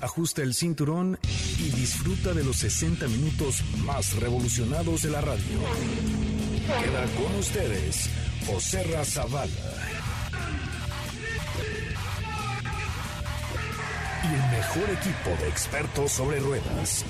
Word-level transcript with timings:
ajusta 0.00 0.42
el 0.42 0.54
cinturón 0.54 1.18
y 1.58 1.70
disfruta 1.70 2.34
de 2.34 2.44
los 2.44 2.56
60 2.56 3.06
minutos 3.08 3.62
más 3.84 4.14
revolucionados 4.16 5.02
de 5.02 5.10
la 5.10 5.20
radio. 5.20 5.60
Queda 6.66 7.04
con 7.16 7.34
ustedes 7.38 8.10
José 8.46 8.82
Razabala. 8.84 9.52
Y 14.22 14.26
el 14.26 14.50
mejor 14.50 14.90
equipo 14.90 15.42
de 15.42 15.48
expertos 15.48 16.12
sobre 16.12 16.40
ruedas. 16.40 17.04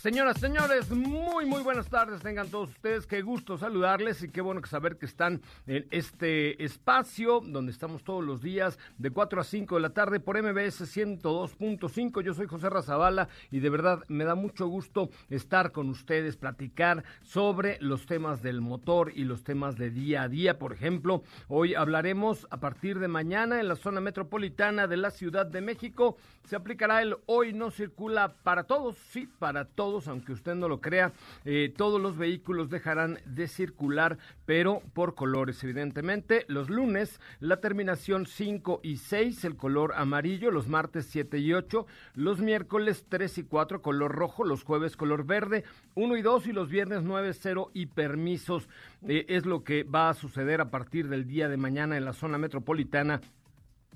Señoras, 0.00 0.40
señores, 0.40 0.90
muy, 0.90 1.44
muy 1.44 1.62
buenas 1.62 1.90
tardes. 1.90 2.22
Tengan 2.22 2.48
todos 2.48 2.70
ustedes. 2.70 3.06
Qué 3.06 3.20
gusto 3.20 3.58
saludarles 3.58 4.22
y 4.22 4.30
qué 4.30 4.40
bueno 4.40 4.64
saber 4.64 4.96
que 4.96 5.04
están 5.04 5.42
en 5.66 5.86
este 5.90 6.64
espacio 6.64 7.42
donde 7.44 7.70
estamos 7.70 8.02
todos 8.02 8.24
los 8.24 8.40
días 8.40 8.78
de 8.96 9.10
4 9.10 9.42
a 9.42 9.44
5 9.44 9.74
de 9.74 9.80
la 9.82 9.90
tarde 9.90 10.18
por 10.18 10.42
MBS 10.42 10.96
102.5. 10.96 12.22
Yo 12.22 12.32
soy 12.32 12.46
José 12.46 12.70
Razabala 12.70 13.28
y 13.50 13.60
de 13.60 13.68
verdad 13.68 14.02
me 14.08 14.24
da 14.24 14.34
mucho 14.34 14.68
gusto 14.68 15.10
estar 15.28 15.70
con 15.70 15.90
ustedes, 15.90 16.38
platicar 16.38 17.04
sobre 17.22 17.76
los 17.82 18.06
temas 18.06 18.42
del 18.42 18.62
motor 18.62 19.12
y 19.14 19.24
los 19.24 19.44
temas 19.44 19.76
de 19.76 19.90
día 19.90 20.22
a 20.22 20.28
día. 20.28 20.58
Por 20.58 20.72
ejemplo, 20.72 21.24
hoy 21.46 21.74
hablaremos 21.74 22.46
a 22.48 22.56
partir 22.56 23.00
de 23.00 23.08
mañana 23.08 23.60
en 23.60 23.68
la 23.68 23.76
zona 23.76 24.00
metropolitana 24.00 24.86
de 24.86 24.96
la 24.96 25.10
Ciudad 25.10 25.44
de 25.44 25.60
México. 25.60 26.16
Se 26.44 26.56
aplicará 26.56 27.02
el 27.02 27.18
hoy 27.26 27.52
no 27.52 27.70
circula 27.70 28.32
para 28.42 28.64
todos, 28.64 28.96
sí, 28.96 29.28
para 29.38 29.66
todos 29.66 29.89
aunque 30.06 30.32
usted 30.32 30.54
no 30.54 30.68
lo 30.68 30.80
crea, 30.80 31.12
eh, 31.44 31.72
todos 31.76 32.00
los 32.00 32.16
vehículos 32.16 32.70
dejarán 32.70 33.18
de 33.24 33.48
circular, 33.48 34.18
pero 34.46 34.82
por 34.94 35.14
colores, 35.14 35.62
evidentemente. 35.64 36.44
Los 36.48 36.70
lunes, 36.70 37.20
la 37.40 37.60
terminación 37.60 38.26
5 38.26 38.80
y 38.82 38.98
6, 38.98 39.44
el 39.44 39.56
color 39.56 39.92
amarillo, 39.96 40.50
los 40.50 40.68
martes 40.68 41.06
7 41.10 41.38
y 41.38 41.52
8, 41.52 41.86
los 42.14 42.40
miércoles 42.40 43.04
3 43.08 43.38
y 43.38 43.42
4, 43.44 43.82
color 43.82 44.12
rojo, 44.12 44.44
los 44.44 44.62
jueves 44.62 44.96
color 44.96 45.24
verde, 45.24 45.64
1 45.94 46.16
y 46.16 46.22
2 46.22 46.46
y 46.46 46.52
los 46.52 46.68
viernes 46.68 47.02
9, 47.02 47.32
0 47.34 47.70
y 47.74 47.86
permisos. 47.86 48.68
Eh, 49.06 49.26
es 49.28 49.46
lo 49.46 49.64
que 49.64 49.82
va 49.82 50.10
a 50.10 50.14
suceder 50.14 50.60
a 50.60 50.70
partir 50.70 51.08
del 51.08 51.26
día 51.26 51.48
de 51.48 51.56
mañana 51.56 51.96
en 51.96 52.04
la 52.04 52.12
zona 52.12 52.38
metropolitana 52.38 53.20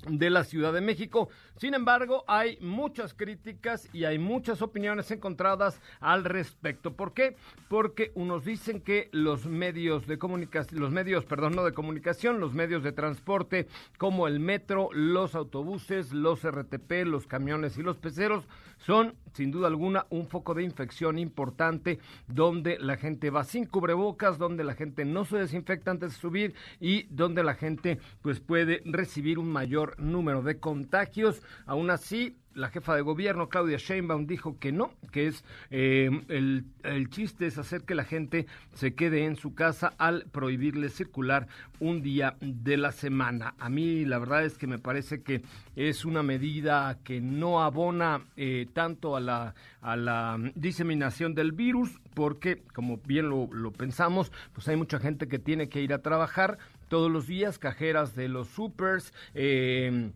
de 0.09 0.31
la 0.31 0.45
Ciudad 0.45 0.73
de 0.73 0.81
México. 0.81 1.29
Sin 1.57 1.75
embargo, 1.75 2.25
hay 2.27 2.59
muchas 2.61 3.15
críticas 3.15 3.89
y 3.93 4.05
hay 4.05 4.19
muchas 4.19 4.61
opiniones 4.61 5.11
encontradas 5.11 5.81
al 6.01 6.25
respecto. 6.25 6.95
¿Por 6.95 7.15
qué? 7.15 7.37
Porque 7.69 8.13
unos 8.15 8.45
dicen 8.45 8.81
que 8.81 9.09
los 9.13 9.47
medios 9.47 10.07
de 10.07 10.19
comunicación, 10.19 10.81
los 10.81 10.91
medios, 10.91 11.25
perdón, 11.25 11.55
no 11.55 11.65
de 11.65 11.73
comunicación, 11.73 12.41
los 12.41 12.55
medios 12.55 12.83
de 12.83 12.93
transporte 12.93 13.69
como 13.99 14.27
el 14.27 14.41
metro, 14.41 14.91
los 14.93 15.35
autobuses, 15.35 16.13
los 16.13 16.43
RTP, 16.47 17.07
los 17.07 17.27
camiones 17.27 17.79
y 17.79 17.83
los 17.83 17.97
peceros 17.97 18.45
son 18.79 19.15
sin 19.33 19.51
duda 19.51 19.67
alguna 19.67 20.07
un 20.11 20.27
foco 20.27 20.55
de 20.55 20.63
infección 20.63 21.19
importante 21.19 21.99
donde 22.29 22.79
la 22.79 22.97
gente 22.97 23.31
va 23.31 23.45
sin 23.45 23.67
cubrebocas, 23.67 24.39
donde 24.39 24.65
la 24.65 24.75
gente 24.75 25.05
no 25.05 25.25
se 25.25 25.39
desinfecta 25.39 25.91
antes 25.91 26.13
de 26.13 26.19
subir 26.19 26.55
y 26.81 27.05
donde 27.05 27.43
la 27.43 27.55
gente 27.55 27.99
pues 28.23 28.41
puede 28.41 28.83
recibir 28.85 29.39
un 29.39 29.51
mayor 29.51 29.84
número 29.99 30.43
de 30.43 30.59
contagios. 30.59 31.43
Aún 31.67 31.91
así, 31.91 32.37
la 32.55 32.69
jefa 32.69 32.95
de 32.95 33.03
gobierno, 33.03 33.49
Claudia 33.49 33.79
Sheinbaum, 33.79 34.27
dijo 34.27 34.59
que 34.59 34.73
no, 34.73 34.93
que 35.11 35.27
es 35.27 35.45
eh, 35.71 36.09
el, 36.29 36.65
el, 36.83 37.11
chiste 37.11 37.47
es 37.47 37.59
hacer 37.59 37.83
que 37.83 37.95
la 37.95 38.05
gente 38.05 38.47
se 38.75 38.95
quede 38.95 39.25
en 39.25 39.37
su 39.37 39.55
casa 39.55 39.93
al 39.99 40.25
prohibirle 40.31 40.89
circular 40.89 41.49
un 41.81 42.03
día 42.03 42.37
de 42.41 42.77
la 42.77 42.93
semana. 42.93 43.55
A 43.59 43.69
mí 43.69 44.05
la 44.05 44.19
verdad 44.19 44.45
es 44.45 44.57
que 44.57 44.67
me 44.67 44.79
parece 44.79 45.23
que 45.23 45.43
es 45.75 46.05
una 46.05 46.23
medida 46.23 46.99
que 47.03 47.21
no 47.21 47.63
abona 47.63 48.23
eh, 48.37 48.67
tanto 48.73 49.17
a 49.17 49.21
la, 49.21 49.55
a 49.81 49.97
la 49.97 50.39
diseminación 50.55 51.35
del 51.35 51.53
virus, 51.53 52.01
porque 52.15 52.63
como 52.73 52.99
bien 52.99 53.29
lo 53.29 53.73
pensamos, 53.73 54.31
pues 54.53 54.69
hay 54.69 54.77
mucha 54.77 55.01
gente 55.01 55.27
que 55.27 55.39
tiene 55.39 55.69
que 55.69 55.83
ir 55.83 55.93
a 55.93 56.03
trabajar 56.03 56.59
todos 56.89 57.11
los 57.11 57.27
días, 57.27 57.59
cajeras 57.59 58.15
de 58.15 58.29
los 58.29 58.49
supers, 58.49 59.13
eh, 59.35 60.11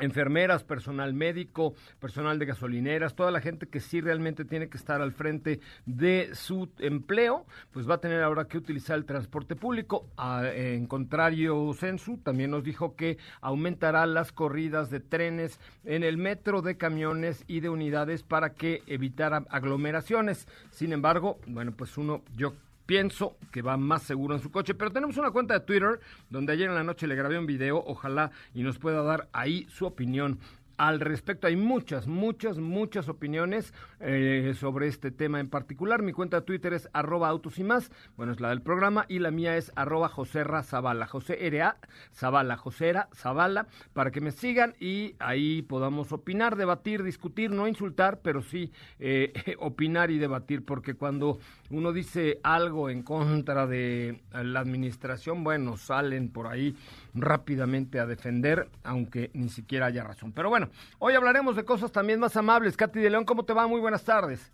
enfermeras, 0.00 0.64
personal 0.64 1.14
médico, 1.14 1.74
personal 2.00 2.38
de 2.38 2.46
gasolineras, 2.46 3.14
toda 3.14 3.30
la 3.30 3.40
gente 3.40 3.66
que 3.66 3.80
sí 3.80 4.00
realmente 4.00 4.44
tiene 4.44 4.68
que 4.68 4.76
estar 4.76 5.00
al 5.00 5.12
frente 5.12 5.60
de 5.86 6.30
su 6.34 6.68
empleo, 6.78 7.46
pues 7.70 7.88
va 7.88 7.94
a 7.94 8.00
tener 8.00 8.22
ahora 8.22 8.46
que 8.46 8.58
utilizar 8.58 8.96
el 8.96 9.04
transporte 9.04 9.54
público. 9.54 10.08
en 10.18 10.86
contrario, 10.86 11.72
Censu 11.74 12.18
también 12.18 12.50
nos 12.50 12.64
dijo 12.64 12.96
que 12.96 13.18
aumentará 13.40 14.06
las 14.06 14.32
corridas 14.32 14.90
de 14.90 15.00
trenes 15.00 15.60
en 15.84 16.02
el 16.02 16.16
metro 16.16 16.60
de 16.60 16.76
camiones 16.76 17.44
y 17.46 17.60
de 17.60 17.68
unidades 17.68 18.22
para 18.24 18.54
que 18.54 18.82
evitara 18.86 19.44
aglomeraciones. 19.48 20.48
Sin 20.70 20.92
embargo, 20.92 21.38
bueno, 21.46 21.72
pues 21.72 21.96
uno, 21.96 22.22
yo 22.36 22.54
pienso 22.86 23.36
que 23.52 23.62
va 23.62 23.76
más 23.76 24.02
seguro 24.02 24.34
en 24.34 24.42
su 24.42 24.50
coche. 24.50 24.74
Pero 24.74 24.90
tenemos 24.90 25.16
una 25.16 25.30
cuenta 25.30 25.54
de 25.54 25.60
Twitter 25.60 26.00
donde 26.30 26.52
ayer 26.52 26.68
en 26.68 26.74
la 26.74 26.84
noche 26.84 27.06
le 27.06 27.14
grabé 27.14 27.38
un 27.38 27.46
video, 27.46 27.82
ojalá 27.86 28.30
y 28.54 28.62
nos 28.62 28.78
pueda 28.78 29.02
dar 29.02 29.28
ahí 29.32 29.66
su 29.70 29.86
opinión 29.86 30.38
al 30.76 31.00
respecto. 31.00 31.46
Hay 31.46 31.56
muchas, 31.56 32.06
muchas, 32.06 32.58
muchas 32.58 33.08
opiniones 33.08 33.72
eh, 34.00 34.54
sobre 34.58 34.88
este 34.88 35.10
tema 35.10 35.40
en 35.40 35.48
particular. 35.48 36.02
Mi 36.02 36.12
cuenta 36.12 36.40
de 36.40 36.46
Twitter 36.46 36.72
es 36.72 36.88
arroba 36.92 37.28
autos 37.28 37.58
y 37.58 37.64
más. 37.64 37.90
Bueno, 38.16 38.32
es 38.32 38.40
la 38.40 38.50
del 38.50 38.62
programa. 38.62 39.06
Y 39.08 39.18
la 39.18 39.30
mía 39.30 39.56
es 39.56 39.72
arroba 39.76 40.08
Joserra 40.08 40.62
Zavala. 40.62 41.06
José 41.06 41.46
R.A. 41.46 41.76
Zavala. 42.12 43.66
Para 43.92 44.10
que 44.10 44.20
me 44.20 44.30
sigan 44.30 44.74
y 44.80 45.14
ahí 45.18 45.62
podamos 45.62 46.12
opinar, 46.12 46.56
debatir, 46.56 47.02
discutir, 47.02 47.50
no 47.50 47.68
insultar, 47.68 48.20
pero 48.22 48.42
sí 48.42 48.72
eh, 48.98 49.32
opinar 49.58 50.10
y 50.10 50.18
debatir. 50.18 50.64
Porque 50.64 50.94
cuando 50.94 51.38
uno 51.70 51.92
dice 51.92 52.40
algo 52.42 52.90
en 52.90 53.02
contra 53.02 53.66
de 53.66 54.22
la 54.32 54.60
administración, 54.60 55.44
bueno, 55.44 55.76
salen 55.76 56.30
por 56.30 56.46
ahí 56.46 56.76
rápidamente 57.14 58.00
a 58.00 58.06
defender, 58.06 58.68
aunque 58.82 59.30
ni 59.34 59.48
siquiera 59.48 59.86
haya 59.86 60.04
razón. 60.04 60.32
Pero 60.32 60.48
bueno, 60.50 60.68
hoy 60.98 61.14
hablaremos 61.14 61.56
de 61.56 61.64
cosas 61.64 61.92
también 61.92 62.20
más 62.20 62.36
amables. 62.36 62.76
Katy 62.76 63.00
de 63.00 63.10
León, 63.10 63.24
¿cómo 63.24 63.44
te 63.44 63.52
va? 63.52 63.66
Muy 63.66 63.80
buenas 63.80 64.04
tardes. 64.04 64.52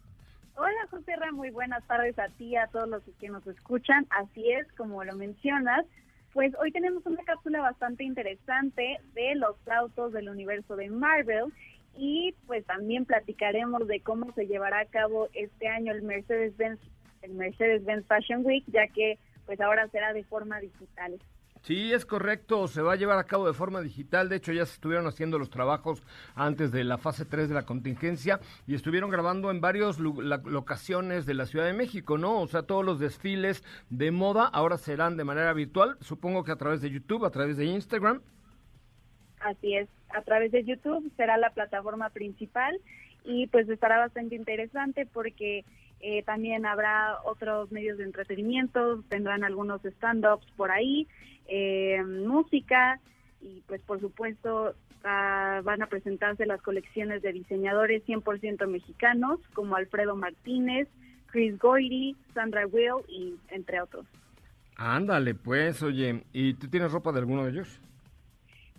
Hola, 0.56 0.86
José 0.90 1.16
Ra, 1.16 1.32
muy 1.32 1.50
buenas 1.50 1.82
tardes 1.86 2.18
a 2.18 2.28
ti, 2.28 2.54
a 2.56 2.66
todos 2.66 2.88
los 2.88 3.02
que 3.18 3.30
nos 3.30 3.46
escuchan. 3.46 4.06
Así 4.10 4.50
es, 4.52 4.70
como 4.72 5.02
lo 5.04 5.16
mencionas, 5.16 5.86
pues 6.32 6.52
hoy 6.60 6.70
tenemos 6.70 7.04
una 7.06 7.22
cápsula 7.24 7.62
bastante 7.62 8.04
interesante 8.04 8.98
de 9.14 9.34
los 9.36 9.56
autos 9.68 10.12
del 10.12 10.28
universo 10.28 10.76
de 10.76 10.90
Marvel 10.90 11.52
y 11.96 12.34
pues 12.46 12.64
también 12.66 13.04
platicaremos 13.04 13.86
de 13.88 14.00
cómo 14.00 14.32
se 14.34 14.46
llevará 14.46 14.80
a 14.80 14.84
cabo 14.84 15.28
este 15.32 15.66
año 15.68 15.92
el 15.92 16.02
Mercedes-Benz 16.02 16.78
el 17.22 17.32
Mercedes-Benz 17.32 18.06
Fashion 18.06 18.44
Week, 18.44 18.64
ya 18.68 18.86
que 18.88 19.18
pues 19.46 19.60
ahora 19.60 19.88
será 19.88 20.12
de 20.12 20.24
forma 20.24 20.60
digital. 20.60 21.18
Sí, 21.62 21.92
es 21.92 22.06
correcto, 22.06 22.68
se 22.68 22.80
va 22.80 22.94
a 22.94 22.96
llevar 22.96 23.18
a 23.18 23.24
cabo 23.24 23.46
de 23.46 23.52
forma 23.52 23.82
digital, 23.82 24.30
de 24.30 24.36
hecho 24.36 24.52
ya 24.52 24.64
se 24.64 24.74
estuvieron 24.74 25.06
haciendo 25.06 25.38
los 25.38 25.50
trabajos 25.50 26.02
antes 26.34 26.72
de 26.72 26.84
la 26.84 26.96
fase 26.96 27.26
3 27.26 27.50
de 27.50 27.54
la 27.54 27.66
contingencia 27.66 28.40
y 28.66 28.74
estuvieron 28.74 29.10
grabando 29.10 29.50
en 29.50 29.60
varias 29.60 29.98
locaciones 29.98 31.26
de 31.26 31.34
la 31.34 31.44
Ciudad 31.44 31.66
de 31.66 31.74
México, 31.74 32.16
¿no? 32.16 32.40
O 32.40 32.46
sea, 32.46 32.62
todos 32.62 32.84
los 32.84 32.98
desfiles 32.98 33.62
de 33.90 34.10
moda 34.10 34.46
ahora 34.46 34.78
serán 34.78 35.18
de 35.18 35.24
manera 35.24 35.52
virtual, 35.52 35.98
supongo 36.00 36.44
que 36.44 36.52
a 36.52 36.56
través 36.56 36.80
de 36.80 36.90
YouTube, 36.90 37.26
a 37.26 37.30
través 37.30 37.58
de 37.58 37.66
Instagram. 37.66 38.22
Así 39.40 39.76
es, 39.76 39.88
a 40.08 40.22
través 40.22 40.52
de 40.52 40.64
YouTube 40.64 41.12
será 41.16 41.36
la 41.36 41.50
plataforma 41.50 42.08
principal 42.08 42.80
y 43.24 43.48
pues 43.48 43.68
estará 43.68 43.98
bastante 43.98 44.34
interesante 44.34 45.06
porque 45.06 45.64
eh, 46.00 46.22
también 46.22 46.64
habrá 46.64 47.18
otros 47.24 47.70
medios 47.70 47.98
de 47.98 48.04
entretenimiento, 48.04 49.02
tendrán 49.08 49.44
algunos 49.44 49.84
stand-ups 49.84 50.46
por 50.56 50.70
ahí, 50.70 51.06
eh, 51.46 52.02
música 52.02 53.00
y 53.42 53.62
pues 53.66 53.80
por 53.82 54.00
supuesto 54.00 54.74
ah, 55.04 55.60
van 55.62 55.82
a 55.82 55.86
presentarse 55.86 56.46
las 56.46 56.62
colecciones 56.62 57.22
de 57.22 57.32
diseñadores 57.32 58.04
100% 58.06 58.66
mexicanos 58.66 59.40
como 59.52 59.76
Alfredo 59.76 60.16
Martínez, 60.16 60.88
Chris 61.26 61.58
Goyri, 61.58 62.16
Sandra 62.34 62.66
Will 62.66 63.04
y 63.08 63.36
entre 63.48 63.80
otros. 63.80 64.06
Ándale, 64.76 65.34
pues, 65.34 65.82
oye, 65.82 66.24
¿y 66.32 66.54
tú 66.54 66.68
tienes 66.68 66.90
ropa 66.90 67.12
de 67.12 67.18
alguno 67.18 67.44
de 67.44 67.50
ellos? 67.50 67.80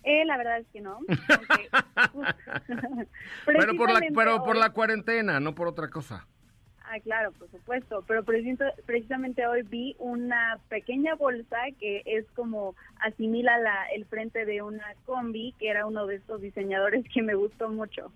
Eh, 0.04 0.26
la 0.26 0.38
verdad 0.38 0.58
es 0.60 0.68
que 0.74 0.82
no. 0.82 0.98
pero 3.46 3.76
por 3.76 3.92
la, 3.92 4.02
pero 4.16 4.44
por 4.44 4.58
la 4.58 4.72
cuarentena, 4.72 5.40
no 5.40 5.54
por 5.54 5.68
otra 5.68 5.92
cosa. 5.92 6.26
Ah, 6.94 7.00
claro, 7.00 7.32
por 7.32 7.50
supuesto, 7.50 8.04
pero 8.06 8.22
precisamente, 8.26 9.48
hoy 9.48 9.62
vi 9.62 9.96
una 9.98 10.60
pequeña 10.68 11.16
bolsa 11.16 11.58
que 11.80 12.02
es 12.06 12.26
como 12.36 12.76
asimila 13.00 13.58
la, 13.60 13.86
el 13.96 14.04
frente 14.04 14.44
de 14.46 14.62
una 14.62 14.84
combi, 15.06 15.56
que 15.58 15.70
era 15.70 15.86
uno 15.86 16.06
de 16.06 16.16
estos 16.16 16.42
diseñadores 16.42 17.06
que 17.14 17.22
me 17.22 17.34
gustó 17.34 17.70
mucho. 17.70 18.12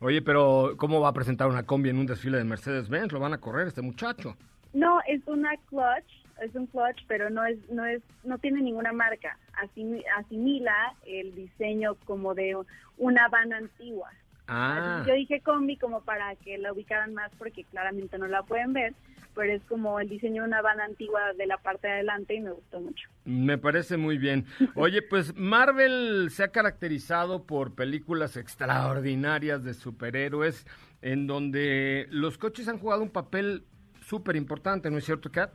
Oye, 0.00 0.22
pero 0.22 0.74
¿cómo 0.76 1.00
va 1.00 1.10
a 1.10 1.12
presentar 1.12 1.46
una 1.46 1.64
combi 1.66 1.88
en 1.90 1.98
un 1.98 2.06
desfile 2.06 2.38
de 2.38 2.44
Mercedes-Benz? 2.44 3.12
Lo 3.12 3.20
van 3.20 3.32
a 3.32 3.38
correr 3.38 3.68
este 3.68 3.80
muchacho. 3.80 4.36
No, 4.72 4.98
es 5.06 5.24
una 5.28 5.56
clutch, 5.68 6.10
es 6.42 6.52
un 6.56 6.66
clutch, 6.66 7.04
pero 7.06 7.30
no 7.30 7.44
es, 7.46 7.56
no 7.70 7.86
es, 7.86 8.02
no 8.24 8.38
tiene 8.38 8.60
ninguna 8.60 8.92
marca. 8.92 9.38
Asimi- 9.62 10.04
asimila 10.18 10.94
el 11.06 11.32
diseño 11.36 11.94
como 12.06 12.34
de 12.34 12.56
una 12.98 13.28
van 13.28 13.52
antigua. 13.52 14.10
Ah, 14.48 15.04
Yo 15.06 15.14
dije 15.14 15.40
combi 15.40 15.76
como 15.76 16.02
para 16.02 16.34
que 16.36 16.58
la 16.58 16.72
ubicaran 16.72 17.14
más 17.14 17.30
porque 17.38 17.64
claramente 17.64 18.16
no 18.18 18.26
la 18.26 18.42
pueden 18.44 18.72
ver, 18.72 18.94
pero 19.34 19.52
es 19.52 19.62
como 19.64 19.98
el 20.00 20.08
diseño 20.08 20.42
de 20.42 20.48
una 20.48 20.62
van 20.62 20.80
antigua 20.80 21.32
de 21.36 21.46
la 21.46 21.58
parte 21.58 21.88
de 21.88 21.94
adelante 21.94 22.34
y 22.34 22.40
me 22.40 22.52
gustó 22.52 22.80
mucho. 22.80 23.08
me 23.24 23.58
parece 23.58 23.96
muy 23.96 24.18
bien. 24.18 24.46
Oye, 24.76 25.02
pues 25.02 25.34
Marvel 25.36 26.28
se 26.30 26.44
ha 26.44 26.48
caracterizado 26.48 27.44
por 27.44 27.74
películas 27.74 28.36
extraordinarias 28.36 29.64
de 29.64 29.74
superhéroes 29.74 30.66
en 31.02 31.26
donde 31.26 32.06
los 32.10 32.38
coches 32.38 32.68
han 32.68 32.78
jugado 32.78 33.02
un 33.02 33.10
papel 33.10 33.64
súper 34.00 34.36
importante, 34.36 34.90
¿no 34.90 34.98
es 34.98 35.04
cierto, 35.04 35.30
Kat? 35.32 35.50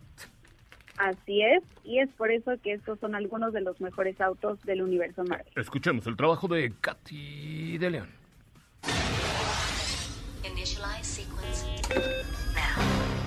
Así 0.97 1.41
es, 1.41 1.63
y 1.83 1.99
es 1.99 2.09
por 2.11 2.29
eso 2.31 2.51
que 2.61 2.73
estos 2.73 2.99
son 2.99 3.15
algunos 3.15 3.53
de 3.53 3.61
los 3.61 3.79
mejores 3.81 4.19
autos 4.21 4.61
del 4.63 4.81
universo 4.83 5.23
Marvel. 5.23 5.47
Escuchemos 5.55 6.05
el 6.05 6.15
trabajo 6.15 6.47
de 6.47 6.73
Katy 6.79 7.77
de 7.77 7.89
León. 7.89 8.20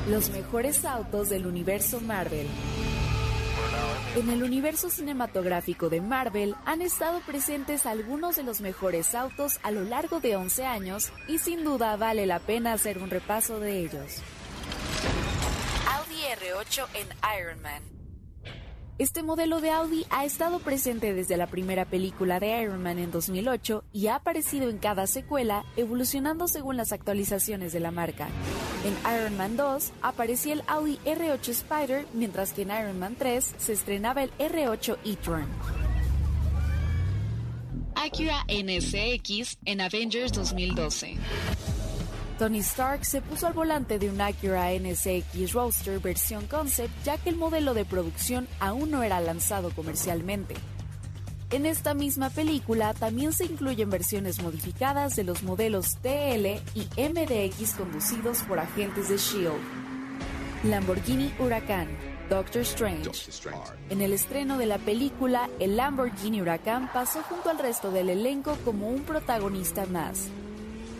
Los 0.08 0.28
mejores 0.28 0.84
autos 0.84 1.30
del 1.30 1.46
universo 1.46 1.98
Marvel. 1.98 2.46
En 4.16 4.28
el 4.28 4.42
universo 4.42 4.90
cinematográfico 4.90 5.88
de 5.88 6.02
Marvel 6.02 6.54
han 6.66 6.82
estado 6.82 7.20
presentes 7.20 7.86
algunos 7.86 8.36
de 8.36 8.42
los 8.42 8.60
mejores 8.60 9.14
autos 9.14 9.58
a 9.62 9.70
lo 9.70 9.82
largo 9.82 10.20
de 10.20 10.36
11 10.36 10.66
años 10.66 11.10
y 11.26 11.38
sin 11.38 11.64
duda 11.64 11.96
vale 11.96 12.26
la 12.26 12.38
pena 12.38 12.74
hacer 12.74 12.98
un 12.98 13.08
repaso 13.08 13.60
de 13.60 13.80
ellos. 13.80 14.20
Audi 15.96 16.20
R8 16.38 16.86
en 16.94 17.08
Iron 17.40 17.62
Man. 17.62 17.93
Este 18.96 19.24
modelo 19.24 19.60
de 19.60 19.70
Audi 19.70 20.06
ha 20.10 20.24
estado 20.24 20.60
presente 20.60 21.14
desde 21.14 21.36
la 21.36 21.48
primera 21.48 21.84
película 21.84 22.38
de 22.38 22.62
Iron 22.62 22.80
Man 22.80 23.00
en 23.00 23.10
2008 23.10 23.82
y 23.92 24.06
ha 24.06 24.14
aparecido 24.14 24.70
en 24.70 24.78
cada 24.78 25.08
secuela, 25.08 25.64
evolucionando 25.76 26.46
según 26.46 26.76
las 26.76 26.92
actualizaciones 26.92 27.72
de 27.72 27.80
la 27.80 27.90
marca. 27.90 28.28
En 28.84 29.16
Iron 29.16 29.36
Man 29.36 29.56
2 29.56 29.90
aparecía 30.00 30.52
el 30.52 30.62
Audi 30.68 31.00
R8 31.04 31.48
Spider, 31.48 32.06
mientras 32.12 32.52
que 32.52 32.62
en 32.62 32.70
Iron 32.70 33.00
Man 33.00 33.16
3 33.18 33.54
se 33.58 33.72
estrenaba 33.72 34.22
el 34.22 34.30
R8 34.38 34.98
e-tron. 35.04 35.48
Acura 37.96 38.44
NSX 38.46 39.58
en 39.64 39.80
Avengers 39.80 40.32
2012. 40.32 41.16
Tony 42.38 42.58
Stark 42.58 43.04
se 43.04 43.22
puso 43.22 43.46
al 43.46 43.52
volante 43.52 43.98
de 44.00 44.10
un 44.10 44.20
Acura 44.20 44.70
NSX 44.72 45.52
Roadster 45.52 46.00
versión 46.00 46.46
concept 46.46 46.92
ya 47.04 47.16
que 47.16 47.30
el 47.30 47.36
modelo 47.36 47.74
de 47.74 47.84
producción 47.84 48.48
aún 48.58 48.90
no 48.90 49.04
era 49.04 49.20
lanzado 49.20 49.70
comercialmente. 49.70 50.54
En 51.50 51.64
esta 51.64 51.94
misma 51.94 52.30
película 52.30 52.92
también 52.92 53.32
se 53.32 53.44
incluyen 53.44 53.88
versiones 53.88 54.42
modificadas 54.42 55.14
de 55.14 55.22
los 55.22 55.44
modelos 55.44 55.96
TL 56.02 56.60
y 56.74 56.88
MDX 56.96 57.74
conducidos 57.74 58.42
por 58.42 58.58
agentes 58.58 59.08
de 59.08 59.16
SHIELD. 59.16 59.52
Lamborghini 60.64 61.32
Huracán, 61.38 61.86
Doctor 62.28 62.62
Strange. 62.62 63.10
En 63.90 64.00
el 64.00 64.12
estreno 64.12 64.58
de 64.58 64.66
la 64.66 64.78
película, 64.78 65.48
el 65.60 65.76
Lamborghini 65.76 66.40
Huracán 66.40 66.90
pasó 66.92 67.22
junto 67.22 67.50
al 67.50 67.58
resto 67.58 67.92
del 67.92 68.08
elenco 68.08 68.56
como 68.64 68.88
un 68.88 69.02
protagonista 69.02 69.86
más. 69.86 70.30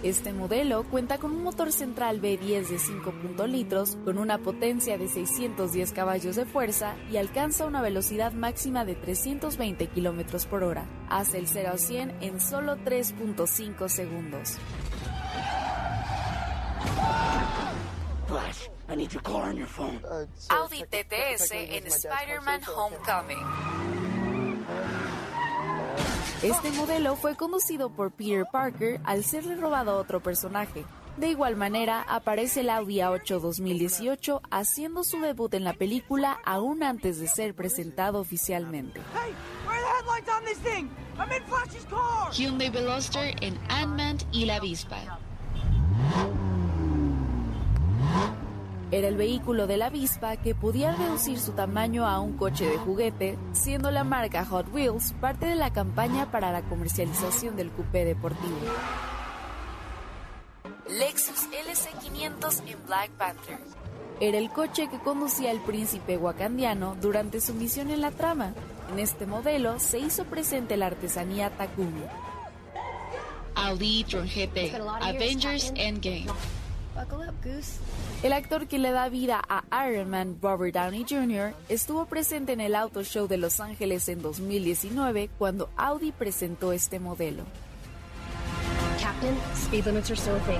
Este 0.04 0.34
modelo 0.34 0.84
cuenta 0.84 1.16
con 1.16 1.30
un 1.30 1.42
motor 1.42 1.72
central 1.72 2.20
V10 2.20 2.68
de 2.68 2.78
5 2.78 3.46
litros 3.46 3.96
con 4.04 4.18
una 4.18 4.36
potencia 4.36 4.98
de 4.98 5.08
610 5.08 5.92
caballos 5.92 6.36
de 6.36 6.44
fuerza 6.44 6.94
y 7.10 7.16
alcanza 7.16 7.64
una 7.64 7.80
velocidad 7.80 8.34
máxima 8.34 8.84
de 8.84 8.96
320 8.96 9.86
kilómetros 9.86 10.44
por 10.44 10.62
hora. 10.62 10.84
Hace 11.08 11.38
el 11.38 11.48
0 11.48 11.70
a 11.72 11.78
100 11.78 12.22
en 12.22 12.38
solo 12.38 12.76
3.5 12.76 13.88
segundos. 13.88 14.58
Flash, 18.26 18.68
I 18.90 18.96
need 18.96 19.08
your 19.08 19.22
car 19.22 19.48
on 19.48 19.56
your 19.56 19.66
phone. 19.66 20.02
Audi 20.50 20.82
TTS 20.82 21.50
en 21.52 21.86
Spider-Man 21.86 22.60
Homecoming. 22.76 24.03
Este 26.44 26.70
modelo 26.72 27.16
fue 27.16 27.36
conducido 27.36 27.88
por 27.88 28.12
Peter 28.12 28.44
Parker 28.44 29.00
al 29.04 29.24
serle 29.24 29.56
robado 29.56 29.92
a 29.92 29.94
otro 29.94 30.22
personaje. 30.22 30.84
De 31.16 31.28
igual 31.28 31.56
manera, 31.56 32.02
aparece 32.06 32.60
el 32.60 32.68
Audi 32.68 32.96
A8 32.96 33.40
2018 33.40 34.42
haciendo 34.50 35.04
su 35.04 35.20
debut 35.20 35.54
en 35.54 35.64
la 35.64 35.72
película 35.72 36.38
aún 36.44 36.82
antes 36.82 37.18
de 37.18 37.28
ser 37.28 37.54
presentado 37.54 38.20
oficialmente. 38.20 39.00
Hey, 39.14 39.32
where 39.66 39.78
are 39.78 40.02
the 40.02 40.10
headlights 40.10 40.28
on 40.28 40.44
this 40.44 40.58
thing? 40.58 40.90
I'm 41.18 41.32
in 41.32 41.42
Flash's 41.44 41.86
car. 41.86 42.30
Hyundai 42.30 42.68
Veloster 42.68 43.34
en 43.40 43.58
Ant-Man 43.70 44.18
y 44.30 44.44
la 44.44 44.56
avispa. 44.56 44.98
Era 48.94 49.08
el 49.08 49.16
vehículo 49.16 49.66
de 49.66 49.76
la 49.76 49.86
avispa 49.86 50.36
que 50.36 50.54
podía 50.54 50.94
reducir 50.94 51.40
su 51.40 51.50
tamaño 51.50 52.06
a 52.06 52.20
un 52.20 52.36
coche 52.36 52.64
de 52.64 52.78
juguete, 52.78 53.36
siendo 53.50 53.90
la 53.90 54.04
marca 54.04 54.44
Hot 54.44 54.72
Wheels 54.72 55.14
parte 55.20 55.46
de 55.46 55.56
la 55.56 55.72
campaña 55.72 56.30
para 56.30 56.52
la 56.52 56.62
comercialización 56.62 57.56
del 57.56 57.72
coupé 57.72 58.04
deportivo. 58.04 58.56
Lexus 60.88 61.48
LC500 61.50 62.62
en 62.68 62.86
Black 62.86 63.10
Panther. 63.18 63.58
Era 64.20 64.38
el 64.38 64.48
coche 64.50 64.86
que 64.86 65.00
conducía 65.00 65.50
el 65.50 65.58
príncipe 65.58 66.16
wakandiano 66.16 66.94
durante 67.00 67.40
su 67.40 67.52
misión 67.52 67.90
en 67.90 68.00
la 68.00 68.12
trama. 68.12 68.54
En 68.92 69.00
este 69.00 69.26
modelo 69.26 69.80
se 69.80 69.98
hizo 69.98 70.22
presente 70.24 70.76
la 70.76 70.86
artesanía 70.86 71.50
Takumi. 71.50 72.04
E-tron 73.56 74.28
GT. 74.28 74.72
Avengers 75.00 75.72
Endgame. 75.74 76.26
Buckle 76.94 77.26
up, 77.28 77.34
Goose. 77.42 77.80
El 78.24 78.32
actor 78.32 78.66
que 78.66 78.78
le 78.78 78.90
da 78.90 79.10
vida 79.10 79.42
a 79.50 79.86
Iron 79.86 80.08
Man, 80.08 80.38
Robert 80.40 80.72
Downey 80.72 81.04
Jr., 81.06 81.52
estuvo 81.68 82.06
presente 82.06 82.54
en 82.54 82.62
el 82.62 82.74
Auto 82.74 83.04
Show 83.04 83.28
de 83.28 83.36
Los 83.36 83.60
Ángeles 83.60 84.08
en 84.08 84.22
2019 84.22 85.28
cuando 85.36 85.68
Audi 85.76 86.10
presentó 86.10 86.72
este 86.72 86.98
modelo. 86.98 87.44
Captain, 88.98 89.34
speed 89.54 89.84
limits 89.84 90.10
are 90.10 90.16
still 90.16 90.36
a 90.36 90.40
thing. 90.46 90.58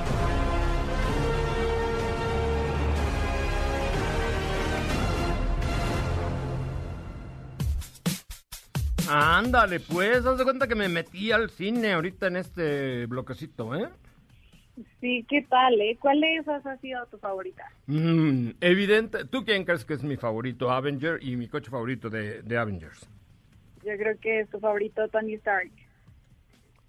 Ándale, 9.09 9.81
pues, 9.81 10.27
haz 10.27 10.37
de 10.37 10.45
cuenta 10.45 10.69
que 10.69 10.75
me 10.75 10.91
metí 10.91 11.33
al 11.33 11.49
cine 11.49 11.95
ahorita 11.95 12.27
en 12.27 12.37
este 12.37 13.07
bloquecito, 13.07 13.75
¿eh? 13.75 13.89
Sí, 15.01 15.25
¿qué 15.29 15.43
tal, 15.43 15.81
eh? 15.81 15.97
¿Cuál 16.01 16.21
de 16.21 16.37
esas 16.37 16.65
ha 16.67 16.77
sido 16.79 17.07
tu 17.07 17.19
favorita? 17.19 17.65
Mm, 17.87 18.51
evidente. 18.61 19.25
¿Tú 19.25 19.45
quién 19.45 19.65
crees 19.65 19.85
que 19.85 19.95
es 19.95 20.03
mi 20.03 20.17
favorito 20.17 20.71
Avenger 20.71 21.23
y 21.23 21.37
mi 21.37 21.49
coche 21.49 21.71
favorito 21.71 22.11
de, 22.11 22.43
de 22.43 22.59
Avengers? 22.59 23.09
Yo 23.85 23.97
creo 23.97 24.19
que 24.19 24.41
es 24.41 24.51
tu 24.51 24.59
favorito 24.59 25.07
Tony 25.09 25.35
Stark. 25.35 25.71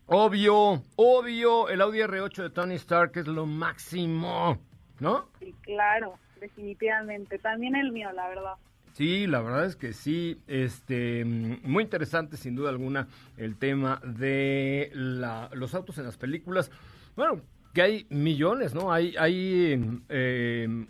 Obvio, 0.08 0.84
obvio, 0.96 1.70
el 1.70 1.82
Audi 1.82 2.00
R8 2.02 2.44
de 2.44 2.50
Tony 2.52 2.76
Stark 2.76 3.12
es 3.18 3.28
lo 3.28 3.46
máximo, 3.46 4.58
¿no? 5.00 5.28
Sí, 5.40 5.54
claro, 5.62 6.18
definitivamente. 6.40 7.40
También 7.40 7.76
el 7.76 7.92
mío, 7.92 8.12
la 8.14 8.30
verdad. 8.30 8.54
Sí, 8.94 9.28
la 9.28 9.42
verdad 9.42 9.66
es 9.66 9.76
que 9.76 9.94
sí, 9.94 10.40
este, 10.48 11.26
muy 11.26 11.84
interesante 11.84 12.38
sin 12.38 12.56
duda 12.56 12.70
alguna 12.70 13.08
el 13.38 13.58
tema 13.58 14.00
de 14.06 14.90
la- 14.94 15.50
los 15.54 15.76
autos 15.76 15.98
en 15.98 16.06
las 16.06 16.18
películas. 16.18 16.72
Bueno, 17.16 17.42
que 17.76 17.82
hay 17.82 18.08
millones, 18.10 18.74
¿no? 18.74 18.92
Hay, 18.92 19.16
hay 19.20 20.02
eh, 20.08 20.88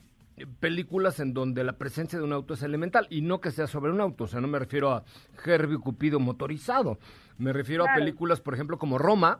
películas 0.59 1.19
en 1.19 1.33
donde 1.33 1.63
la 1.63 1.73
presencia 1.73 2.19
de 2.19 2.23
un 2.23 2.31
auto 2.31 2.53
es 2.53 2.61
elemental 2.61 3.07
y 3.09 3.21
no 3.21 3.41
que 3.41 3.49
sea 3.49 3.65
sobre 3.65 3.91
un 3.91 3.99
auto, 3.99 4.25
o 4.25 4.27
sea, 4.27 4.39
no 4.39 4.47
me 4.47 4.59
refiero 4.59 4.91
a 4.91 5.03
Herbie 5.43 5.79
Cupido 5.79 6.19
motorizado, 6.19 6.99
me 7.39 7.51
refiero 7.53 7.85
a 7.89 7.95
películas, 7.95 8.39
por 8.39 8.53
ejemplo, 8.53 8.77
como 8.77 8.99
Roma, 8.99 9.39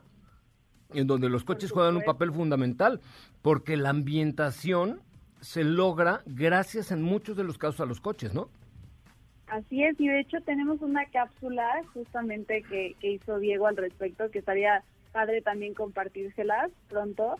en 0.92 1.06
donde 1.06 1.28
los 1.28 1.44
coches 1.44 1.70
juegan 1.70 1.96
un 1.96 2.02
papel 2.02 2.32
fundamental, 2.32 3.00
porque 3.42 3.76
la 3.76 3.90
ambientación 3.90 5.00
se 5.40 5.62
logra 5.62 6.22
gracias 6.26 6.90
en 6.90 7.00
muchos 7.00 7.36
de 7.36 7.44
los 7.44 7.58
casos 7.58 7.80
a 7.80 7.86
los 7.86 8.00
coches, 8.00 8.34
¿no? 8.34 8.50
Así 9.46 9.84
es, 9.84 10.00
y 10.00 10.08
de 10.08 10.18
hecho 10.18 10.38
tenemos 10.40 10.82
una 10.82 11.06
cápsula 11.06 11.80
justamente 11.94 12.64
que, 12.68 12.96
que 12.98 13.12
hizo 13.12 13.38
Diego 13.38 13.68
al 13.68 13.76
respecto 13.76 14.28
que 14.32 14.40
estaría 14.40 14.82
padre 15.16 15.40
también 15.40 15.72
compartírselas 15.72 16.70
pronto, 16.90 17.36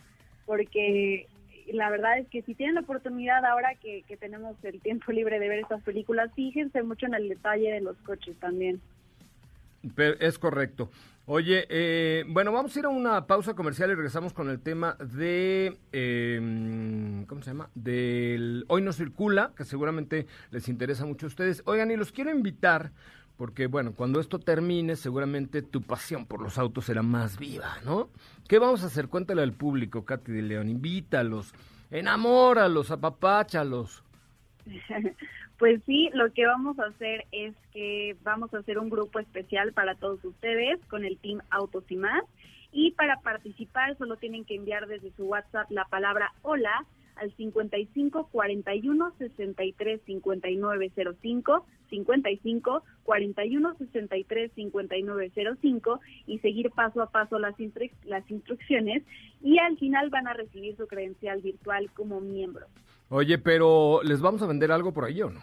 porque 0.46 1.26
la 1.70 1.90
verdad 1.90 2.18
es 2.18 2.26
que 2.28 2.40
si 2.40 2.54
tienen 2.54 2.76
la 2.76 2.80
oportunidad 2.80 3.44
ahora 3.44 3.74
que, 3.74 4.02
que 4.08 4.16
tenemos 4.16 4.56
el 4.62 4.80
tiempo 4.80 5.12
libre 5.12 5.38
de 5.38 5.50
ver 5.50 5.58
estas 5.58 5.82
películas, 5.82 6.30
fíjense 6.34 6.82
mucho 6.82 7.04
en 7.04 7.12
el 7.12 7.28
detalle 7.28 7.70
de 7.70 7.82
los 7.82 7.98
coches 7.98 8.34
también. 8.40 8.80
Es 10.20 10.38
correcto. 10.38 10.90
Oye, 11.26 11.66
eh, 11.68 12.24
bueno, 12.28 12.50
vamos 12.50 12.74
a 12.74 12.78
ir 12.78 12.86
a 12.86 12.88
una 12.88 13.26
pausa 13.26 13.54
comercial 13.54 13.90
y 13.90 13.94
regresamos 13.94 14.32
con 14.32 14.48
el 14.48 14.58
tema 14.60 14.96
de, 14.98 15.76
eh, 15.92 17.24
¿cómo 17.26 17.42
se 17.42 17.50
llama? 17.50 17.68
Del 17.74 18.64
Hoy 18.68 18.80
no 18.80 18.92
circula, 18.94 19.52
que 19.54 19.64
seguramente 19.64 20.26
les 20.50 20.68
interesa 20.68 21.04
mucho 21.04 21.26
a 21.26 21.28
ustedes. 21.28 21.62
Oigan, 21.66 21.90
y 21.90 21.96
los 21.96 22.10
quiero 22.10 22.30
invitar, 22.30 22.92
porque 23.36 23.66
bueno, 23.66 23.92
cuando 23.94 24.20
esto 24.20 24.38
termine, 24.38 24.96
seguramente 24.96 25.62
tu 25.62 25.82
pasión 25.82 26.26
por 26.26 26.40
los 26.40 26.58
autos 26.58 26.86
será 26.86 27.02
más 27.02 27.38
viva, 27.38 27.76
¿no? 27.84 28.08
¿Qué 28.48 28.58
vamos 28.58 28.82
a 28.82 28.86
hacer? 28.86 29.08
Cuéntale 29.08 29.42
al 29.42 29.52
público, 29.52 30.04
Katy 30.04 30.32
de 30.32 30.42
León, 30.42 30.68
invítalos, 30.68 31.54
enamóralos, 31.90 32.90
apapáchalos. 32.90 34.02
Pues 35.58 35.80
sí, 35.86 36.10
lo 36.12 36.30
que 36.34 36.46
vamos 36.46 36.78
a 36.78 36.84
hacer 36.84 37.24
es 37.32 37.54
que 37.72 38.14
vamos 38.22 38.52
a 38.52 38.58
hacer 38.58 38.78
un 38.78 38.90
grupo 38.90 39.18
especial 39.18 39.72
para 39.72 39.94
todos 39.94 40.22
ustedes 40.22 40.78
con 40.90 41.02
el 41.04 41.16
Team 41.16 41.40
Autos 41.48 41.84
y 41.88 41.96
más. 41.96 42.22
Y 42.72 42.90
para 42.90 43.20
participar 43.20 43.96
solo 43.96 44.16
tienen 44.16 44.44
que 44.44 44.54
enviar 44.54 44.86
desde 44.86 45.12
su 45.12 45.24
WhatsApp 45.24 45.70
la 45.70 45.86
palabra 45.86 46.34
hola 46.42 46.84
al 47.16 47.34
55 47.36 48.28
41 48.30 49.12
63 49.18 50.00
59 50.06 50.92
05 51.20 51.66
55 51.90 52.84
41 53.04 53.76
63 53.78 54.52
59 54.54 55.32
05 55.60 56.00
y 56.26 56.38
seguir 56.38 56.70
paso 56.70 57.02
a 57.02 57.10
paso 57.10 57.38
las, 57.38 57.54
las 58.04 58.30
instrucciones 58.30 59.02
y 59.42 59.58
al 59.58 59.78
final 59.78 60.10
van 60.10 60.28
a 60.28 60.34
recibir 60.34 60.76
su 60.76 60.86
credencial 60.86 61.40
virtual 61.40 61.90
como 61.92 62.20
miembro. 62.20 62.66
Oye, 63.08 63.38
pero 63.38 64.00
¿les 64.02 64.20
vamos 64.20 64.42
a 64.42 64.46
vender 64.46 64.72
algo 64.72 64.92
por 64.92 65.04
ahí 65.04 65.22
o 65.22 65.30
no? 65.30 65.40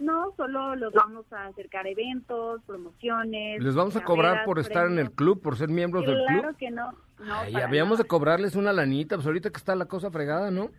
No, 0.00 0.32
solo 0.36 0.76
los 0.76 0.92
vamos 0.92 1.30
a 1.32 1.46
acercar 1.46 1.86
eventos, 1.86 2.62
promociones. 2.66 3.62
¿Les 3.62 3.74
vamos 3.74 3.96
a 3.96 4.04
cobrar 4.04 4.44
por 4.44 4.58
estar 4.58 4.86
en 4.86 4.98
el 4.98 5.10
club, 5.10 5.42
por 5.42 5.56
ser 5.56 5.68
miembros 5.68 6.06
del 6.06 6.24
club? 6.26 6.40
Claro 6.40 6.56
que 6.56 6.70
no. 6.70 6.92
no 7.18 7.38
Ay, 7.40 7.56
habíamos 7.56 7.98
de 7.98 8.04
cobrarles 8.04 8.54
una 8.54 8.72
lanita, 8.72 9.16
pues 9.16 9.26
ahorita 9.26 9.50
que 9.50 9.56
está 9.56 9.74
la 9.74 9.86
cosa 9.86 10.10
fregada, 10.10 10.50
¿no? 10.50 10.70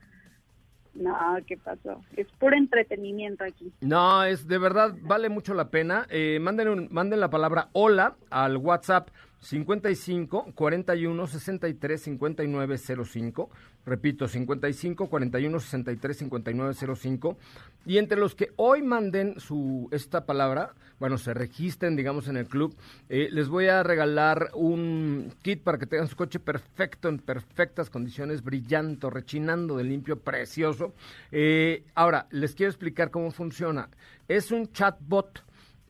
No, 0.94 1.16
¿qué 1.48 1.58
pasó? 1.58 2.02
Es 2.18 2.28
puro 2.40 2.56
entretenimiento 2.58 3.44
aquí. 3.44 3.72
No, 3.82 4.24
es 4.24 4.48
de 4.48 4.58
verdad, 4.58 4.96
vale 5.02 5.30
mucho 5.30 5.54
la 5.54 5.70
pena. 5.70 6.06
Eh, 6.10 6.40
manden, 6.42 6.68
un, 6.68 6.88
manden 6.92 7.20
la 7.20 7.30
palabra 7.30 7.70
hola 7.74 8.16
al 8.30 8.58
WhatsApp 8.58 9.10
55 9.42 10.52
41 10.54 11.28
63 11.28 12.02
59 12.02 12.78
05. 12.78 13.50
Repito, 13.86 14.28
55 14.28 15.10
41 15.10 15.60
63 15.60 16.18
59 16.18 16.74
05. 16.96 17.38
Y 17.86 17.98
entre 17.98 18.20
los 18.20 18.36
que 18.36 18.52
hoy 18.58 18.82
manden 18.82 19.40
su 19.40 19.88
esta 19.92 20.26
palabra, 20.26 20.74
bueno, 21.00 21.18
se 21.18 21.34
registren, 21.34 21.96
digamos, 21.96 22.28
en 22.28 22.36
el 22.36 22.48
club, 22.48 22.76
eh, 23.08 23.30
les 23.32 23.48
voy 23.48 23.68
a 23.68 23.84
regalar 23.84 24.50
un 24.54 25.34
kit 25.42 25.64
para 25.64 25.78
que 25.78 25.86
tengan 25.86 26.08
su 26.08 26.18
coche 26.18 26.40
perfecto, 26.40 27.08
en 27.08 27.20
perfectas 27.20 27.90
condiciones, 27.90 28.44
brillante, 28.44 29.10
rechinando 29.10 29.78
de 29.78 29.86
limpio, 29.86 30.20
precioso. 30.20 30.94
Eh, 31.32 31.84
ahora, 31.96 32.28
les 32.32 32.54
quiero 32.54 32.70
explicar 32.70 33.12
cómo 33.12 33.32
funciona. 33.32 33.90
Es 34.28 34.52
un 34.52 34.72
chatbot 34.74 35.42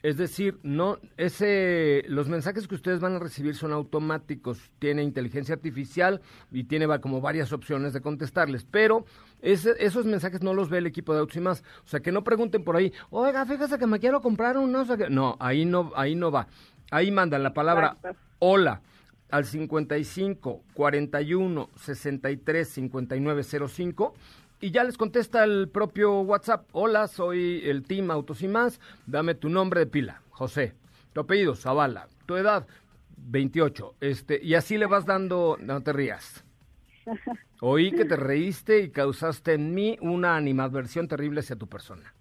es 0.02 0.18
decir, 0.18 0.60
no, 0.64 0.98
ese, 1.18 2.04
los 2.08 2.30
mensajes 2.30 2.68
que 2.68 2.76
ustedes 2.76 3.02
van 3.02 3.16
a 3.16 3.20
recibir 3.20 3.56
son 3.56 3.74
automáticos, 3.74 4.72
tiene 4.80 5.04
inteligencia 5.04 5.56
artificial 5.56 6.22
y 6.52 6.64
tiene 6.64 6.88
como 7.02 7.20
varias 7.20 7.52
opciones 7.52 7.92
de 7.92 8.02
contestarles, 8.02 8.66
pero 8.70 9.06
esos 9.42 10.06
mensajes 10.06 10.42
no 10.42 10.54
los 10.54 10.70
ve 10.70 10.78
el 10.78 10.88
equipo 10.88 11.14
de 11.14 11.20
Autos 11.20 11.36
y 11.36 11.42
más, 11.42 11.64
o 11.84 11.88
sea 11.88 12.00
que 12.00 12.12
no 12.12 12.24
pregunten 12.24 12.64
por 12.64 12.78
ahí, 12.78 12.94
oiga, 13.10 13.46
fíjese 13.46 13.78
que 13.78 13.88
me 13.88 14.00
quiero 14.00 14.22
comprar 14.22 14.58
un 14.58 14.72
no 14.72 14.86
sé 14.86 14.98
qué, 14.98 15.10
no, 15.10 15.36
ahí 15.40 15.66
no, 15.66 15.92
ahí 15.96 16.16
no 16.16 16.32
va, 16.32 16.48
ahí 16.92 17.12
mandan 17.12 17.44
la 17.44 17.54
palabra 17.54 17.98
hola 18.40 18.82
al 19.30 19.46
55 19.46 20.64
41 20.74 21.70
63 21.76 22.70
59 22.70 23.44
05 23.44 24.14
y 24.62 24.72
ya 24.72 24.84
les 24.84 24.98
contesta 24.98 25.44
el 25.44 25.70
propio 25.70 26.22
WhatsApp. 26.22 26.68
Hola, 26.74 27.08
soy 27.08 27.62
el 27.66 27.84
Team 27.84 28.12
Autos 28.12 28.42
y 28.42 28.48
más. 28.48 28.80
Dame 29.08 29.36
tu 29.36 29.50
nombre 29.50 29.82
de 29.82 29.88
pila, 29.88 30.22
José. 30.32 30.74
Tu 31.14 31.22
apellido, 31.22 31.56
Zavala. 31.56 32.08
Tu 32.26 32.36
edad, 32.36 32.68
28. 33.18 33.96
Este, 34.02 34.40
y 34.44 34.56
así 34.56 34.78
le 34.78 34.86
vas 34.86 35.06
dando, 35.06 35.58
no 35.60 35.82
te 35.82 35.94
rías. 35.94 36.46
Oí 37.62 37.92
que 37.92 38.06
te 38.06 38.16
reíste 38.16 38.80
y 38.80 38.90
causaste 38.90 39.54
en 39.54 39.74
mí 39.74 39.98
una 40.02 40.36
animadversión 40.36 41.08
terrible 41.08 41.40
hacia 41.40 41.56
tu 41.56 41.68
persona. 41.68 42.14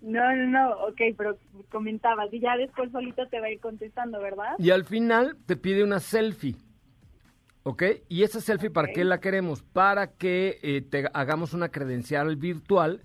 No, 0.00 0.34
no, 0.34 0.46
no, 0.46 0.70
ok, 0.86 1.00
pero 1.16 1.36
comentabas 1.70 2.32
y 2.32 2.40
ya 2.40 2.56
después 2.56 2.90
solito 2.90 3.26
te 3.28 3.38
va 3.38 3.46
a 3.46 3.50
ir 3.50 3.60
contestando, 3.60 4.18
¿verdad? 4.18 4.54
Y 4.58 4.70
al 4.70 4.84
final 4.84 5.36
te 5.44 5.56
pide 5.56 5.84
una 5.84 6.00
selfie. 6.00 6.56
¿Ok? 7.62 7.82
Y 8.08 8.22
esa 8.22 8.40
selfie, 8.40 8.70
¿para 8.70 8.88
qué 8.92 9.04
la 9.04 9.20
queremos? 9.20 9.62
Para 9.62 10.12
que 10.12 10.58
eh, 10.62 10.80
te 10.80 11.10
hagamos 11.12 11.52
una 11.52 11.68
credencial 11.68 12.36
virtual 12.36 13.02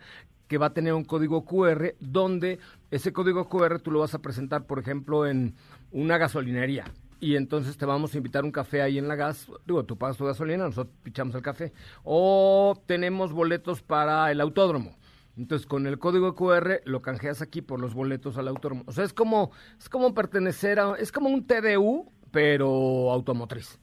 que 0.47 0.57
va 0.57 0.67
a 0.67 0.73
tener 0.73 0.93
un 0.93 1.03
código 1.03 1.43
QR, 1.43 1.95
donde 1.99 2.59
ese 2.91 3.11
código 3.11 3.49
QR 3.49 3.79
tú 3.79 3.91
lo 3.91 3.99
vas 3.99 4.13
a 4.13 4.19
presentar, 4.19 4.65
por 4.65 4.79
ejemplo, 4.79 5.25
en 5.25 5.55
una 5.91 6.17
gasolinería. 6.17 6.85
Y 7.19 7.35
entonces 7.35 7.77
te 7.77 7.85
vamos 7.85 8.13
a 8.13 8.17
invitar 8.17 8.43
un 8.43 8.51
café 8.51 8.81
ahí 8.81 8.97
en 8.97 9.07
la 9.07 9.15
gas. 9.15 9.47
Digo, 9.65 9.83
tú 9.83 9.97
pagas 9.97 10.17
tu 10.17 10.25
gasolina, 10.25 10.65
nosotros 10.65 10.95
pichamos 11.03 11.33
el 11.35 11.41
café. 11.41 11.73
O 12.03 12.81
tenemos 12.85 13.33
boletos 13.33 13.81
para 13.81 14.31
el 14.31 14.41
autódromo. 14.41 14.95
Entonces, 15.37 15.65
con 15.65 15.85
el 15.87 15.99
código 15.99 16.35
QR 16.35 16.81
lo 16.85 17.01
canjeas 17.01 17.41
aquí 17.41 17.61
por 17.61 17.81
los 17.81 17.93
boletos 17.93 18.37
al 18.37 18.47
autódromo. 18.47 18.83
O 18.85 18.91
sea, 18.91 19.03
es 19.03 19.13
como, 19.13 19.51
es 19.77 19.89
como 19.89 20.13
pertenecer 20.13 20.79
a, 20.79 20.95
es 20.95 21.11
como 21.11 21.29
un 21.29 21.45
TDU, 21.45 22.11
pero 22.31 23.11
automotriz. 23.11 23.79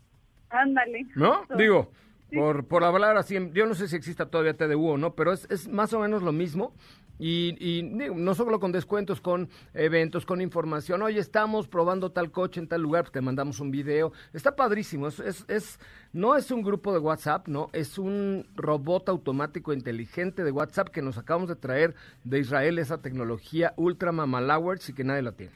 Ándale. 0.52 1.06
¿No? 1.14 1.46
Digo, 1.56 1.90
por, 2.32 2.66
por 2.66 2.84
hablar 2.84 3.16
así, 3.16 3.36
yo 3.52 3.66
no 3.66 3.74
sé 3.74 3.88
si 3.88 3.96
exista 3.96 4.26
todavía 4.26 4.56
TDU 4.56 4.90
o 4.90 4.98
no, 4.98 5.14
pero 5.14 5.32
es, 5.32 5.46
es 5.50 5.68
más 5.68 5.92
o 5.92 6.00
menos 6.00 6.22
lo 6.22 6.32
mismo. 6.32 6.74
Y, 7.18 7.56
y 7.60 7.82
no 7.84 8.34
solo 8.34 8.58
con 8.58 8.72
descuentos, 8.72 9.20
con 9.20 9.48
eventos, 9.74 10.26
con 10.26 10.40
información. 10.40 11.02
Oye, 11.02 11.20
estamos 11.20 11.68
probando 11.68 12.10
tal 12.10 12.32
coche 12.32 12.58
en 12.58 12.66
tal 12.66 12.82
lugar, 12.82 13.04
pues 13.04 13.12
te 13.12 13.20
mandamos 13.20 13.60
un 13.60 13.70
video. 13.70 14.12
Está 14.32 14.56
padrísimo. 14.56 15.06
Es, 15.06 15.20
es, 15.20 15.44
es, 15.46 15.78
no 16.12 16.34
es 16.34 16.50
un 16.50 16.62
grupo 16.62 16.92
de 16.92 16.98
WhatsApp, 16.98 17.46
no, 17.46 17.70
es 17.72 17.96
un 17.96 18.46
robot 18.56 19.08
automático 19.08 19.72
inteligente 19.72 20.42
de 20.42 20.50
WhatsApp 20.50 20.88
que 20.88 21.00
nos 21.00 21.16
acabamos 21.16 21.48
de 21.48 21.56
traer 21.56 21.94
de 22.24 22.40
Israel, 22.40 22.78
esa 22.78 23.00
tecnología 23.00 23.72
ultra 23.76 24.10
mamalowers 24.10 24.88
y 24.88 24.92
que 24.92 25.04
nadie 25.04 25.22
la 25.22 25.32
tiene. 25.32 25.52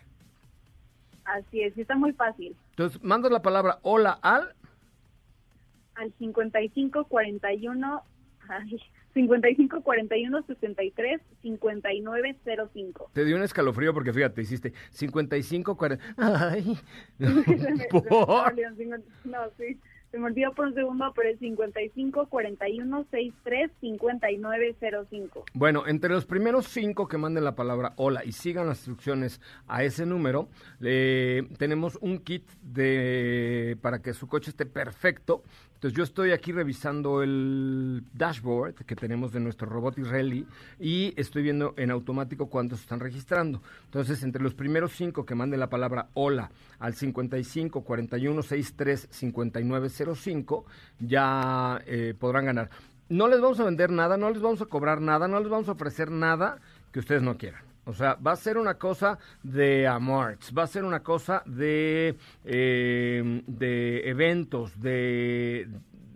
Así 1.24 1.62
es, 1.62 1.76
está 1.76 1.96
muy 1.96 2.12
fácil. 2.12 2.54
Entonces, 2.70 3.02
mandas 3.02 3.32
la 3.32 3.42
palabra 3.42 3.80
hola 3.82 4.18
al 4.22 4.54
al 5.96 6.12
55 6.18 7.04
41 7.04 8.02
ay, 8.48 8.80
55 9.14 9.82
41 9.82 10.42
63 10.46 11.20
59 11.42 12.36
05. 12.72 13.10
Te 13.12 13.24
dio 13.24 13.36
un 13.36 13.42
escalofrío 13.42 13.94
porque 13.94 14.12
fíjate, 14.12 14.42
hiciste 14.42 14.72
55 14.90 15.76
40 15.76 16.04
ay. 16.16 16.78
no, 17.18 17.44
sí. 19.58 19.78
Se 20.10 20.20
me 20.20 20.26
olvidó 20.26 20.54
por 20.54 20.66
un 20.66 20.74
segundo, 20.74 21.12
pero 21.14 21.28
es 21.28 21.38
55 21.40 22.28
41 22.28 23.06
63 23.10 23.70
59 23.80 24.76
05. 25.10 25.44
Bueno, 25.52 25.86
entre 25.86 26.10
los 26.10 26.24
primeros 26.24 26.68
cinco 26.68 27.08
que 27.08 27.18
manden 27.18 27.44
la 27.44 27.56
palabra 27.56 27.92
hola 27.96 28.24
y 28.24 28.32
sigan 28.32 28.66
las 28.66 28.78
instrucciones 28.78 29.40
a 29.66 29.82
ese 29.82 30.06
número, 30.06 30.48
eh, 30.80 31.48
tenemos 31.58 31.98
un 32.00 32.18
kit 32.18 32.48
de 32.62 33.76
para 33.82 34.00
que 34.00 34.14
su 34.14 34.28
coche 34.28 34.50
esté 34.50 34.64
perfecto 34.64 35.42
entonces 35.76 35.94
yo 35.94 36.04
estoy 36.04 36.32
aquí 36.32 36.52
revisando 36.52 37.22
el 37.22 38.02
dashboard 38.14 38.76
que 38.86 38.96
tenemos 38.96 39.30
de 39.30 39.40
nuestro 39.40 39.68
robot 39.68 39.98
israelí 39.98 40.46
y 40.80 41.12
estoy 41.20 41.42
viendo 41.42 41.74
en 41.76 41.90
automático 41.90 42.46
cuántos 42.46 42.80
están 42.80 42.98
registrando. 42.98 43.60
Entonces 43.84 44.22
entre 44.22 44.42
los 44.42 44.54
primeros 44.54 44.92
cinco 44.92 45.26
que 45.26 45.34
manden 45.34 45.60
la 45.60 45.68
palabra 45.68 46.08
hola 46.14 46.50
al 46.78 46.94
55 46.94 47.82
41 47.82 48.42
63 48.42 49.08
59 49.10 49.88
05 50.14 50.64
ya 50.98 51.82
eh, 51.84 52.14
podrán 52.18 52.46
ganar. 52.46 52.70
No 53.10 53.28
les 53.28 53.42
vamos 53.42 53.60
a 53.60 53.64
vender 53.64 53.90
nada, 53.90 54.16
no 54.16 54.30
les 54.30 54.40
vamos 54.40 54.62
a 54.62 54.66
cobrar 54.66 55.02
nada, 55.02 55.28
no 55.28 55.38
les 55.40 55.50
vamos 55.50 55.68
a 55.68 55.72
ofrecer 55.72 56.10
nada 56.10 56.56
que 56.90 57.00
ustedes 57.00 57.20
no 57.20 57.36
quieran. 57.36 57.60
O 57.86 57.92
sea, 57.92 58.14
va 58.14 58.32
a 58.32 58.36
ser 58.36 58.58
una 58.58 58.74
cosa 58.74 59.16
de 59.44 59.86
amores, 59.86 60.52
va 60.56 60.64
a 60.64 60.66
ser 60.66 60.84
una 60.84 61.04
cosa 61.04 61.44
de, 61.46 62.16
eh, 62.44 63.42
de 63.46 64.10
eventos, 64.10 64.80
de, 64.80 65.68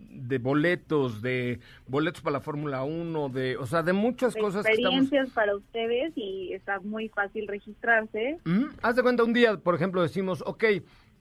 de 0.09 0.37
boletos, 0.37 1.21
de 1.21 1.61
boletos 1.87 2.21
para 2.21 2.33
la 2.33 2.41
Fórmula 2.41 2.83
1, 2.83 3.29
de, 3.29 3.55
o 3.55 3.65
sea, 3.65 3.83
de 3.83 3.93
muchas 3.93 4.35
cosas. 4.35 4.65
Experiencias 4.65 5.29
para 5.29 5.55
ustedes 5.55 6.11
y 6.17 6.51
está 6.51 6.81
muy 6.81 7.07
fácil 7.07 7.47
registrarse. 7.47 8.37
Haz 8.81 8.97
de 8.97 9.01
cuenta, 9.01 9.23
un 9.23 9.31
día, 9.31 9.55
por 9.55 9.73
ejemplo, 9.73 10.01
decimos, 10.01 10.43
ok, 10.45 10.63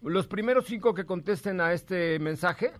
Los 0.03 0.27
primeros 0.27 0.65
cinco 0.65 0.95
que 0.95 1.05
contesten 1.05 1.61
a 1.61 1.75
este 1.75 2.19
mensaje, 2.19 2.73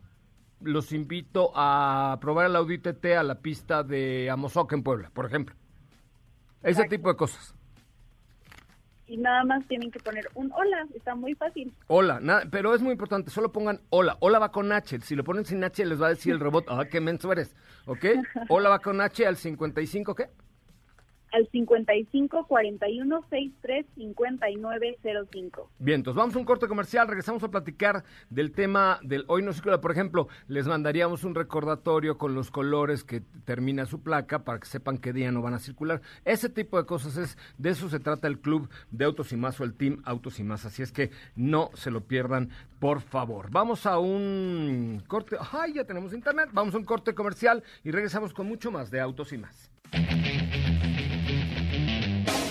los 0.61 0.91
invito 0.91 1.53
a 1.55 2.19
probar 2.21 2.47
el 2.47 2.57
Audi 2.57 2.79
TT 2.79 3.15
a 3.17 3.23
la 3.23 3.41
pista 3.43 3.83
de 3.85 4.29
Amozoc 4.31 4.73
en 4.73 4.83
Puebla, 4.83 5.11
por 5.13 5.27
ejemplo. 5.27 5.55
Ese 6.63 6.71
Exacto. 6.71 6.97
tipo 6.97 7.09
de 7.11 7.17
cosas. 7.17 7.55
Y 9.11 9.17
nada 9.17 9.43
más 9.43 9.67
tienen 9.67 9.91
que 9.91 9.99
poner 9.99 10.31
un 10.35 10.53
hola, 10.53 10.87
está 10.95 11.17
muy 11.17 11.35
fácil. 11.35 11.75
Hola, 11.89 12.21
nada, 12.21 12.45
pero 12.49 12.77
es 12.77 12.81
muy 12.81 12.93
importante, 12.93 13.29
solo 13.33 13.51
pongan 13.51 13.81
hola. 13.91 14.17
Hola 14.21 14.39
va 14.39 14.53
con 14.53 14.71
H. 14.71 15.01
Si 15.01 15.17
lo 15.17 15.25
ponen 15.25 15.45
sin 15.45 15.65
H, 15.65 15.85
les 15.85 16.01
va 16.01 16.07
a 16.07 16.11
decir 16.11 16.33
el 16.33 16.39
robot, 16.39 16.67
ah, 16.69 16.85
qué 16.89 17.01
menso 17.01 17.33
eres. 17.33 17.57
¿Ok? 17.87 18.05
Hola 18.49 18.69
va 18.69 18.79
con 18.79 19.01
H 19.01 19.27
al 19.27 19.37
55, 19.37 20.15
¿qué? 20.15 20.29
Al 21.33 21.49
55 21.51 22.47
41 22.47 23.25
63 23.31 23.87
59 23.95 24.99
05. 25.31 25.71
Bien, 25.79 25.97
entonces 25.97 26.17
vamos 26.17 26.35
a 26.35 26.39
un 26.39 26.45
corte 26.45 26.67
comercial, 26.67 27.07
regresamos 27.07 27.43
a 27.45 27.51
platicar 27.51 28.05
del 28.31 28.53
tema 28.53 28.99
del 29.03 29.25
hoy 29.29 29.43
no 29.43 29.53
circula. 29.53 29.81
Por 29.81 29.93
ejemplo, 29.93 30.29
les 30.49 30.67
mandaríamos 30.67 31.23
un 31.25 31.35
recordatorio 31.35 32.19
con 32.19 32.35
los 32.35 32.51
colores 32.51 33.05
que 33.05 33.23
termina 33.45 33.87
su 33.87 34.03
placa 34.03 34.45
para 34.45 34.59
que 34.59 34.67
sepan 34.67 34.99
qué 34.99 35.13
día 35.13 35.31
no 35.31 35.43
van 35.43 35.55
a 35.55 35.59
circular. 35.61 36.01
Ese 36.25 36.49
tipo 36.49 36.79
de 36.79 36.87
cosas 36.87 37.17
es, 37.17 37.39
de 37.59 37.71
eso 37.71 37.89
se 37.89 38.01
trata 38.01 38.27
el 38.27 38.41
club 38.41 38.69
de 38.91 39.05
Autos 39.05 39.33
y 39.33 39.37
Más 39.37 39.61
o 39.61 39.65
el 39.65 39.75
Team 39.75 40.03
Autos 40.05 40.41
y 40.41 40.45
Más. 40.45 40.65
Así 40.65 40.83
es 40.83 40.91
que 40.91 41.11
no 41.37 41.71
se 41.75 41.91
lo 41.91 42.03
pierdan, 42.07 42.51
por 42.81 43.01
favor. 43.01 43.51
Vamos 43.51 43.87
a 43.87 43.99
un 43.99 45.03
corte, 45.07 45.37
ay, 45.53 45.75
ya 45.75 45.85
tenemos 45.85 46.13
internet, 46.13 46.49
vamos 46.53 46.75
a 46.75 46.79
un 46.79 46.85
corte 46.85 47.15
comercial 47.15 47.63
y 47.85 47.91
regresamos 47.91 48.35
con 48.35 48.49
mucho 48.49 48.71
más 48.71 48.91
de 48.91 49.01
Autos 49.01 49.33
y 49.33 49.39
Más. 49.39 49.71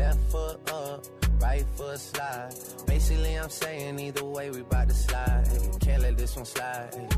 left 0.00 0.20
foot 0.30 0.58
up, 0.72 1.00
right 1.40 1.66
foot 1.76 1.98
slide. 1.98 2.54
Basically, 2.86 3.34
I'm 3.34 3.50
saying 3.50 3.98
either 3.98 4.24
way 4.24 4.50
we 4.50 4.62
bout 4.62 4.88
to 4.88 4.94
slide. 4.94 5.44
Can't 5.80 6.02
let 6.02 6.16
this 6.16 6.36
one 6.36 6.46
slide. 6.46 6.90
Hey. 6.94 7.08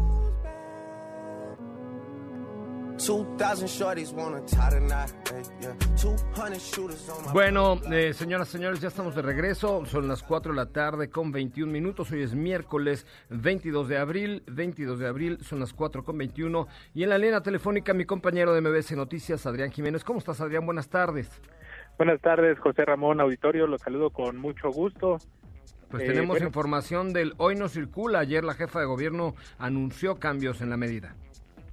2,000 2.98 3.66
shorties 3.68 4.12
wanna 4.12 4.40
tie 4.42 4.70
the 4.70 4.80
knot. 4.80 5.10
Hey, 5.28 5.42
yeah. 5.60 5.74
200 5.96 6.60
shooters 6.60 7.08
on 7.08 7.24
my 7.24 7.32
Bueno, 7.32 7.80
eh, 7.90 8.12
señoras, 8.14 8.48
señores, 8.48 8.80
ya 8.80 8.88
estamos 8.88 9.14
de 9.16 9.22
regreso. 9.22 9.84
Son 9.86 10.06
las 10.06 10.22
4 10.22 10.52
de 10.52 10.56
la 10.56 10.66
tarde 10.66 11.08
con 11.08 11.32
21 11.32 11.72
minutos. 11.72 12.12
Hoy 12.12 12.22
es 12.22 12.34
miércoles 12.34 13.06
22 13.30 13.88
de 13.88 13.98
abril. 13.98 14.42
22 14.46 15.00
de 15.00 15.08
abril, 15.08 15.38
son 15.42 15.58
las 15.58 15.72
4 15.72 16.04
con 16.04 16.16
21. 16.16 16.68
Y 16.94 17.02
en 17.02 17.08
la 17.08 17.18
línea 17.18 17.40
telefónica, 17.40 17.92
mi 17.92 18.04
compañero 18.04 18.54
de 18.54 18.60
MBS 18.60 18.92
Noticias, 18.92 19.46
Adrián 19.46 19.72
Jiménez. 19.72 20.04
¿Cómo 20.04 20.20
estás, 20.20 20.40
Adrián? 20.40 20.64
Buenas 20.64 20.88
tardes. 20.88 21.28
Buenas 21.98 22.20
tardes, 22.20 22.58
José 22.58 22.84
Ramón 22.84 23.20
Auditorio, 23.20 23.66
los 23.66 23.80
saludo 23.80 24.10
con 24.10 24.36
mucho 24.36 24.70
gusto. 24.70 25.18
Pues 25.90 26.02
Eh, 26.04 26.06
tenemos 26.06 26.28
bueno. 26.34 26.46
información 26.46 27.12
del 27.12 27.34
Hoy 27.36 27.54
no 27.54 27.68
circula. 27.68 28.20
Ayer 28.20 28.44
la 28.44 28.54
jefa 28.54 28.80
de 28.80 28.86
gobierno 28.86 29.34
anunció 29.58 30.16
cambios 30.16 30.60
en 30.62 30.70
la 30.70 30.76
medida. 30.76 31.14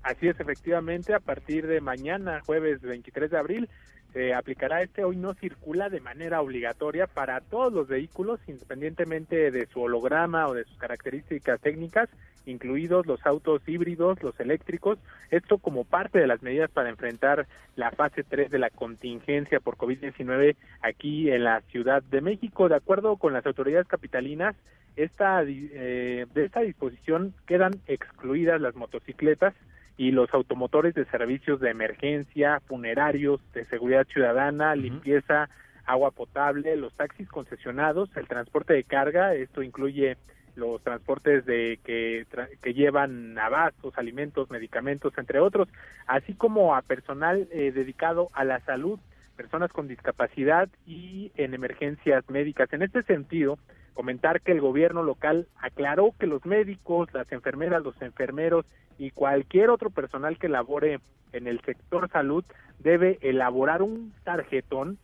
Así 0.03 0.27
es, 0.27 0.39
efectivamente, 0.39 1.13
a 1.13 1.19
partir 1.19 1.67
de 1.67 1.81
mañana, 1.81 2.41
jueves 2.45 2.81
23 2.81 3.31
de 3.31 3.37
abril, 3.37 3.69
se 4.13 4.33
aplicará 4.33 4.81
este 4.81 5.03
hoy 5.03 5.15
no 5.15 5.33
circula 5.35 5.89
de 5.89 5.99
manera 6.01 6.41
obligatoria 6.41 7.05
para 7.07 7.41
todos 7.41 7.71
los 7.71 7.87
vehículos, 7.87 8.39
independientemente 8.47 9.51
de 9.51 9.67
su 9.67 9.81
holograma 9.81 10.47
o 10.47 10.53
de 10.53 10.63
sus 10.65 10.77
características 10.77 11.59
técnicas, 11.61 12.09
incluidos 12.49 13.05
los 13.05 13.25
autos 13.25 13.61
híbridos, 13.67 14.21
los 14.23 14.37
eléctricos, 14.39 14.97
esto 15.31 15.57
como 15.57 15.85
parte 15.85 16.19
de 16.19 16.27
las 16.27 16.41
medidas 16.41 16.69
para 16.71 16.89
enfrentar 16.89 17.47
la 17.75 17.91
fase 17.91 18.23
3 18.23 18.49
de 18.51 18.59
la 18.59 18.69
contingencia 18.69 19.59
por 19.59 19.77
COVID-19 19.77 20.55
aquí 20.81 21.31
en 21.31 21.43
la 21.43 21.61
Ciudad 21.71 22.03
de 22.03 22.21
México. 22.21 22.69
De 22.69 22.75
acuerdo 22.75 23.17
con 23.17 23.33
las 23.33 23.45
autoridades 23.45 23.87
capitalinas, 23.87 24.55
esta, 24.95 25.43
eh, 25.43 26.25
de 26.33 26.45
esta 26.45 26.61
disposición 26.61 27.33
quedan 27.47 27.73
excluidas 27.87 28.59
las 28.59 28.75
motocicletas 28.75 29.53
y 29.97 30.11
los 30.11 30.33
automotores 30.33 30.93
de 30.95 31.05
servicios 31.05 31.59
de 31.59 31.69
emergencia, 31.69 32.61
funerarios, 32.67 33.41
de 33.53 33.65
seguridad 33.65 34.07
ciudadana, 34.07 34.75
limpieza, 34.75 35.49
agua 35.85 36.11
potable, 36.11 36.75
los 36.75 36.93
taxis 36.93 37.27
concesionados, 37.27 38.09
el 38.15 38.27
transporte 38.27 38.73
de 38.73 38.83
carga, 38.83 39.33
esto 39.33 39.63
incluye 39.63 40.17
los 40.59 40.81
transportes 40.83 41.45
de 41.45 41.79
que, 41.83 42.25
que 42.61 42.73
llevan 42.73 43.37
abastos, 43.37 43.97
alimentos, 43.97 44.49
medicamentos, 44.51 45.13
entre 45.17 45.39
otros, 45.39 45.67
así 46.07 46.33
como 46.33 46.75
a 46.75 46.81
personal 46.81 47.47
eh, 47.51 47.71
dedicado 47.71 48.29
a 48.33 48.43
la 48.43 48.59
salud, 48.61 48.99
personas 49.35 49.71
con 49.71 49.87
discapacidad 49.87 50.69
y 50.85 51.31
en 51.35 51.53
emergencias 51.53 52.29
médicas. 52.29 52.71
En 52.73 52.81
este 52.81 53.03
sentido, 53.03 53.57
comentar 53.93 54.41
que 54.41 54.51
el 54.51 54.61
gobierno 54.61 55.01
local 55.03 55.47
aclaró 55.57 56.13
que 56.19 56.27
los 56.27 56.45
médicos, 56.45 57.13
las 57.13 57.31
enfermeras, 57.31 57.81
los 57.81 57.99
enfermeros 58.01 58.65
y 58.97 59.11
cualquier 59.11 59.69
otro 59.69 59.89
personal 59.89 60.37
que 60.37 60.49
labore 60.49 60.99
en 61.31 61.47
el 61.47 61.61
sector 61.61 62.09
salud 62.09 62.43
debe 62.79 63.17
elaborar 63.21 63.81
un 63.81 64.13
tarjetón, 64.23 64.97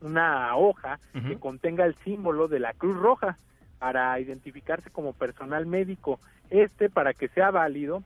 una 0.00 0.56
hoja 0.56 0.98
que 1.12 1.36
contenga 1.38 1.84
el 1.84 1.94
símbolo 2.04 2.48
de 2.48 2.58
la 2.58 2.72
Cruz 2.72 2.96
Roja 2.96 3.36
para 3.80 4.20
identificarse 4.20 4.90
como 4.90 5.14
personal 5.14 5.66
médico. 5.66 6.20
Este, 6.50 6.90
para 6.90 7.14
que 7.14 7.28
sea 7.28 7.50
válido, 7.50 8.04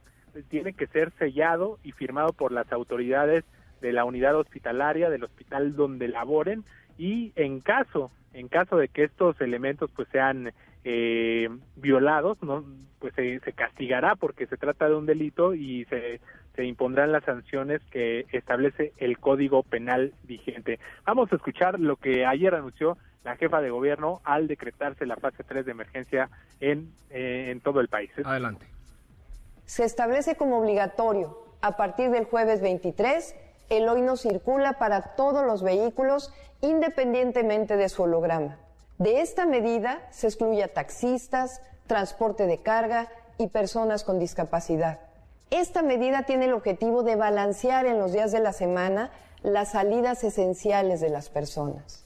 tiene 0.49 0.73
que 0.73 0.87
ser 0.87 1.13
sellado 1.19 1.79
y 1.83 1.93
firmado 1.93 2.33
por 2.33 2.53
las 2.53 2.73
autoridades 2.73 3.45
de 3.83 3.93
la 3.93 4.05
unidad 4.05 4.37
hospitalaria, 4.37 5.11
del 5.11 5.25
hospital 5.25 5.77
donde 5.77 6.09
laboren, 6.09 6.65
y 6.97 7.33
en 7.37 7.61
caso, 7.61 8.11
en 8.33 8.49
caso 8.49 8.77
de 8.77 8.89
que 8.89 9.05
estos 9.05 9.39
elementos 9.41 9.91
pues 9.95 10.09
sean 10.13 10.53
eh, 10.85 11.49
violados, 11.77 12.41
no, 12.43 12.65
pues 13.01 13.13
se, 13.15 13.41
se 13.41 13.53
castigará 13.53 14.15
porque 14.15 14.47
se 14.47 14.57
trata 14.57 14.89
de 14.89 14.95
un 14.95 15.07
delito 15.07 15.55
y 15.55 15.85
se, 15.87 16.21
se 16.55 16.65
impondrán 16.65 17.11
las 17.11 17.25
sanciones 17.25 17.83
que 17.91 18.27
establece 18.33 18.93
el 18.99 19.19
Código 19.19 19.65
Penal 19.65 20.13
vigente. 20.23 20.79
Vamos 21.05 21.33
a 21.33 21.37
escuchar 21.37 21.81
lo 21.81 21.97
que 21.97 22.25
ayer 22.25 22.55
anunció 22.55 22.97
la 23.25 23.37
jefa 23.37 23.61
de 23.61 23.71
gobierno 23.71 24.21
al 24.25 24.47
decretarse 24.47 25.07
la 25.07 25.17
fase 25.17 25.43
3 25.45 25.65
de 25.65 25.73
emergencia 25.73 26.31
en, 26.61 26.93
eh, 27.11 27.49
en 27.51 27.61
todo 27.61 27.81
el 27.81 27.89
país. 27.89 28.11
Adelante. 28.25 28.67
Se 29.67 29.85
establece 29.85 30.37
como 30.37 30.59
obligatorio, 30.59 31.43
a 31.63 31.77
partir 31.77 32.11
del 32.11 32.25
jueves 32.27 32.61
23, 32.61 33.35
el 33.71 33.89
hoy 33.89 34.03
no 34.03 34.17
circula 34.17 34.75
para 34.75 35.15
todos 35.17 35.47
los 35.47 35.63
vehículos 35.63 36.33
independientemente 36.61 37.77
de 37.77 37.89
su 37.89 38.03
holograma. 38.03 38.59
De 38.99 39.23
esta 39.23 39.47
medida 39.47 40.07
se 40.11 40.27
excluye 40.27 40.63
a 40.63 40.73
taxistas, 40.73 41.63
transporte 41.87 42.47
de 42.47 42.59
carga 42.59 43.09
y 43.39 43.49
personas 43.49 44.05
con 44.05 44.19
discapacidad. 44.19 45.01
Esta 45.51 45.83
medida 45.83 46.25
tiene 46.25 46.47
el 46.47 46.53
objetivo 46.53 47.03
de 47.03 47.17
balancear 47.17 47.87
en 47.87 47.99
los 47.99 48.13
días 48.13 48.33
de 48.33 48.41
la 48.41 48.53
semana 48.53 49.11
las 49.43 49.73
salidas 49.73 50.25
esenciales 50.25 51.01
de 51.01 51.11
las 51.11 51.29
personas. 51.29 52.04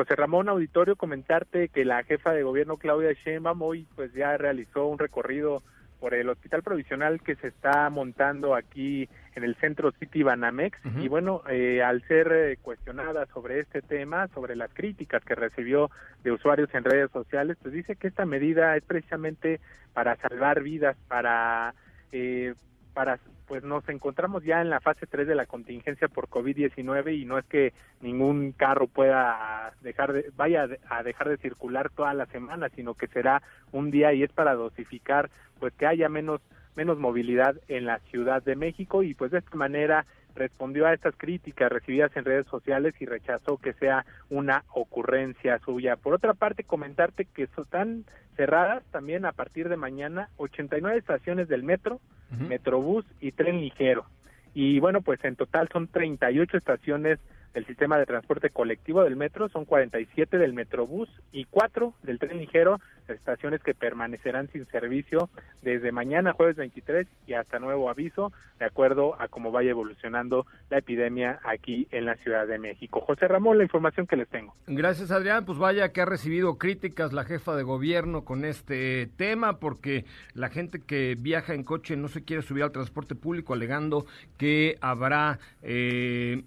José 0.00 0.16
Ramón 0.16 0.48
Auditorio, 0.48 0.96
comentarte 0.96 1.68
que 1.68 1.84
la 1.84 2.02
jefa 2.04 2.32
de 2.32 2.42
gobierno 2.42 2.78
Claudia 2.78 3.12
Sheinbaum 3.12 3.60
hoy 3.60 3.86
pues 3.96 4.10
ya 4.14 4.34
realizó 4.38 4.86
un 4.86 4.98
recorrido 4.98 5.62
por 5.98 6.14
el 6.14 6.30
hospital 6.30 6.62
provisional 6.62 7.20
que 7.20 7.36
se 7.36 7.48
está 7.48 7.90
montando 7.90 8.54
aquí 8.54 9.10
en 9.34 9.44
el 9.44 9.56
centro 9.56 9.92
City 9.92 10.22
Banamex. 10.22 10.78
Y 10.96 11.08
bueno, 11.08 11.42
eh, 11.50 11.82
al 11.82 12.02
ser 12.08 12.32
eh, 12.32 12.56
cuestionada 12.62 13.26
sobre 13.26 13.60
este 13.60 13.82
tema, 13.82 14.28
sobre 14.28 14.56
las 14.56 14.72
críticas 14.72 15.22
que 15.22 15.34
recibió 15.34 15.90
de 16.24 16.32
usuarios 16.32 16.72
en 16.72 16.84
redes 16.84 17.10
sociales, 17.10 17.58
pues 17.60 17.74
dice 17.74 17.96
que 17.96 18.08
esta 18.08 18.24
medida 18.24 18.74
es 18.78 18.82
precisamente 18.82 19.60
para 19.92 20.16
salvar 20.16 20.62
vidas, 20.62 20.96
para 21.08 21.74
eh, 22.10 22.54
para 22.92 23.18
pues 23.46 23.64
nos 23.64 23.88
encontramos 23.88 24.44
ya 24.44 24.60
en 24.60 24.70
la 24.70 24.78
fase 24.78 25.08
3 25.08 25.26
de 25.26 25.34
la 25.34 25.46
contingencia 25.46 26.06
por 26.06 26.28
COVID-19 26.28 27.18
y 27.18 27.24
no 27.24 27.36
es 27.36 27.44
que 27.46 27.72
ningún 28.00 28.52
carro 28.52 28.86
pueda 28.86 29.72
dejar 29.80 30.12
de, 30.12 30.30
vaya 30.36 30.68
a 30.88 31.02
dejar 31.02 31.28
de 31.30 31.36
circular 31.38 31.90
toda 31.90 32.14
la 32.14 32.26
semana, 32.26 32.68
sino 32.76 32.94
que 32.94 33.08
será 33.08 33.42
un 33.72 33.90
día 33.90 34.12
y 34.12 34.22
es 34.22 34.30
para 34.30 34.54
dosificar 34.54 35.30
pues 35.58 35.72
que 35.74 35.86
haya 35.86 36.08
menos 36.08 36.40
menos 36.76 36.98
movilidad 36.98 37.56
en 37.66 37.86
la 37.86 37.98
Ciudad 38.10 38.42
de 38.42 38.54
México 38.54 39.02
y 39.02 39.14
pues 39.14 39.32
de 39.32 39.38
esta 39.38 39.56
manera 39.56 40.06
respondió 40.34 40.86
a 40.86 40.94
estas 40.94 41.14
críticas 41.16 41.70
recibidas 41.70 42.14
en 42.16 42.24
redes 42.24 42.46
sociales 42.46 42.94
y 43.00 43.06
rechazó 43.06 43.58
que 43.58 43.72
sea 43.74 44.04
una 44.28 44.64
ocurrencia 44.72 45.58
suya. 45.64 45.96
Por 45.96 46.14
otra 46.14 46.34
parte, 46.34 46.64
comentarte 46.64 47.26
que 47.26 47.44
están 47.44 48.04
cerradas 48.36 48.82
también 48.90 49.24
a 49.26 49.32
partir 49.32 49.68
de 49.68 49.76
mañana 49.76 50.28
89 50.36 50.98
estaciones 50.98 51.48
del 51.48 51.62
metro, 51.62 52.00
metrobús 52.30 53.04
y 53.20 53.32
tren 53.32 53.60
ligero. 53.60 54.06
Y 54.54 54.80
bueno, 54.80 55.00
pues 55.02 55.22
en 55.24 55.36
total 55.36 55.68
son 55.72 55.88
38 55.88 56.56
estaciones 56.56 57.18
del 57.54 57.66
sistema 57.66 57.98
de 57.98 58.06
transporte 58.06 58.50
colectivo 58.50 59.02
del 59.02 59.16
metro, 59.16 59.48
son 59.48 59.64
47 59.64 60.38
del 60.38 60.52
metrobús 60.52 61.08
y 61.32 61.44
4 61.46 61.94
del 62.02 62.18
tren 62.18 62.38
ligero, 62.38 62.80
estaciones 63.08 63.60
que 63.62 63.74
permanecerán 63.74 64.48
sin 64.52 64.66
servicio 64.66 65.30
desde 65.62 65.90
mañana 65.90 66.32
jueves 66.32 66.54
23 66.56 67.08
y 67.26 67.32
hasta 67.32 67.58
nuevo 67.58 67.90
aviso, 67.90 68.32
de 68.60 68.66
acuerdo 68.66 69.20
a 69.20 69.26
cómo 69.26 69.50
vaya 69.50 69.70
evolucionando 69.70 70.46
la 70.68 70.78
epidemia 70.78 71.40
aquí 71.42 71.88
en 71.90 72.04
la 72.04 72.14
Ciudad 72.16 72.46
de 72.46 72.58
México. 72.58 73.00
José 73.00 73.26
Ramón, 73.26 73.58
la 73.58 73.64
información 73.64 74.06
que 74.06 74.16
les 74.16 74.28
tengo. 74.28 74.54
Gracias, 74.68 75.10
Adrián. 75.10 75.44
Pues 75.44 75.58
vaya 75.58 75.92
que 75.92 76.02
ha 76.02 76.06
recibido 76.06 76.56
críticas 76.56 77.12
la 77.12 77.24
jefa 77.24 77.56
de 77.56 77.64
gobierno 77.64 78.24
con 78.24 78.44
este 78.44 79.08
tema, 79.16 79.58
porque 79.58 80.04
la 80.34 80.50
gente 80.50 80.80
que 80.80 81.16
viaja 81.18 81.54
en 81.54 81.64
coche 81.64 81.96
no 81.96 82.06
se 82.06 82.24
quiere 82.24 82.42
subir 82.42 82.62
al 82.62 82.70
transporte 82.70 83.16
público 83.16 83.54
alegando 83.54 84.06
que 84.38 84.76
habrá 84.80 85.40
eh, 85.62 86.42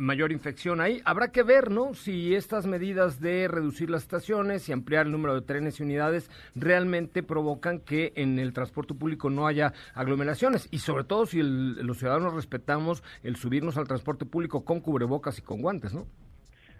mayor 0.00 0.32
infección 0.32 0.47
ahí. 0.80 1.00
Habrá 1.04 1.32
que 1.32 1.42
ver, 1.42 1.70
¿no? 1.70 1.94
Si 1.94 2.34
estas 2.34 2.66
medidas 2.66 3.20
de 3.20 3.48
reducir 3.48 3.90
las 3.90 4.02
estaciones 4.02 4.68
y 4.68 4.72
ampliar 4.72 5.06
el 5.06 5.12
número 5.12 5.34
de 5.34 5.42
trenes 5.42 5.80
y 5.80 5.82
unidades 5.82 6.30
realmente 6.54 7.22
provocan 7.22 7.80
que 7.80 8.12
en 8.16 8.38
el 8.38 8.52
transporte 8.52 8.94
público 8.94 9.30
no 9.30 9.46
haya 9.46 9.72
aglomeraciones 9.94 10.68
y 10.70 10.78
sobre 10.78 11.04
todo 11.04 11.26
si 11.26 11.42
los 11.42 11.98
ciudadanos 11.98 12.34
respetamos 12.34 13.02
el 13.22 13.36
subirnos 13.36 13.76
al 13.76 13.88
transporte 13.88 14.24
público 14.26 14.64
con 14.64 14.80
cubrebocas 14.80 15.38
y 15.38 15.42
con 15.42 15.62
guantes, 15.62 15.92
¿no? 15.94 16.06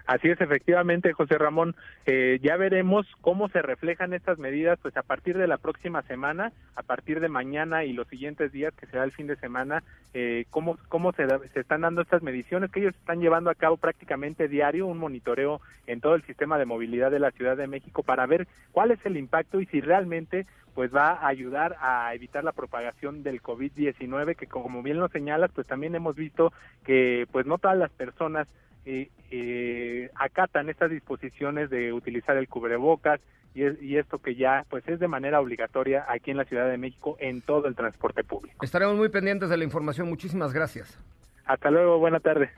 Así 0.08 0.30
es, 0.30 0.40
efectivamente, 0.40 1.12
José 1.12 1.36
Ramón. 1.36 1.76
Eh, 2.06 2.38
ya 2.42 2.56
veremos 2.56 3.06
cómo 3.20 3.50
se 3.50 3.60
reflejan 3.60 4.14
estas 4.14 4.38
medidas, 4.38 4.78
pues 4.80 4.96
a 4.96 5.02
partir 5.02 5.36
de 5.36 5.46
la 5.46 5.58
próxima 5.58 6.00
semana, 6.00 6.50
a 6.76 6.82
partir 6.82 7.20
de 7.20 7.28
mañana 7.28 7.84
y 7.84 7.92
los 7.92 8.08
siguientes 8.08 8.50
días, 8.50 8.72
que 8.72 8.86
será 8.86 9.04
el 9.04 9.12
fin 9.12 9.26
de 9.26 9.36
semana, 9.36 9.82
eh, 10.14 10.46
cómo, 10.48 10.78
cómo 10.88 11.12
se, 11.12 11.26
se 11.52 11.60
están 11.60 11.82
dando 11.82 12.00
estas 12.00 12.22
mediciones, 12.22 12.70
que 12.70 12.80
ellos 12.80 12.94
están 12.94 13.20
llevando 13.20 13.50
a 13.50 13.54
cabo 13.54 13.76
prácticamente 13.76 14.48
diario 14.48 14.86
un 14.86 14.96
monitoreo 14.96 15.60
en 15.86 16.00
todo 16.00 16.14
el 16.14 16.22
sistema 16.22 16.56
de 16.56 16.64
movilidad 16.64 17.10
de 17.10 17.18
la 17.20 17.30
Ciudad 17.32 17.58
de 17.58 17.66
México 17.66 18.02
para 18.02 18.24
ver 18.24 18.48
cuál 18.72 18.92
es 18.92 19.04
el 19.04 19.18
impacto 19.18 19.60
y 19.60 19.66
si 19.66 19.82
realmente 19.82 20.46
pues 20.74 20.94
va 20.94 21.08
a 21.08 21.26
ayudar 21.26 21.76
a 21.80 22.14
evitar 22.14 22.44
la 22.44 22.52
propagación 22.52 23.22
del 23.22 23.42
COVID-19, 23.42 24.36
que 24.36 24.46
como 24.46 24.82
bien 24.82 25.00
lo 25.00 25.08
señalas, 25.08 25.50
pues 25.52 25.66
también 25.66 25.94
hemos 25.96 26.16
visto 26.16 26.52
que 26.84 27.26
pues 27.30 27.44
no 27.44 27.58
todas 27.58 27.76
las 27.76 27.90
personas 27.90 28.48
eh, 28.90 29.10
eh, 29.30 30.10
acatan 30.14 30.70
estas 30.70 30.90
disposiciones 30.90 31.68
de 31.68 31.92
utilizar 31.92 32.38
el 32.38 32.48
cubrebocas 32.48 33.20
y, 33.54 33.62
y, 33.84 33.98
esto 33.98 34.18
que 34.18 34.34
ya 34.34 34.64
pues 34.70 34.86
es 34.88 34.98
de 34.98 35.08
manera 35.08 35.40
obligatoria 35.40 36.06
aquí 36.08 36.30
en 36.30 36.38
la 36.38 36.44
Ciudad 36.44 36.70
de 36.70 36.78
México 36.78 37.16
en 37.20 37.42
todo 37.42 37.66
el 37.66 37.74
transporte 37.74 38.24
público. 38.24 38.64
Estaremos 38.64 38.96
muy 38.96 39.10
pendientes 39.10 39.50
de 39.50 39.58
la 39.58 39.64
información. 39.64 40.08
Muchísimas 40.08 40.54
gracias. 40.54 40.98
Hasta 41.44 41.70
luego. 41.70 41.98
Buena 41.98 42.20
tarde. 42.20 42.50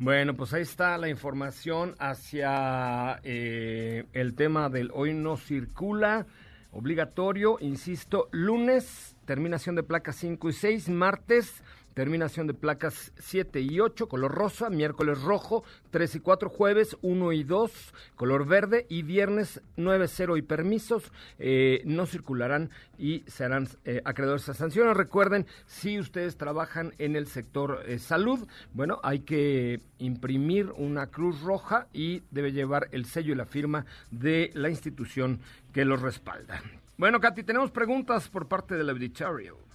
Bueno, 0.00 0.34
pues 0.34 0.52
ahí 0.52 0.62
está 0.62 0.98
la 0.98 1.08
información 1.08 1.94
hacia 2.00 3.20
eh, 3.22 4.04
el 4.12 4.34
tema 4.34 4.68
del 4.70 4.90
hoy 4.94 5.14
no 5.14 5.36
circula. 5.36 6.26
Obligatorio, 6.72 7.58
insisto, 7.60 8.28
lunes, 8.32 9.16
terminación 9.26 9.76
de 9.76 9.84
placas 9.84 10.16
5 10.16 10.48
y 10.48 10.52
6, 10.52 10.88
martes 10.88 11.62
terminación 11.98 12.46
de 12.46 12.54
placas 12.54 13.12
7 13.18 13.60
y 13.60 13.80
8, 13.80 14.08
color 14.08 14.30
rosa, 14.30 14.70
miércoles 14.70 15.20
rojo, 15.20 15.64
3 15.90 16.14
y 16.14 16.20
4, 16.20 16.48
jueves 16.48 16.96
1 17.02 17.32
y 17.32 17.42
2, 17.42 17.72
color 18.14 18.46
verde 18.46 18.86
y 18.88 19.02
viernes 19.02 19.60
9, 19.76 20.06
0 20.06 20.36
y 20.36 20.42
permisos 20.42 21.10
eh, 21.40 21.82
no 21.86 22.06
circularán 22.06 22.70
y 22.98 23.24
serán 23.26 23.66
eh, 23.84 24.00
acreedores 24.04 24.48
a 24.48 24.54
sanciones. 24.54 24.96
Recuerden, 24.96 25.48
si 25.66 25.98
ustedes 25.98 26.36
trabajan 26.36 26.94
en 26.98 27.16
el 27.16 27.26
sector 27.26 27.82
eh, 27.84 27.98
salud, 27.98 28.46
bueno, 28.72 29.00
hay 29.02 29.18
que 29.22 29.80
imprimir 29.98 30.70
una 30.76 31.08
cruz 31.08 31.42
roja 31.42 31.88
y 31.92 32.22
debe 32.30 32.52
llevar 32.52 32.86
el 32.92 33.06
sello 33.06 33.32
y 33.32 33.36
la 33.36 33.44
firma 33.44 33.86
de 34.12 34.52
la 34.54 34.70
institución 34.70 35.40
que 35.72 35.84
los 35.84 36.00
respalda. 36.00 36.62
Bueno, 36.96 37.18
Katy, 37.18 37.42
tenemos 37.42 37.72
preguntas 37.72 38.28
por 38.28 38.46
parte 38.46 38.76
del 38.76 38.90
auditorio. 38.90 39.67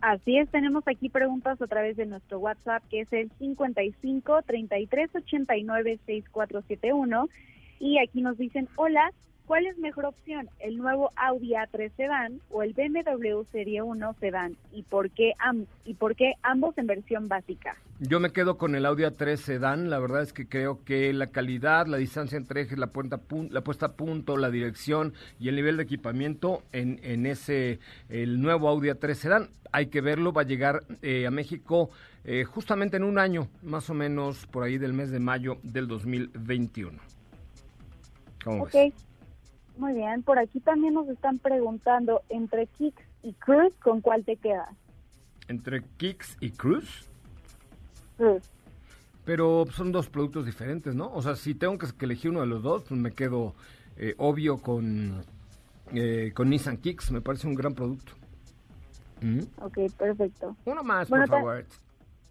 Así 0.00 0.38
es, 0.38 0.48
tenemos 0.50 0.86
aquí 0.86 1.08
preguntas 1.08 1.60
a 1.60 1.66
través 1.66 1.96
de 1.96 2.06
nuestro 2.06 2.38
WhatsApp, 2.38 2.82
que 2.90 3.00
es 3.00 3.12
el 3.12 3.30
55 3.38 4.42
33 4.42 5.10
89 5.14 5.98
6471. 6.06 7.28
Y 7.80 7.98
aquí 7.98 8.20
nos 8.20 8.38
dicen, 8.38 8.68
hola, 8.76 9.12
¿cuál 9.46 9.66
es 9.66 9.78
mejor 9.78 10.06
opción? 10.06 10.48
¿El 10.58 10.76
nuevo 10.76 11.10
Audi 11.16 11.52
A3 11.52 11.90
Sedan 11.96 12.40
o 12.50 12.62
el 12.62 12.74
BMW 12.74 13.42
Serie 13.52 13.82
1 13.82 14.16
Sedan? 14.20 14.56
¿Y 14.72 14.82
por 14.82 15.10
qué, 15.10 15.32
y 15.84 15.94
por 15.94 16.16
qué 16.16 16.34
ambos 16.42 16.76
en 16.78 16.86
versión 16.86 17.28
básica? 17.28 17.76
Yo 18.00 18.20
me 18.20 18.32
quedo 18.32 18.58
con 18.58 18.74
el 18.74 18.84
Audi 18.84 19.04
A3 19.04 19.36
Sedan. 19.36 19.88
La 19.88 19.98
verdad 19.98 20.22
es 20.22 20.32
que 20.32 20.46
creo 20.46 20.84
que 20.84 21.12
la 21.12 21.28
calidad, 21.28 21.86
la 21.86 21.96
distancia 21.96 22.36
entre 22.36 22.62
ejes, 22.62 22.78
la, 22.78 22.88
puesta, 22.88 23.20
la 23.50 23.62
puesta 23.62 23.86
a 23.86 23.92
punto, 23.92 24.36
la 24.36 24.50
dirección 24.50 25.14
y 25.38 25.48
el 25.48 25.56
nivel 25.56 25.76
de 25.76 25.84
equipamiento 25.84 26.62
en, 26.72 27.00
en 27.02 27.26
ese, 27.26 27.78
el 28.08 28.42
nuevo 28.42 28.68
Audi 28.68 28.88
A3 28.88 29.14
Sedan 29.14 29.48
hay 29.72 29.86
que 29.86 30.00
verlo, 30.00 30.32
va 30.32 30.42
a 30.42 30.46
llegar 30.46 30.84
eh, 31.02 31.26
a 31.26 31.30
México 31.30 31.90
eh, 32.24 32.44
justamente 32.44 32.96
en 32.96 33.04
un 33.04 33.18
año, 33.18 33.48
más 33.62 33.90
o 33.90 33.94
menos 33.94 34.46
por 34.46 34.62
ahí 34.62 34.78
del 34.78 34.92
mes 34.94 35.10
de 35.10 35.20
mayo 35.20 35.58
del 35.62 35.86
2021. 35.86 36.98
¿Cómo 38.42 38.62
ok, 38.64 38.74
muy 39.78 39.92
bien. 39.94 40.22
Por 40.22 40.38
aquí 40.38 40.60
también 40.60 40.94
nos 40.94 41.08
están 41.08 41.38
preguntando, 41.38 42.22
entre 42.28 42.66
Kicks 42.66 43.02
y 43.22 43.32
Cruz, 43.34 43.72
¿con 43.82 44.00
cuál 44.00 44.24
te 44.24 44.36
quedas? 44.36 44.70
¿Entre 45.48 45.82
Kicks 45.96 46.36
y 46.40 46.50
Cruz? 46.50 47.08
Cruz. 48.16 48.50
Pero 49.24 49.64
son 49.70 49.92
dos 49.92 50.08
productos 50.08 50.46
diferentes, 50.46 50.94
¿no? 50.94 51.12
O 51.12 51.22
sea, 51.22 51.34
si 51.34 51.54
tengo 51.54 51.76
que 51.78 52.04
elegir 52.04 52.30
uno 52.30 52.40
de 52.40 52.46
los 52.46 52.62
dos, 52.62 52.84
pues 52.84 53.00
me 53.00 53.12
quedo 53.12 53.54
eh, 53.96 54.14
obvio 54.18 54.58
con, 54.58 55.24
con 56.34 56.50
Nissan 56.50 56.76
Kicks, 56.76 57.10
me 57.10 57.20
parece 57.20 57.46
un 57.46 57.54
gran 57.54 57.74
producto. 57.74 58.12
Ok, 59.60 59.78
perfecto. 59.98 60.56
Uno 60.64 60.82
más, 60.84 61.08
por 61.08 61.26
favor. 61.26 61.64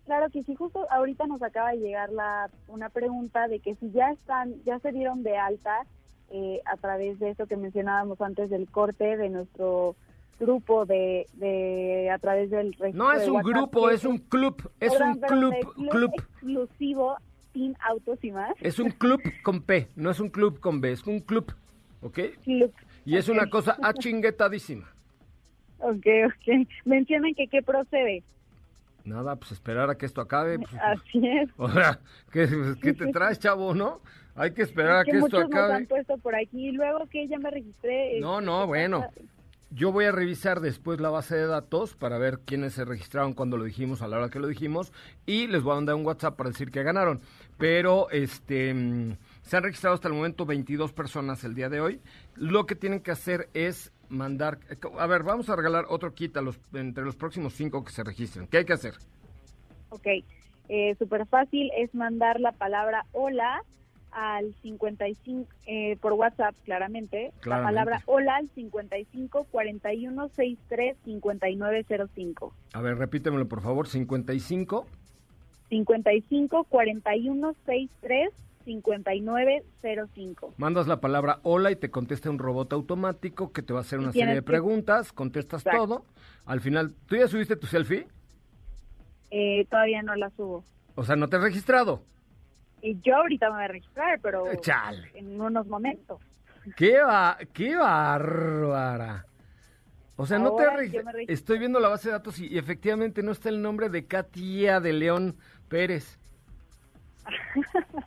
Claro 0.06 0.30
que 0.30 0.44
sí, 0.44 0.54
justo 0.56 0.88
ahorita 0.92 1.26
nos 1.26 1.42
acaba 1.42 1.72
de 1.72 1.78
llegar 1.78 2.12
la 2.12 2.50
una 2.68 2.90
pregunta 2.90 3.48
de 3.48 3.60
que 3.60 3.76
si 3.76 3.92
ya 3.92 4.12
están, 4.12 4.54
ya 4.64 4.78
se 4.80 4.92
dieron 4.92 5.24
de 5.24 5.36
alta 5.36 5.86
eh, 6.32 6.62
a 6.66 6.78
través 6.78 7.20
de 7.20 7.32
esto 7.32 7.48
que 7.48 7.58
mencionábamos 7.58 8.20
antes 8.22 8.50
del 8.50 8.68
corte 8.70 9.18
de 9.18 9.30
nuestro 9.30 9.96
grupo 10.40 10.86
de, 10.86 11.28
de 11.34 12.10
a 12.10 12.18
través 12.20 12.50
del 12.50 12.76
no 12.94 13.12
es 13.14 13.28
un 13.28 13.42
grupo 13.42 13.90
es 13.90 14.04
un 14.04 14.18
club 14.18 14.70
es 14.80 14.92
un 15.00 15.20
club, 15.22 15.54
club, 15.90 16.12
exclusivo 16.18 17.16
sin 17.54 17.76
autos 17.80 18.22
y 18.22 18.32
más 18.32 18.54
es 18.60 18.80
un 18.80 18.90
club 18.90 19.22
con 19.44 19.62
P 19.62 19.88
no 19.96 20.12
es 20.12 20.20
un 20.20 20.30
club 20.30 20.60
con 20.60 20.82
B 20.82 20.92
es 20.92 21.08
un 21.08 21.22
club 21.22 21.54
¿ok? 22.02 22.20
Club. 22.44 22.74
y 23.06 23.16
es 23.16 23.30
una 23.30 23.50
cosa 23.50 23.78
achinguetadísima 23.82 24.96
Ok, 25.80 26.06
ok. 26.26 26.68
Mencionan 26.86 27.34
que 27.36 27.48
qué 27.48 27.62
procede. 27.62 28.24
Nada, 29.04 29.36
pues 29.36 29.52
esperar 29.52 29.90
a 29.90 29.96
que 29.96 30.06
esto 30.06 30.22
acabe. 30.22 30.58
Pues, 30.58 30.72
Así 30.82 31.28
es. 31.28 31.50
O 31.58 31.70
sea, 31.70 32.00
¿qué, 32.32 32.48
te 32.94 33.08
traes, 33.14 33.40
chavo, 33.40 33.74
no? 33.76 34.02
Hay 34.36 34.52
que 34.52 34.64
esperar 34.64 34.98
a 34.98 35.04
que, 35.06 35.18
esto 35.18 35.38
acabe. 35.38 35.68
Nos 35.68 35.78
han 35.78 35.86
puesto 35.86 36.18
por 36.18 36.36
aquí, 36.36 36.72
luego 36.72 37.08
que 37.08 37.28
ya 37.28 37.40
me 37.40 37.50
registré. 37.50 38.20
No, 38.20 38.42
no, 38.42 38.68
bueno. 38.68 39.08
Yo 39.72 39.92
voy 39.92 40.06
a 40.06 40.12
revisar 40.12 40.60
después 40.62 41.02
la 41.02 41.10
base 41.10 41.36
de 41.36 41.48
datos 41.48 41.96
para 41.96 42.18
ver 42.18 42.40
quiénes 42.46 42.74
se 42.74 42.86
registraron 42.86 43.34
cuando 43.34 43.58
lo 43.58 43.64
dijimos, 43.64 44.02
a 44.02 44.08
la 44.08 44.18
hora 44.18 44.30
que 44.30 44.40
lo 44.40 44.48
dijimos, 44.48 44.94
y 45.26 45.48
les 45.48 45.64
voy 45.64 45.74
a 45.74 45.76
mandar 45.76 45.96
un 45.96 46.06
WhatsApp 46.06 46.38
para 46.38 46.50
decir 46.50 46.70
que 46.70 46.84
ganaron. 46.84 47.22
Pero 47.58 48.10
este 48.12 48.74
mm, 48.74 49.18
se 49.42 49.58
han 49.58 49.64
registrado 49.64 49.96
hasta 49.96 50.08
el 50.08 50.14
momento 50.14 50.46
22 50.46 50.94
personas 50.94 51.44
el 51.44 51.56
día 51.56 51.70
de 51.70 51.82
hoy. 51.82 52.02
Lo 52.36 52.66
que 52.66 52.76
tienen 52.76 53.00
que 53.00 53.12
hacer 53.12 53.50
es 53.54 53.92
mandar... 54.10 54.60
A 54.98 55.08
ver, 55.08 55.24
vamos 55.24 55.50
a 55.50 55.56
regalar 55.56 55.86
otro 55.90 56.14
kit 56.14 56.38
a 56.38 56.42
los, 56.42 56.60
entre 56.74 57.04
los 57.04 57.16
próximos 57.16 57.54
cinco 57.54 57.84
que 57.84 57.92
se 57.92 58.04
registren. 58.04 58.48
¿Qué 58.48 58.60
hay 58.60 58.66
que 58.66 58.74
hacer? 58.74 58.94
Ok, 59.90 60.08
eh, 60.70 60.96
súper 61.00 61.26
fácil 61.26 61.70
es 61.78 61.94
mandar 61.96 62.40
la 62.40 62.52
palabra 62.52 63.06
hola 63.14 63.62
al 64.16 64.56
55, 64.62 65.48
eh, 65.68 65.98
por 65.98 66.14
WhatsApp 66.14 66.56
claramente, 66.64 67.34
la 67.44 67.62
palabra 67.62 68.02
hola 68.06 68.38
al 68.38 68.50
55 68.50 69.48
41 69.52 70.30
63 70.30 70.98
5905. 71.04 72.54
A 72.74 72.82
ver, 72.82 72.98
repítemelo 72.98 73.48
por 73.48 73.62
favor, 73.62 73.88
55. 73.88 74.88
55 75.70 76.64
41 76.64 77.56
63 77.66 78.30
5905. 78.64 80.54
Mandas 80.58 80.88
la 80.88 81.02
palabra 81.02 81.40
hola 81.44 81.72
y 81.72 81.76
te 81.76 81.92
contesta 81.92 82.30
un 82.30 82.40
robot 82.40 82.72
automático 82.72 83.52
que 83.52 83.62
te 83.62 83.74
va 83.74 83.80
a 83.80 83.82
hacer 83.82 84.00
una 84.00 84.14
serie 84.14 84.34
de 84.34 84.42
preguntas, 84.42 85.12
contestas 85.12 85.66
Exacto. 85.66 85.88
todo. 85.88 86.06
Al 86.46 86.62
final, 86.62 86.96
¿tú 87.06 87.18
ya 87.18 87.28
subiste 87.28 87.58
tu 87.58 87.68
selfie? 87.68 88.08
Eh, 89.30 89.66
todavía 89.70 90.02
no 90.04 90.16
la 90.16 90.30
subo. 90.32 90.64
O 90.96 91.04
sea, 91.04 91.18
¿no 91.18 91.28
te 91.28 91.36
has 91.36 91.44
registrado? 91.44 92.02
Y 92.86 93.02
yo 93.02 93.16
ahorita 93.16 93.50
me 93.50 93.56
voy 93.56 93.64
a 93.64 93.68
registrar, 93.68 94.20
pero 94.22 94.46
chale. 94.62 95.10
en 95.16 95.42
unos 95.42 95.66
momentos. 95.66 96.22
¡Qué, 96.76 97.00
va, 97.02 97.38
qué 97.52 97.76
bárbara! 97.76 99.26
O 100.16 100.26
sea, 100.26 100.38
no 100.38 100.56
te 100.56 100.70
registré. 100.70 101.26
Estoy 101.28 101.60
viendo 101.60 101.80
la 101.80 101.90
base 101.90 102.10
de 102.10 102.14
datos 102.14 102.40
y, 102.40 102.48
y 102.48 102.58
efectivamente 102.60 103.24
no 103.24 103.32
está 103.32 103.50
el 103.50 103.62
nombre 103.62 103.90
de 103.90 104.06
Katia 104.06 104.80
de 104.80 104.94
León 104.94 105.36
Pérez. 105.68 106.20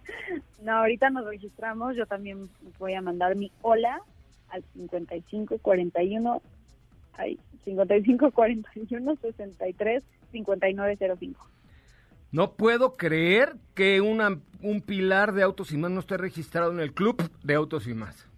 No, 0.60 0.72
ahorita 0.72 1.08
nos 1.08 1.24
registramos. 1.24 1.96
Yo 1.96 2.04
también 2.04 2.50
voy 2.78 2.92
a 2.92 3.00
mandar 3.00 3.36
mi 3.36 3.50
hola 3.62 4.02
al 4.50 4.62
55 4.74 5.58
41 5.58 6.42
ay, 7.18 7.38
55 7.64 8.30
41 8.32 9.16
63 9.16 10.02
5905. 10.32 11.46
No 12.30 12.52
puedo 12.52 12.96
creer 12.96 13.56
que 13.74 14.00
una, 14.00 14.38
un 14.62 14.80
pilar 14.82 15.32
de 15.32 15.42
Autos 15.42 15.72
y 15.72 15.76
Más 15.78 15.90
no 15.90 16.00
esté 16.00 16.16
registrado 16.16 16.72
en 16.72 16.80
el 16.80 16.92
club 16.92 17.22
de 17.42 17.54
Autos 17.54 17.86
y 17.86 17.94
Más. 17.94 18.28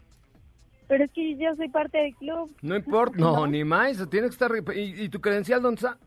Pero 0.88 1.04
es 1.04 1.12
que 1.12 1.36
yo 1.36 1.54
soy 1.56 1.68
parte 1.68 1.98
del 1.98 2.14
club. 2.16 2.50
No 2.62 2.74
importa, 2.76 3.16
no, 3.18 3.36
No. 3.36 3.46
ni 3.46 3.62
más, 3.64 3.96
tiene 4.10 4.26
que 4.28 4.32
estar... 4.32 4.50
¿Y, 4.74 5.02
y 5.04 5.08
tu 5.08 5.20
credencial 5.20 5.62
dónde 5.62 5.76
está? 5.80 5.98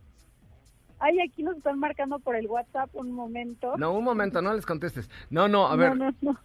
Ay, 1.00 1.20
aquí 1.22 1.42
nos 1.44 1.58
están 1.58 1.80
marcando 1.80 2.20
por 2.20 2.36
el 2.36 2.48
WhatsApp 2.48 2.90
un 2.94 3.12
momento. 3.12 3.74
No, 3.78 3.94
un 3.94 4.04
momento, 4.04 4.42
no 4.42 4.54
les 4.54 4.66
contestes. 4.66 5.10
No, 5.30 5.48
no, 5.48 5.68
a 5.68 5.72
No, 5.72 5.78
ver, 5.78 5.96
no, 5.98 6.14
no. 6.22 6.38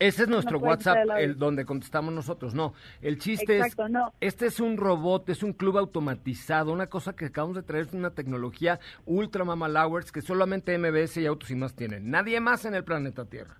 Ese 0.00 0.22
es 0.24 0.28
nuestro 0.28 0.58
WhatsApp, 0.58 0.96
el 1.16 1.30
el 1.30 1.38
donde 1.38 1.64
contestamos 1.64 2.12
nosotros. 2.12 2.54
No, 2.54 2.74
el 3.02 3.18
chiste 3.18 3.58
Exacto, 3.58 3.86
es, 3.86 3.92
no. 3.92 4.12
este 4.20 4.46
es 4.46 4.58
un 4.58 4.76
robot, 4.76 5.28
es 5.28 5.42
un 5.44 5.52
club 5.52 5.78
automatizado, 5.78 6.72
una 6.72 6.88
cosa 6.88 7.14
que 7.14 7.26
acabamos 7.26 7.54
de 7.56 7.62
traer, 7.62 7.86
es 7.86 7.92
una 7.92 8.10
tecnología 8.10 8.80
ultra 9.06 9.44
mamalowers 9.44 10.10
que 10.10 10.22
solamente 10.22 10.76
MBS 10.76 11.18
y 11.18 11.26
Autos 11.26 11.50
y 11.52 11.54
Más 11.54 11.74
tienen. 11.74 12.10
Nadie 12.10 12.40
más 12.40 12.64
en 12.64 12.74
el 12.74 12.82
planeta 12.82 13.24
Tierra. 13.26 13.56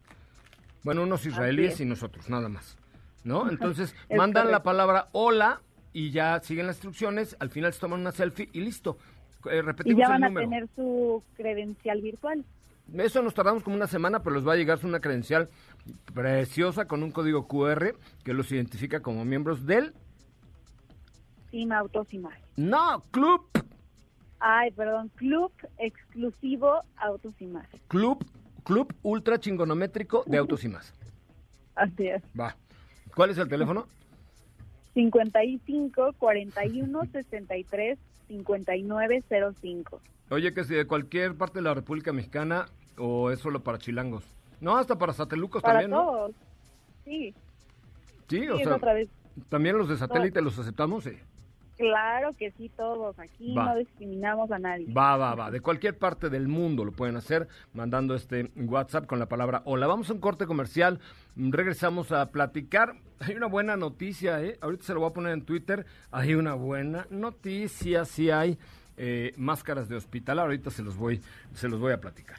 Bueno, 0.82 1.02
unos 1.04 1.24
israelíes 1.26 1.74
es. 1.74 1.80
y 1.82 1.84
nosotros, 1.84 2.28
nada 2.28 2.48
más. 2.48 2.76
¿No? 3.22 3.48
Entonces, 3.50 3.94
Es 4.08 4.16
mandan 4.16 4.50
la 4.50 4.62
palabra 4.62 5.08
hola 5.12 5.60
y 5.92 6.10
ya 6.10 6.40
siguen 6.40 6.66
las 6.66 6.76
instrucciones, 6.76 7.36
al 7.38 7.50
final 7.50 7.72
se 7.72 7.80
toman 7.80 8.00
una 8.00 8.12
selfie 8.12 8.48
y 8.52 8.60
listo. 8.60 8.96
Eh, 9.50 9.56
Y 9.58 9.60
repetimos 9.60 9.98
ya 9.98 10.06
el 10.06 10.10
van 10.12 10.24
a 10.24 10.28
número. 10.28 10.48
tener 10.48 10.68
su 10.74 11.22
credencial 11.36 12.00
virtual. 12.00 12.44
Eso 12.94 13.22
nos 13.22 13.34
tardamos 13.34 13.62
como 13.62 13.76
una 13.76 13.86
semana, 13.86 14.22
pero 14.22 14.34
les 14.36 14.46
va 14.48 14.54
a 14.54 14.56
llegar 14.56 14.78
una 14.84 14.98
credencial 15.00 15.48
preciosa 16.14 16.86
con 16.86 17.02
un 17.02 17.12
código 17.12 17.46
QR 17.46 17.94
que 18.24 18.34
los 18.34 18.50
identifica 18.52 19.00
como 19.00 19.24
miembros 19.24 19.66
del 19.66 19.94
Sin 21.50 21.72
autos 21.72 22.12
y 22.12 22.18
más. 22.18 22.38
No 22.56 23.04
Club. 23.10 23.42
Ay, 24.38 24.70
perdón, 24.70 25.10
club 25.16 25.52
exclusivo 25.78 26.82
autos 26.96 27.34
y 27.40 27.46
más. 27.46 27.66
Club 27.88 28.24
Club 28.64 28.94
Ultra 29.02 29.38
Chingonométrico 29.40 30.24
de 30.26 30.38
Autos 30.38 30.64
y 30.64 30.68
Más. 30.68 30.94
Así 31.74 32.08
es. 32.08 32.22
Va. 32.38 32.56
¿Cuál 33.14 33.30
es 33.30 33.38
el 33.38 33.48
teléfono? 33.48 33.86
55 34.94 36.14
41 36.18 37.02
63 37.12 37.98
5905. 38.28 40.00
Oye, 40.30 40.54
que 40.54 40.64
si 40.64 40.74
de 40.74 40.86
cualquier 40.86 41.36
parte 41.36 41.58
de 41.58 41.62
la 41.62 41.74
República 41.74 42.12
Mexicana 42.12 42.66
o 42.96 43.30
es 43.30 43.40
solo 43.40 43.62
para 43.64 43.78
chilangos. 43.78 44.24
No, 44.60 44.76
hasta 44.76 44.96
para 44.96 45.12
satelucos 45.12 45.62
Para 45.62 45.80
también, 45.80 45.90
¿no? 45.90 46.04
todos. 46.04 46.32
Sí, 47.04 47.34
Sí, 48.28 48.48
o 48.48 48.56
sí, 48.56 48.62
es 48.62 48.68
sea, 48.68 48.76
otra 48.76 48.92
vez. 48.94 49.08
también 49.48 49.76
los 49.76 49.88
de 49.88 49.96
satélite 49.96 50.40
los 50.40 50.58
aceptamos, 50.58 51.04
sí. 51.04 51.12
Claro 51.76 52.32
que 52.38 52.50
sí, 52.52 52.70
todos. 52.76 53.18
Aquí 53.18 53.54
Va. 53.54 53.64
no 53.72 53.76
discriminamos 53.76 54.50
a 54.52 54.58
nadie. 54.58 54.92
Va, 54.92 55.16
va, 55.16 55.34
va. 55.34 55.50
De 55.50 55.60
cualquier 55.62 55.96
parte 55.96 56.28
del 56.28 56.46
mundo 56.46 56.84
lo 56.84 56.92
pueden 56.92 57.16
hacer 57.16 57.48
mandando 57.72 58.14
este 58.14 58.50
WhatsApp 58.54 59.06
con 59.06 59.18
la 59.18 59.26
palabra 59.26 59.62
hola. 59.64 59.86
Vamos 59.86 60.10
a 60.10 60.12
un 60.12 60.20
corte 60.20 60.46
comercial. 60.46 61.00
Regresamos 61.36 62.12
a 62.12 62.30
platicar. 62.30 62.96
Hay 63.20 63.34
una 63.34 63.46
buena 63.46 63.76
noticia, 63.78 64.42
¿eh? 64.42 64.58
Ahorita 64.60 64.84
se 64.84 64.92
lo 64.92 65.00
voy 65.00 65.08
a 65.08 65.14
poner 65.14 65.32
en 65.32 65.46
Twitter. 65.46 65.86
Hay 66.10 66.34
una 66.34 66.52
buena 66.52 67.06
noticia. 67.08 68.04
Sí 68.04 68.30
hay 68.30 68.58
eh, 68.98 69.32
máscaras 69.38 69.88
de 69.88 69.96
hospital. 69.96 70.38
Ahorita 70.38 70.68
se 70.70 70.82
los 70.82 70.98
voy, 70.98 71.22
se 71.54 71.66
los 71.68 71.80
voy 71.80 71.94
a 71.94 72.00
platicar. 72.00 72.38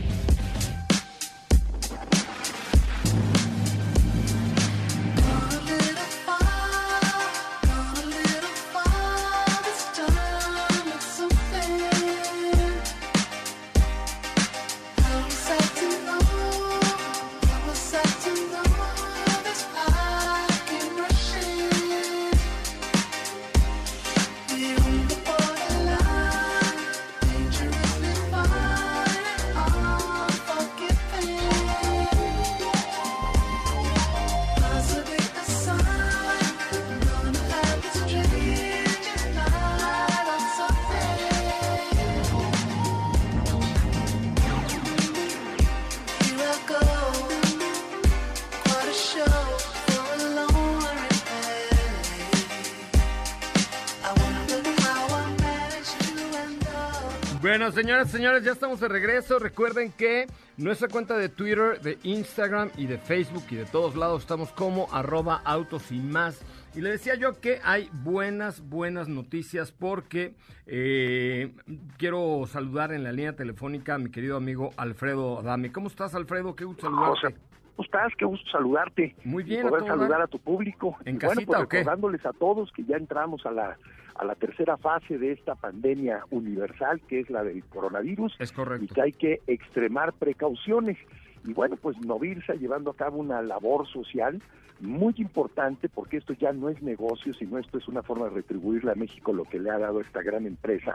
Bueno, 57.41 57.71
señoras 57.71 58.09
y 58.09 58.11
señores, 58.11 58.43
ya 58.43 58.51
estamos 58.51 58.79
de 58.79 58.87
regreso. 58.87 59.39
Recuerden 59.39 59.91
que 59.91 60.27
nuestra 60.57 60.87
cuenta 60.89 61.17
de 61.17 61.27
Twitter, 61.27 61.81
de 61.81 61.97
Instagram 62.03 62.69
y 62.77 62.85
de 62.85 62.99
Facebook 62.99 63.43
y 63.49 63.55
de 63.55 63.65
todos 63.65 63.95
lados 63.95 64.21
estamos 64.21 64.51
como 64.51 64.87
arroba 64.93 65.41
autos 65.43 65.91
y 65.91 65.99
más. 65.99 66.39
Y 66.75 66.81
le 66.81 66.91
decía 66.91 67.15
yo 67.15 67.41
que 67.41 67.59
hay 67.63 67.89
buenas, 68.03 68.61
buenas 68.69 69.07
noticias 69.07 69.71
porque 69.71 70.35
eh, 70.67 71.51
quiero 71.97 72.45
saludar 72.45 72.93
en 72.93 73.03
la 73.03 73.11
línea 73.11 73.35
telefónica 73.35 73.95
a 73.95 73.97
mi 73.97 74.11
querido 74.11 74.37
amigo 74.37 74.69
Alfredo 74.77 75.39
Adame. 75.39 75.71
¿Cómo 75.71 75.87
estás, 75.87 76.13
Alfredo? 76.13 76.55
Qué 76.55 76.63
gusto 76.63 76.83
saludarte. 76.85 77.21
José, 77.21 77.35
¿cómo 77.75 77.85
estás? 77.85 78.13
Qué 78.19 78.25
gusto 78.25 78.51
saludarte. 78.51 79.15
Muy 79.25 79.43
bien, 79.43 79.65
Y 79.65 79.69
poder 79.69 79.83
a 79.85 79.87
saludar 79.87 80.09
dar. 80.11 80.21
a 80.21 80.27
tu 80.27 80.37
público. 80.37 80.95
¿En 81.05 81.15
y 81.15 81.17
bueno, 81.17 81.29
casita 81.33 81.51
pues 81.53 81.63
o 81.63 81.67
qué? 81.67 81.77
recordándoles 81.79 82.23
a 82.23 82.33
todos 82.33 82.71
que 82.71 82.83
ya 82.83 82.97
entramos 82.97 83.43
a 83.47 83.51
la, 83.51 83.77
a 84.15 84.25
la 84.25 84.35
tercera 84.35 84.77
fase 84.77 85.17
de 85.17 85.31
esta 85.31 85.55
pandemia 85.55 86.25
universal, 86.29 87.01
que 87.07 87.21
es 87.21 87.29
la 87.29 87.43
del 87.43 87.63
coronavirus. 87.65 88.35
Es 88.39 88.51
correcto. 88.51 88.85
Y 88.85 88.87
que 88.87 89.01
hay 89.01 89.11
que 89.11 89.41
extremar 89.47 90.13
precauciones. 90.13 90.97
Y 91.45 91.53
bueno, 91.53 91.75
pues 91.75 91.97
Novirsa 92.05 92.53
llevando 92.53 92.91
a 92.91 92.95
cabo 92.95 93.17
una 93.17 93.41
labor 93.41 93.87
social 93.87 94.41
muy 94.81 95.13
importante 95.17 95.89
porque 95.89 96.17
esto 96.17 96.33
ya 96.33 96.51
no 96.51 96.69
es 96.69 96.81
negocio, 96.81 97.33
sino 97.33 97.57
esto 97.57 97.77
es 97.77 97.87
una 97.87 98.01
forma 98.01 98.25
de 98.25 98.35
retribuirle 98.35 98.91
a 98.91 98.95
México 98.95 99.31
lo 99.31 99.45
que 99.45 99.59
le 99.59 99.69
ha 99.69 99.77
dado 99.77 100.01
esta 100.01 100.21
gran 100.21 100.45
empresa 100.45 100.93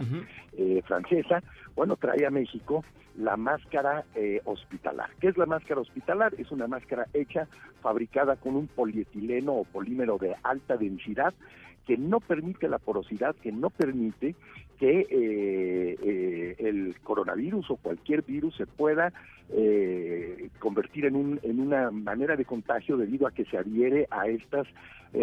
eh, 0.56 0.82
francesa. 0.84 1.42
Bueno, 1.74 1.96
trae 1.96 2.26
a 2.26 2.30
México 2.30 2.84
la 3.16 3.36
máscara 3.36 4.04
eh, 4.14 4.40
hospitalar. 4.44 5.10
¿Qué 5.20 5.28
es 5.28 5.38
la 5.38 5.46
máscara 5.46 5.80
hospitalar? 5.80 6.34
Es 6.36 6.50
una 6.50 6.66
máscara 6.66 7.06
hecha, 7.14 7.48
fabricada 7.80 8.36
con 8.36 8.56
un 8.56 8.66
polietileno 8.66 9.52
o 9.52 9.64
polímero 9.64 10.18
de 10.18 10.34
alta 10.42 10.76
densidad 10.76 11.32
que 11.86 11.96
no 11.96 12.20
permite 12.20 12.68
la 12.68 12.78
porosidad, 12.78 13.34
que 13.36 13.52
no 13.52 13.70
permite 13.70 14.34
que 14.78 15.00
eh, 15.00 15.96
eh, 16.02 16.56
el 16.58 16.96
coronavirus 17.02 17.70
o 17.70 17.76
cualquier 17.76 18.22
virus 18.22 18.56
se 18.56 18.66
pueda 18.66 19.12
eh, 19.50 20.50
convertir 20.58 21.06
en, 21.06 21.16
un, 21.16 21.40
en 21.42 21.60
una 21.60 21.90
manera 21.90 22.36
de 22.36 22.44
contagio 22.44 22.96
debido 22.96 23.26
a 23.26 23.30
que 23.30 23.44
se 23.46 23.56
adhiere 23.56 24.06
a 24.10 24.26
estas 24.26 24.66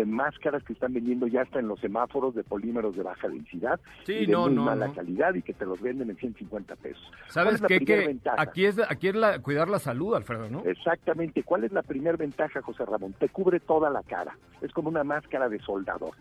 máscaras 0.08 0.64
que 0.64 0.74
están 0.74 0.92
vendiendo 0.92 1.28
ya 1.28 1.42
hasta 1.42 1.60
en 1.60 1.68
los 1.68 1.80
semáforos 1.80 2.34
de 2.34 2.44
polímeros 2.44 2.96
de 2.96 3.04
baja 3.04 3.28
densidad 3.28 3.80
y 4.08 4.26
de 4.26 4.36
muy 4.36 4.56
mala 4.56 4.92
calidad 4.92 5.36
y 5.36 5.44
que 5.44 5.54
te 5.54 5.68
los 5.68 5.80
venden 5.82 6.10
en 6.10 6.16
150 6.16 6.76
pesos. 6.78 7.12
¿Sabes 7.28 7.62
qué? 7.62 7.80
Que 7.80 8.18
aquí 8.36 8.66
es, 8.66 8.80
aquí 8.90 9.10
es 9.10 9.16
la, 9.16 9.38
cuidar 9.38 9.70
la 9.70 9.78
salud, 9.78 10.16
Alfredo, 10.16 10.50
¿no? 10.50 10.64
Exactamente. 10.66 11.44
¿Cuál 11.44 11.66
es 11.66 11.74
la 11.74 11.84
primera 11.84 12.18
ventaja, 12.18 12.64
José 12.64 12.86
Ramón? 12.86 13.14
Te 13.20 13.30
cubre 13.30 13.60
toda 13.60 13.92
la 13.92 14.02
cara. 14.02 14.36
Es 14.62 14.72
como 14.72 14.90
una 14.90 15.04
máscara 15.04 15.48
de 15.48 15.60
soldador. 15.60 16.16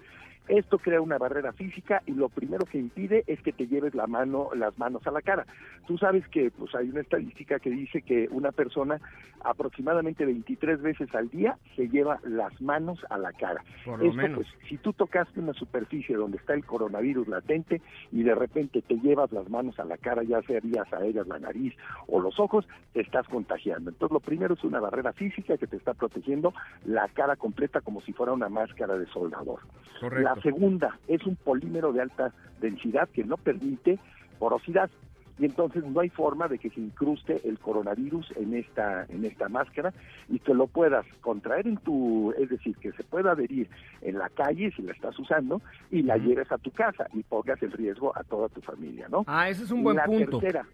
Esto 0.49 0.79
crea 0.79 1.01
una 1.01 1.19
barrera 1.19 1.53
física 1.53 2.03
y 2.07 2.13
lo 2.13 2.29
primero 2.29 2.67
que 2.67 2.79
impide 2.79 3.23
es 3.27 3.41
que 3.43 3.53
te 3.53 3.69
lleves 3.69 3.95
la 3.95 4.07
mano, 4.07 4.51
las 4.55 4.77
manos 4.77 5.07
a 5.07 5.13
la 5.13 5.23
cara. 5.23 5.47
Tú 5.87 5.99
sabes 5.99 6.27
que 6.29 6.51
pues 6.51 6.75
hay 6.75 6.91
una 6.91 7.01
estadística 7.01 7.61
que 7.61 7.71
dice 7.71 8.03
que 8.03 8.29
una 8.31 8.51
persona 8.51 9.01
aproximadamente 9.45 10.25
23 10.25 10.83
veces 10.83 11.15
al 11.15 11.29
día 11.29 11.59
se 11.77 11.89
lleva 11.89 12.21
las 12.25 12.61
manos 12.61 12.99
a 13.11 13.19
la 13.19 13.33
cara. 13.33 13.65
Por 13.85 14.03
lo 14.03 14.13
menos. 14.13 14.39
Pues, 14.39 14.69
si 14.69 14.79
tú 14.79 14.93
tocaste 14.93 15.41
una 15.41 15.53
superficie 15.53 16.17
donde 16.17 16.39
está 16.39 16.55
el 16.55 16.65
coronavirus 16.65 17.29
latente 17.29 17.81
y 18.11 18.23
de 18.23 18.35
repente 18.35 18.83
te 18.83 18.97
llevas 18.97 19.33
las 19.33 19.49
manos 19.49 19.79
a 19.79 19.85
la 19.85 19.97
cara, 19.97 20.23
ya 20.23 20.43
sea 20.43 20.61
vías 20.61 20.93
aéreas, 20.93 21.27
la 21.27 21.39
nariz 21.39 21.75
o 22.09 22.21
los 22.21 22.39
ojos, 22.39 22.67
te 22.93 23.01
estás 23.01 23.27
contagiando. 23.29 23.91
Entonces 23.91 24.13
lo 24.13 24.21
primero 24.21 24.55
es 24.55 24.65
una 24.65 24.81
barrera 24.81 25.13
física 25.13 25.57
que 25.57 25.67
te 25.67 25.77
está 25.77 25.95
protegiendo 25.95 26.53
la 26.85 27.09
cara 27.09 27.37
completa 27.37 27.81
como 27.81 28.01
si 28.03 28.13
fuera 28.13 28.33
una 28.33 28.49
máscara 28.49 28.99
de 28.99 29.07
soldador. 29.07 29.61
Correcto. 30.01 30.25
La 30.25 30.32
segunda 30.41 30.99
es 31.09 31.25
un 31.27 31.37
polímero 31.37 31.93
de 31.93 32.03
alta 32.03 32.33
densidad 32.61 33.09
que 33.11 33.25
no 33.25 33.37
permite 33.37 33.99
porosidad. 34.39 34.91
Y 35.39 35.47
entonces 35.47 35.83
no 35.85 35.99
hay 36.01 36.11
forma 36.11 36.47
de 36.47 36.59
que 36.59 36.69
se 36.71 36.79
incruste 36.79 37.41
el 37.49 37.59
coronavirus 37.59 38.33
en 38.37 38.55
esta 38.55 39.07
en 39.09 39.25
esta 39.25 39.49
máscara 39.49 39.93
y 40.29 40.39
que 40.39 40.53
lo 40.53 40.67
puedas 40.67 41.07
contraer 41.23 41.67
en 41.67 41.79
tu 41.79 42.33
es 42.39 42.51
decir 42.51 42.77
que 42.77 42.93
se 42.93 43.03
pueda 43.03 43.33
adherir 43.33 43.69
en 44.03 44.19
la 44.19 44.29
calle 44.29 44.71
si 44.77 44.83
la 44.83 44.93
estás 44.93 45.19
usando 45.19 45.63
y 45.91 46.03
la 46.03 46.19
lleves 46.19 46.53
a 46.53 46.59
tu 46.59 46.71
casa 46.71 47.07
y 47.15 47.23
pongas 47.23 47.61
en 47.63 47.73
riesgo 47.73 48.17
a 48.17 48.23
toda 48.25 48.51
tu 48.51 48.61
familia 48.61 49.09
no 49.09 49.25
ah 49.27 49.49
ese 49.49 49.65
es 49.65 49.71
un 49.71 49.83
buen 49.83 49.97
la 49.97 50.05
punto. 50.05 50.39
tercera 50.39 50.67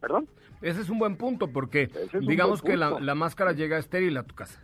perdón 0.00 0.26
ese 0.62 0.80
es 0.80 0.88
un 0.88 0.98
buen 0.98 1.16
punto 1.16 1.52
porque 1.52 1.82
es 1.82 2.26
digamos 2.26 2.62
que 2.62 2.76
la, 2.78 2.98
la 2.98 3.14
máscara 3.14 3.52
llega 3.52 3.78
estéril 3.78 4.16
a 4.16 4.22
tu 4.22 4.34
casa. 4.34 4.58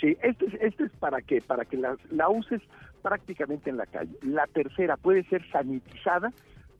Sí, 0.00 0.16
este 0.22 0.46
es, 0.46 0.54
este 0.60 0.84
es 0.84 0.92
para 0.98 1.20
qué, 1.22 1.40
para 1.40 1.64
que 1.64 1.76
la, 1.76 1.96
la 2.10 2.28
uses 2.28 2.60
prácticamente 3.02 3.70
en 3.70 3.76
la 3.76 3.86
calle. 3.86 4.16
La 4.22 4.46
tercera 4.46 4.96
puede 4.96 5.24
ser 5.24 5.48
sanitizada 5.50 6.32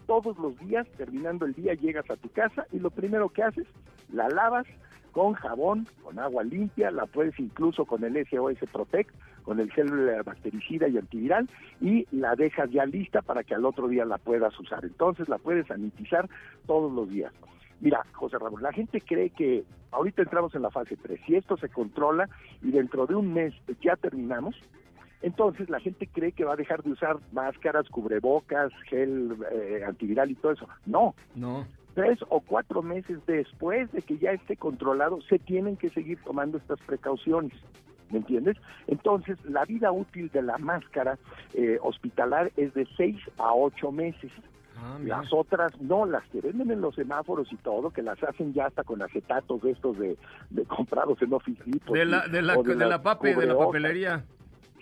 todos 0.07 0.39
los 0.39 0.59
días, 0.59 0.87
terminando 0.97 1.47
el 1.47 1.55
día 1.55 1.75
llegas 1.75 2.09
a 2.11 2.17
tu 2.17 2.29
casa 2.31 2.67
y 2.73 2.79
lo 2.79 2.91
primero 2.91 3.29
que 3.29 3.43
haces, 3.43 3.67
la 4.13 4.29
lavas 4.29 4.67
con 5.13 5.35
jabón, 5.35 5.87
con 6.03 6.19
agua 6.19 6.43
limpia, 6.43 6.91
la 6.91 7.07
puedes 7.07 7.39
incluso 7.39 7.85
con 7.85 8.03
el 8.03 8.27
SOS 8.27 8.59
Protect, 8.73 9.11
con 9.43 9.61
el 9.61 9.71
gel 9.73 10.23
bactericida 10.25 10.89
y 10.89 10.99
antiviral 10.99 11.49
y 11.81 12.07
la 12.11 12.35
dejas 12.35 12.71
ya 12.71 12.87
lista 12.87 13.21
para 13.23 13.45
que 13.45 13.55
al 13.55 13.65
otro 13.65 13.89
día 13.89 14.05
la 14.05 14.19
puedas 14.19 14.59
usar. 14.59 14.85
Entonces 14.85 15.29
la 15.29 15.39
puedes 15.39 15.67
sanitizar 15.67 16.29
todos 16.67 16.91
los 16.93 17.11
días. 17.11 17.33
Mira, 17.81 18.07
José 18.13 18.39
Ramón, 18.39 18.63
la 18.63 18.73
gente 18.73 19.01
cree 19.01 19.31
que 19.31 19.65
ahorita 19.91 20.23
entramos 20.23 20.55
en 20.55 20.63
la 20.63 20.71
fase 20.71 20.97
3. 20.97 21.21
Si 21.27 21.35
esto 21.35 21.57
se 21.57 21.69
controla 21.69 22.29
y 22.63 22.71
dentro 22.71 23.07
de 23.07 23.17
un 23.17 23.35
mes 23.35 23.53
ya 23.83 23.97
terminamos, 23.97 24.55
entonces 25.23 25.71
la 25.71 25.81
gente 25.81 26.07
cree 26.07 26.33
que 26.33 26.45
va 26.45 26.55
a 26.55 26.57
dejar 26.57 26.83
de 26.83 26.91
usar 26.91 27.17
máscaras, 27.33 27.89
cubrebocas, 27.89 28.73
gel 28.89 29.37
eh, 29.53 29.83
antiviral 29.87 30.31
y 30.31 30.35
todo 30.35 30.53
eso. 30.53 30.69
No, 30.87 31.15
no 31.35 31.65
tres 31.95 32.19
o 32.29 32.41
cuatro 32.41 32.83
meses 32.83 33.19
después 33.27 33.91
de 33.93 34.03
que 34.03 34.19
ya 34.19 34.33
esté 34.33 34.57
controlado, 34.57 35.21
se 35.23 35.39
tienen 35.39 35.77
que 35.77 35.91
seguir 35.91 36.19
tomando 36.25 36.59
estas 36.59 36.81
precauciones. 36.81 37.53
¿Me 38.11 38.19
entiendes? 38.19 38.59
Entonces, 38.89 39.39
la 39.45 39.65
vida 39.65 39.91
útil 39.91 40.31
de 40.31 40.43
la 40.43 40.59
máscara 40.59 41.19
eh, 41.55 41.79
hospitalar 41.83 42.53
es 42.59 42.75
de 42.75 42.87
seis 42.97 43.17
a 43.39 43.55
ocho 43.55 43.91
meses. 43.91 44.31
Ah. 44.77 44.99
Las 45.03 45.33
otras 45.33 45.81
no, 45.81 46.05
las 46.05 46.23
que 46.29 46.43
venden 46.43 46.71
en 46.73 46.83
los 46.83 46.95
semáforos 46.95 47.51
y 47.51 47.57
todo, 47.57 47.91
que 47.91 48.03
las 48.03 48.23
hacen 48.23 48.53
ya 48.53 48.67
hasta 48.67 48.85
con 48.85 49.01
acetatos 49.01 49.63
de 49.63 49.71
estos 49.71 49.99
de, 49.99 50.19
de 50.51 50.65
comprados 50.67 51.23
en 51.23 51.33
Office 51.33 51.63
de 51.65 52.05
la 52.05 52.29
de 52.29 52.43
la, 52.43 52.57
de 52.57 52.75
la 52.75 52.87
las 52.87 53.01
pape 53.01 53.29
de 53.29 53.35
la 53.35 53.55
cubrehojas. 53.55 53.67
papelería 53.67 54.25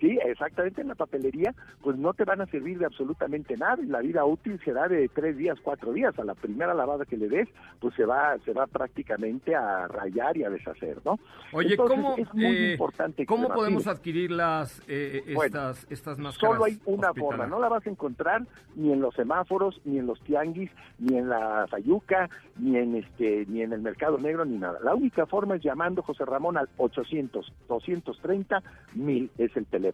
Sí, 0.00 0.18
exactamente 0.24 0.80
en 0.80 0.88
la 0.88 0.94
papelería, 0.94 1.54
pues 1.82 1.98
no 1.98 2.14
te 2.14 2.24
van 2.24 2.40
a 2.40 2.46
servir 2.46 2.78
de 2.78 2.86
absolutamente 2.86 3.56
nada 3.56 3.82
y 3.82 3.86
la 3.86 4.00
vida 4.00 4.24
útil 4.24 4.58
será 4.64 4.88
de 4.88 5.08
tres 5.08 5.36
días, 5.36 5.58
cuatro 5.62 5.92
días. 5.92 6.18
A 6.18 6.24
la 6.24 6.34
primera 6.34 6.72
lavada 6.72 7.04
que 7.04 7.18
le 7.18 7.28
des, 7.28 7.48
pues 7.80 7.94
se 7.94 8.06
va, 8.06 8.36
se 8.44 8.52
va 8.52 8.66
prácticamente 8.66 9.54
a 9.54 9.86
rayar 9.88 10.36
y 10.38 10.44
a 10.44 10.50
deshacer, 10.50 10.98
¿no? 11.04 11.18
Oye, 11.52 11.72
Entonces, 11.72 11.96
¿cómo, 11.96 12.16
es 12.16 12.34
muy 12.34 12.44
eh, 12.46 12.72
importante. 12.72 13.26
¿cómo 13.26 13.48
podemos 13.48 13.86
adquirir 13.86 14.30
las 14.30 14.82
eh, 14.88 15.22
Bueno, 15.34 15.44
estas 15.44 15.86
estas 15.90 16.18
máscaras? 16.18 16.54
Solo 16.54 16.64
hay 16.64 16.80
una 16.86 17.12
forma, 17.12 17.46
no 17.46 17.60
la 17.60 17.68
vas 17.68 17.86
a 17.86 17.90
encontrar 17.90 18.46
ni 18.76 18.92
en 18.92 19.00
los 19.00 19.14
semáforos, 19.14 19.80
ni 19.84 19.98
en 19.98 20.06
los 20.06 20.18
tianguis, 20.22 20.70
ni 20.98 21.18
en 21.18 21.28
la 21.28 21.66
fayuca, 21.68 22.30
ni 22.56 22.78
en 22.78 22.96
este, 22.96 23.44
ni 23.48 23.62
en 23.62 23.74
el 23.74 23.82
mercado 23.82 24.16
negro, 24.16 24.46
ni 24.46 24.56
nada. 24.56 24.78
La 24.82 24.94
única 24.94 25.26
forma 25.26 25.56
es 25.56 25.62
llamando 25.62 26.02
José 26.02 26.24
Ramón 26.24 26.56
al 26.56 26.68
800 26.78 27.52
230 27.68 28.62
mil 28.94 29.30
es 29.36 29.54
el 29.56 29.66
teléfono. 29.66 29.89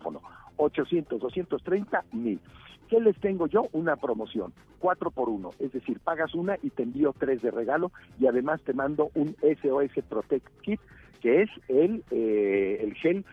800 0.56 1.20
230 1.20 2.04
mil. 2.12 2.40
¿Qué 2.88 3.00
les 3.00 3.18
tengo 3.18 3.46
yo? 3.48 3.66
Una 3.72 3.96
promoción, 3.96 4.52
cuatro 4.78 5.10
por 5.10 5.28
uno, 5.28 5.50
es 5.58 5.72
decir, 5.72 5.98
pagas 5.98 6.34
una 6.34 6.56
y 6.62 6.70
te 6.70 6.84
envío 6.84 7.12
tres 7.18 7.42
de 7.42 7.50
regalo 7.50 7.90
y 8.20 8.26
además 8.26 8.62
te 8.62 8.74
mando 8.74 9.10
un 9.14 9.34
SOS 9.40 10.04
Protect 10.08 10.46
Kit, 10.62 10.80
que 11.20 11.42
es 11.42 11.50
el, 11.68 12.04
eh, 12.10 12.78
el 12.82 12.94
gel 12.94 13.24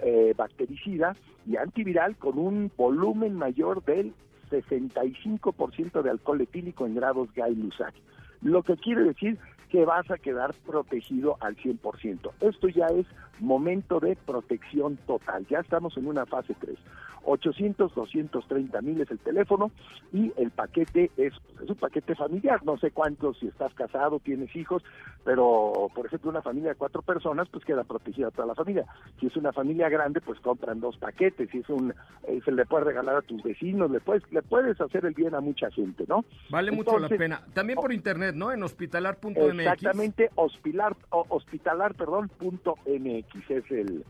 eh, 0.00 0.32
bactericida 0.36 1.14
y 1.46 1.56
antiviral 1.56 2.16
con 2.16 2.38
un 2.38 2.70
volumen 2.76 3.34
mayor 3.34 3.84
del 3.84 4.14
65% 4.50 6.02
de 6.02 6.10
alcohol 6.10 6.40
etílico 6.40 6.86
en 6.86 6.94
grados 6.94 7.32
Gay-Lussac. 7.34 7.94
Lo 8.40 8.62
que 8.62 8.76
quiere 8.76 9.04
decir 9.04 9.38
que 9.70 9.84
vas 9.84 10.10
a 10.10 10.18
quedar 10.18 10.54
protegido 10.66 11.36
al 11.40 11.56
100%. 11.56 12.30
Esto 12.40 12.68
ya 12.68 12.86
es 12.88 13.06
momento 13.42 14.00
de 14.00 14.16
protección 14.16 14.96
total. 15.06 15.46
Ya 15.48 15.58
estamos 15.58 15.96
en 15.96 16.06
una 16.06 16.24
fase 16.26 16.54
3. 16.58 16.78
800, 17.24 17.94
230 17.94 18.80
mil 18.82 19.00
es 19.00 19.10
el 19.10 19.18
teléfono 19.18 19.70
y 20.12 20.32
el 20.36 20.50
paquete 20.50 21.10
es, 21.16 21.32
es 21.62 21.70
un 21.70 21.76
paquete 21.76 22.14
familiar. 22.14 22.64
No 22.64 22.76
sé 22.78 22.90
cuántos, 22.90 23.38
si 23.38 23.46
estás 23.46 23.72
casado, 23.74 24.18
tienes 24.18 24.54
hijos, 24.56 24.82
pero 25.24 25.88
por 25.94 26.06
ejemplo 26.06 26.30
una 26.30 26.42
familia 26.42 26.70
de 26.70 26.74
cuatro 26.74 27.02
personas, 27.02 27.48
pues 27.48 27.64
queda 27.64 27.84
protegida 27.84 28.30
toda 28.30 28.48
la 28.48 28.54
familia. 28.54 28.86
Si 29.20 29.26
es 29.26 29.36
una 29.36 29.52
familia 29.52 29.88
grande, 29.88 30.20
pues 30.20 30.40
compran 30.40 30.80
dos 30.80 30.96
paquetes. 30.96 31.50
Si 31.50 31.58
es 31.58 31.68
un, 31.68 31.94
eh, 32.26 32.40
se 32.44 32.50
le 32.50 32.66
puede 32.66 32.84
regalar 32.84 33.16
a 33.16 33.22
tus 33.22 33.42
vecinos, 33.42 33.90
le 33.90 34.00
puedes, 34.00 34.22
le 34.32 34.42
puedes 34.42 34.80
hacer 34.80 35.04
el 35.06 35.14
bien 35.14 35.34
a 35.34 35.40
mucha 35.40 35.70
gente, 35.70 36.04
¿no? 36.08 36.24
Vale 36.50 36.72
mucho 36.72 36.98
la 36.98 37.08
pena. 37.08 37.42
También 37.54 37.78
por 37.78 37.92
internet, 37.92 38.34
¿no? 38.34 38.50
En 38.50 38.62
hospitalar.mx. 38.62 39.36
Exactamente, 39.36 40.30
hospitalar, 40.34 40.96
hospitalar, 41.10 41.94
perdón, 41.94 42.28
punto 42.28 42.76
MX 42.86 43.31
es 43.48 43.70
el, 43.70 44.04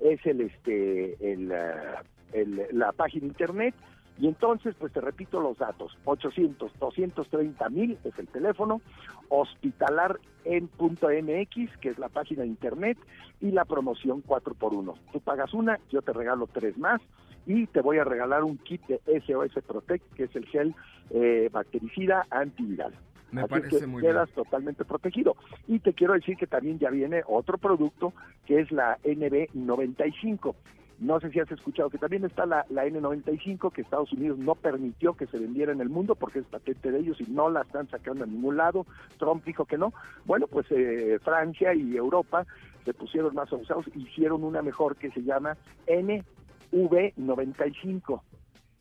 es 0.00 0.24
el, 0.26 0.40
este, 0.42 1.32
el, 1.32 1.52
ah, 1.52 2.02
el- 2.32 2.66
la 2.72 2.92
página 2.92 3.26
internet. 3.26 3.74
Y 4.16 4.28
entonces, 4.28 4.76
pues 4.78 4.92
te 4.92 5.00
repito 5.00 5.40
los 5.40 5.58
datos, 5.58 5.98
800, 6.04 6.70
230 6.78 7.68
mil 7.68 7.98
es 8.04 8.16
el 8.16 8.28
teléfono, 8.28 8.80
hospitalar 9.28 10.20
en 10.44 10.68
punto 10.68 11.08
MX, 11.08 11.76
que 11.80 11.88
es 11.88 11.98
la 11.98 12.08
página 12.08 12.42
de 12.42 12.48
internet, 12.48 12.96
y 13.40 13.50
la 13.50 13.64
promoción 13.64 14.22
4 14.24 14.54
por 14.54 14.72
1 14.72 14.94
Tú 15.12 15.20
pagas 15.20 15.52
una, 15.52 15.80
yo 15.90 16.00
te 16.00 16.12
regalo 16.12 16.46
tres 16.46 16.78
más, 16.78 17.00
y 17.44 17.66
te 17.66 17.80
voy 17.80 17.98
a 17.98 18.04
regalar 18.04 18.44
un 18.44 18.56
kit 18.58 18.80
de 18.86 19.00
SOS 19.26 19.62
Protect, 19.66 20.04
que 20.14 20.24
es 20.24 20.36
el 20.36 20.46
gel 20.46 20.74
eh, 21.10 21.48
bactericida 21.52 22.24
antiviral. 22.30 22.94
Me 23.30 23.42
Así 23.42 23.50
parece 23.50 23.80
que 23.80 23.86
muy 23.86 24.02
quedas 24.02 24.30
totalmente 24.30 24.84
protegido. 24.84 25.36
Y 25.66 25.80
te 25.80 25.92
quiero 25.92 26.14
decir 26.14 26.36
que 26.36 26.46
también 26.46 26.78
ya 26.78 26.90
viene 26.90 27.22
otro 27.26 27.58
producto 27.58 28.12
que 28.46 28.60
es 28.60 28.70
la 28.70 28.98
NB95. 29.04 30.54
No 31.00 31.18
sé 31.20 31.30
si 31.30 31.40
has 31.40 31.50
escuchado 31.50 31.90
que 31.90 31.98
también 31.98 32.24
está 32.24 32.46
la, 32.46 32.64
la 32.70 32.86
N95 32.86 33.72
que 33.72 33.82
Estados 33.82 34.12
Unidos 34.12 34.38
no 34.38 34.54
permitió 34.54 35.14
que 35.14 35.26
se 35.26 35.38
vendiera 35.38 35.72
en 35.72 35.80
el 35.80 35.88
mundo 35.88 36.14
porque 36.14 36.38
es 36.38 36.46
patente 36.46 36.92
de 36.92 37.00
ellos 37.00 37.20
y 37.20 37.24
no 37.24 37.50
la 37.50 37.62
están 37.62 37.88
sacando 37.88 38.22
a 38.24 38.26
ningún 38.26 38.56
lado. 38.56 38.86
Trump 39.18 39.44
dijo 39.44 39.64
que 39.64 39.76
no. 39.76 39.92
Bueno, 40.24 40.46
pues 40.46 40.66
eh, 40.70 41.18
Francia 41.22 41.74
y 41.74 41.96
Europa 41.96 42.46
se 42.84 42.94
pusieron 42.94 43.34
más 43.34 43.52
abusados, 43.52 43.86
hicieron 43.94 44.44
una 44.44 44.62
mejor 44.62 44.94
que 44.96 45.10
se 45.10 45.22
llama 45.22 45.56
NV95. 45.86 48.22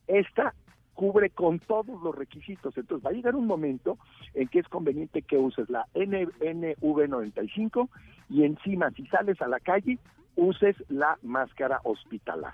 Esta 0.07 0.53
cubre 0.93 1.29
con 1.29 1.59
todos 1.59 2.01
los 2.01 2.15
requisitos. 2.15 2.77
Entonces 2.77 3.05
va 3.05 3.11
a 3.11 3.13
llegar 3.13 3.35
un 3.35 3.47
momento 3.47 3.97
en 4.33 4.47
que 4.47 4.59
es 4.59 4.67
conveniente 4.67 5.21
que 5.21 5.37
uses 5.37 5.69
la 5.69 5.87
N- 5.93 6.27
NV95 6.39 7.89
y 8.29 8.43
encima 8.43 8.91
si 8.91 9.05
sales 9.07 9.41
a 9.41 9.47
la 9.47 9.59
calle 9.59 9.99
uses 10.35 10.75
la 10.89 11.17
máscara 11.21 11.79
hospitalar. 11.83 12.53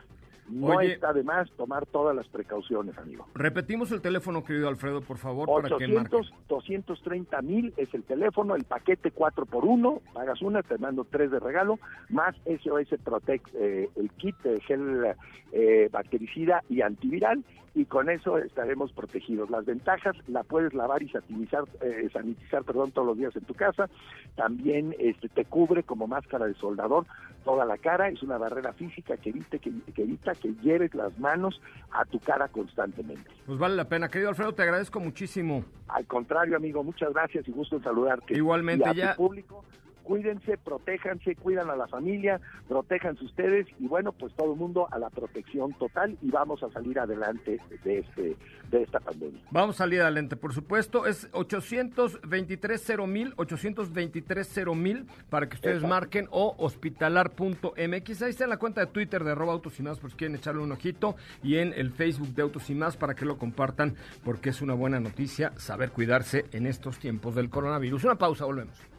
No 0.49 0.67
Oye. 0.67 0.93
está 0.93 1.13
de 1.13 1.23
más 1.23 1.49
tomar 1.51 1.85
todas 1.85 2.15
las 2.15 2.27
precauciones, 2.27 2.97
amigo. 2.97 3.27
Repetimos 3.35 3.91
el 3.91 4.01
teléfono, 4.01 4.43
querido 4.43 4.67
Alfredo, 4.67 5.01
por 5.01 5.17
favor, 5.17 5.47
para 5.47 5.77
que 5.77 5.87
marque. 5.87 6.15
800, 6.15 6.33
230 6.47 7.41
mil 7.41 7.73
es 7.77 7.93
el 7.93 8.03
teléfono, 8.03 8.55
el 8.55 8.63
paquete 8.63 9.11
4 9.11 9.45
por 9.45 9.65
1 9.65 10.01
pagas 10.13 10.41
una, 10.41 10.63
te 10.63 10.77
mando 10.77 11.05
tres 11.05 11.31
de 11.31 11.39
regalo, 11.39 11.79
más 12.09 12.35
SOS 12.45 12.99
Protect, 13.03 13.47
eh, 13.55 13.89
el 13.95 14.09
kit 14.11 14.35
de 14.43 14.59
gel 14.61 15.15
eh, 15.51 15.89
bactericida 15.91 16.63
y 16.69 16.81
antiviral, 16.81 17.43
y 17.75 17.85
con 17.85 18.09
eso 18.09 18.37
estaremos 18.37 18.91
protegidos. 18.91 19.49
Las 19.49 19.65
ventajas, 19.65 20.15
la 20.27 20.43
puedes 20.43 20.73
lavar 20.73 21.03
y 21.03 21.09
sanitizar, 21.09 21.63
eh, 21.81 22.09
sanitizar 22.11 22.63
perdón, 22.63 22.91
todos 22.91 23.07
los 23.07 23.17
días 23.17 23.35
en 23.35 23.43
tu 23.43 23.53
casa, 23.53 23.89
también 24.35 24.95
este, 24.99 25.29
te 25.29 25.45
cubre 25.45 25.83
como 25.83 26.07
máscara 26.07 26.45
de 26.45 26.55
soldador 26.55 27.05
toda 27.49 27.65
la 27.65 27.77
cara, 27.79 28.09
es 28.09 28.21
una 28.21 28.37
barrera 28.37 28.73
física 28.73 29.17
que 29.17 29.29
evite 29.31 29.57
que, 29.57 29.71
que 29.95 30.03
evita 30.03 30.35
que 30.35 30.53
lleves 30.61 30.93
las 30.93 31.17
manos 31.17 31.59
a 31.91 32.05
tu 32.05 32.19
cara 32.19 32.47
constantemente. 32.47 33.27
Pues 33.47 33.57
vale 33.57 33.75
la 33.75 33.85
pena. 33.89 34.07
Querido 34.07 34.29
Alfredo, 34.29 34.53
te 34.53 34.61
agradezco 34.61 34.99
muchísimo. 34.99 35.65
Al 35.87 36.05
contrario, 36.05 36.55
amigo, 36.57 36.83
muchas 36.83 37.11
gracias 37.11 37.47
y 37.47 37.51
gusto 37.51 37.77
en 37.77 37.83
saludarte. 37.83 38.35
Igualmente, 38.35 38.85
y 38.85 38.89
a 38.89 38.93
ya- 38.93 39.15
tu 39.15 39.23
público, 39.23 39.65
cuídense, 40.09 40.57
protéjanse, 40.57 41.35
cuidan 41.35 41.69
a 41.69 41.75
la 41.75 41.87
familia, 41.87 42.41
protéjanse 42.67 43.23
ustedes 43.23 43.67
y 43.79 43.87
bueno, 43.87 44.11
pues 44.11 44.33
todo 44.33 44.53
el 44.53 44.59
mundo 44.59 44.87
a 44.89 44.97
la 44.97 45.11
protección 45.11 45.71
total 45.73 46.17
y 46.23 46.31
vamos 46.31 46.63
a 46.63 46.71
salir 46.71 46.97
adelante 46.97 47.59
de 47.83 47.99
este 47.99 48.35
de 48.71 48.81
esta 48.81 48.99
pandemia. 48.99 49.39
Vamos 49.51 49.75
a 49.75 49.77
salir 49.79 50.01
adelante, 50.01 50.35
por 50.35 50.53
supuesto. 50.53 51.05
Es 51.05 51.29
823 51.31 52.97
mil, 53.07 53.33
823 53.35 54.65
mil 54.75 55.05
para 55.29 55.47
que 55.47 55.55
ustedes 55.55 55.75
Exacto. 55.75 55.95
marquen 55.95 56.27
o 56.31 56.55
hospitalar.mx. 56.57 58.21
Ahí 58.23 58.29
está 58.31 58.45
en 58.45 58.49
la 58.49 58.57
cuenta 58.57 58.81
de 58.81 58.87
Twitter 58.87 59.23
de 59.23 59.31
arroba 59.31 59.53
autos 59.53 59.79
y 59.79 59.83
más 59.83 59.99
por 59.99 60.09
si 60.09 60.17
quieren 60.17 60.35
echarle 60.35 60.63
un 60.63 60.71
ojito 60.71 61.15
y 61.43 61.57
en 61.57 61.71
el 61.73 61.91
Facebook 61.91 62.29
de 62.29 62.41
Autos 62.41 62.67
y 62.71 62.73
más 62.73 62.97
para 62.97 63.13
que 63.13 63.25
lo 63.25 63.37
compartan 63.37 63.95
porque 64.23 64.49
es 64.49 64.61
una 64.63 64.73
buena 64.73 64.99
noticia 64.99 65.53
saber 65.57 65.91
cuidarse 65.91 66.45
en 66.51 66.65
estos 66.65 66.97
tiempos 66.97 67.35
del 67.35 67.51
coronavirus. 67.51 68.05
Una 68.05 68.15
pausa, 68.15 68.45
volvemos. 68.45 68.98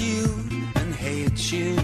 You 0.00 0.24
and 0.76 0.94
hate 0.94 1.52
you. 1.52 1.74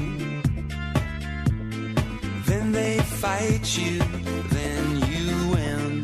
Then 2.45 2.73
they 2.73 2.99
fight 2.99 3.79
you, 3.79 3.99
then 4.51 4.85
you 5.11 5.29
win. 5.53 6.03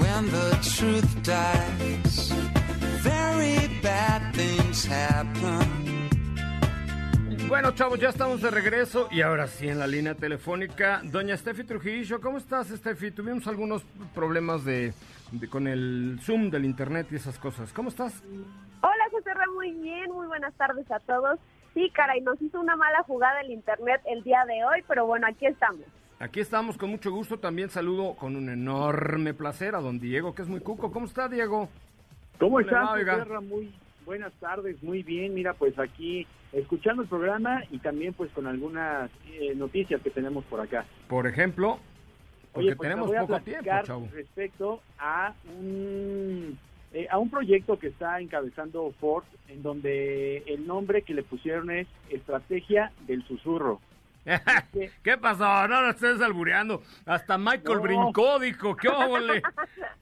When 0.00 0.30
the 0.30 0.58
truth 0.76 1.22
dies, 1.22 2.32
very 3.02 3.68
bad 3.82 4.34
things 4.34 4.84
happen. 4.84 5.75
Bueno, 7.48 7.70
chavos, 7.72 8.00
ya 8.00 8.08
estamos 8.08 8.42
de 8.42 8.50
regreso 8.50 9.08
y 9.10 9.22
ahora 9.22 9.46
sí 9.46 9.68
en 9.68 9.78
la 9.78 9.86
línea 9.86 10.14
telefónica. 10.14 11.00
Doña 11.04 11.36
Steffi 11.36 11.64
Trujillo, 11.64 12.20
¿cómo 12.20 12.38
estás, 12.38 12.68
Steffi? 12.68 13.12
Tuvimos 13.12 13.46
algunos 13.46 13.84
problemas 14.14 14.64
de, 14.64 14.92
de- 15.30 15.48
con 15.48 15.66
el 15.68 16.18
Zoom 16.22 16.50
del 16.50 16.64
internet 16.64 17.06
y 17.12 17.16
esas 17.16 17.38
cosas. 17.38 17.72
¿Cómo 17.72 17.88
estás? 17.88 18.22
Hola, 18.82 19.04
José 19.12 19.30
muy 19.54 19.70
bien, 19.72 20.10
muy 20.10 20.26
buenas 20.26 20.54
tardes 20.54 20.90
a 20.90 20.98
todos. 21.00 21.38
Sí, 21.72 21.90
caray, 21.94 22.20
nos 22.20 22.40
hizo 22.42 22.60
una 22.60 22.74
mala 22.74 23.02
jugada 23.04 23.40
el 23.42 23.50
internet 23.52 24.00
el 24.06 24.22
día 24.24 24.44
de 24.46 24.64
hoy, 24.64 24.82
pero 24.88 25.06
bueno, 25.06 25.26
aquí 25.28 25.46
estamos. 25.46 25.82
Aquí 26.18 26.40
estamos 26.40 26.76
con 26.76 26.90
mucho 26.90 27.10
gusto. 27.12 27.38
También 27.38 27.70
saludo 27.70 28.14
con 28.16 28.34
un 28.36 28.48
enorme 28.48 29.34
placer 29.34 29.74
a 29.74 29.80
don 29.80 30.00
Diego, 30.00 30.34
que 30.34 30.42
es 30.42 30.48
muy 30.48 30.60
cuco. 30.60 30.90
¿Cómo 30.90 31.06
está, 31.06 31.28
Diego? 31.28 31.68
¿Cómo 32.40 32.58
le 32.60 32.66
estás? 32.66 32.88
José? 32.88 33.40
Muy 33.46 33.72
buenas 34.06 34.32
tardes, 34.34 34.82
muy 34.82 35.02
bien. 35.02 35.34
Mira, 35.34 35.52
pues 35.52 35.78
aquí 35.78 36.26
escuchando 36.52 37.02
el 37.02 37.08
programa 37.08 37.62
y 37.70 37.78
también 37.78 38.14
pues 38.14 38.30
con 38.30 38.46
algunas 38.46 39.10
eh, 39.28 39.54
noticias 39.54 40.00
que 40.00 40.10
tenemos 40.10 40.44
por 40.46 40.60
acá. 40.60 40.86
Por 41.08 41.26
ejemplo, 41.26 41.78
porque 42.52 42.68
Oye, 42.68 42.76
pues, 42.76 42.88
te 42.88 42.94
tenemos 42.94 43.14
a 43.14 43.26
poco 43.26 43.40
tiempo, 43.40 43.70
chavo. 43.84 44.08
respecto 44.14 44.80
a 44.98 45.34
un 45.58 46.58
eh, 46.92 47.08
a 47.10 47.18
un 47.18 47.28
proyecto 47.28 47.78
que 47.78 47.88
está 47.88 48.20
encabezando 48.20 48.90
Ford, 49.00 49.24
en 49.48 49.62
donde 49.62 50.38
el 50.46 50.66
nombre 50.66 51.02
que 51.02 51.12
le 51.12 51.22
pusieron 51.22 51.70
es 51.70 51.86
Estrategia 52.08 52.92
del 53.06 53.22
Susurro. 53.24 53.80
¿Qué 55.02 55.16
pasó? 55.18 55.68
No 55.68 55.82
lo 55.82 55.90
estés 55.90 56.20
albureando. 56.20 56.82
Hasta 57.04 57.38
Michael 57.38 57.76
No. 57.76 57.80
brincó, 57.82 58.38
dijo. 58.38 58.76
¿Qué 58.76 58.88
óvole? 58.88 59.42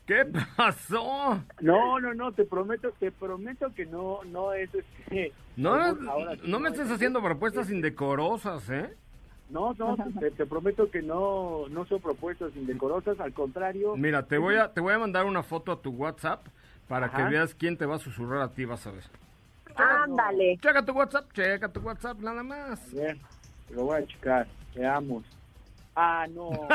¿Qué 0.07 0.27
pasó? 0.57 1.43
No, 1.61 2.01
no, 2.01 2.15
no, 2.15 2.33
te 2.33 2.45
prometo, 2.45 2.91
te 2.99 3.11
prometo 3.13 3.73
que 3.75 3.87
no, 3.87 4.21
no 4.25 4.53
es 4.53 4.71
este. 4.75 5.33
No, 5.57 5.75
ahora 5.75 6.35
sí 6.37 6.43
no 6.47 6.59
me 6.59 6.71
es- 6.71 6.79
estés 6.79 6.91
haciendo 6.93 7.23
propuestas 7.23 7.71
indecorosas, 7.71 8.69
¿eh? 8.71 8.95
No, 9.51 9.75
no, 9.75 9.95
te, 10.19 10.31
te 10.31 10.47
prometo 10.47 10.91
que 10.91 11.03
no, 11.03 11.69
no 11.69 11.85
son 11.85 12.01
propuestas 12.01 12.57
indecorosas, 12.57 13.21
al 13.21 13.33
contrario. 13.35 13.95
Mira, 13.95 14.27
te 14.27 14.39
voy 14.39 14.57
a 14.57 14.73
te 14.73 14.81
voy 14.81 14.95
a 14.95 14.99
mandar 14.99 15.27
una 15.27 15.43
foto 15.43 15.71
a 15.71 15.81
tu 15.83 15.91
WhatsApp 15.91 16.47
para 16.89 17.07
Ajá. 17.07 17.17
que 17.19 17.25
veas 17.31 17.55
quién 17.55 17.77
te 17.77 17.85
va 17.87 17.97
a 17.97 17.99
susurrar 17.99 18.41
a 18.43 18.49
ti, 18.55 18.65
vas 18.65 18.87
a 18.87 18.91
ver. 18.91 19.05
Ándale. 19.77 20.59
Checa 20.63 20.85
tu 20.85 20.93
WhatsApp, 20.93 21.31
checa 21.33 21.69
tu 21.73 21.81
WhatsApp, 21.81 22.19
nada 22.21 22.43
más. 22.43 22.91
Te 22.91 23.19
lo 23.75 23.85
voy 23.85 24.03
a 24.03 24.07
checar, 24.07 24.47
veamos. 24.75 25.25
Ah, 25.97 26.27
no. 26.31 26.51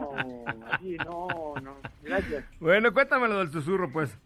no, 0.00 0.16
así 0.72 0.96
no, 1.04 1.54
no. 1.62 1.76
Gracias. 2.02 2.44
Bueno, 2.60 2.92
cuéntamelo 2.92 3.38
del 3.38 3.50
susurro, 3.52 3.90
pues. 3.92 4.16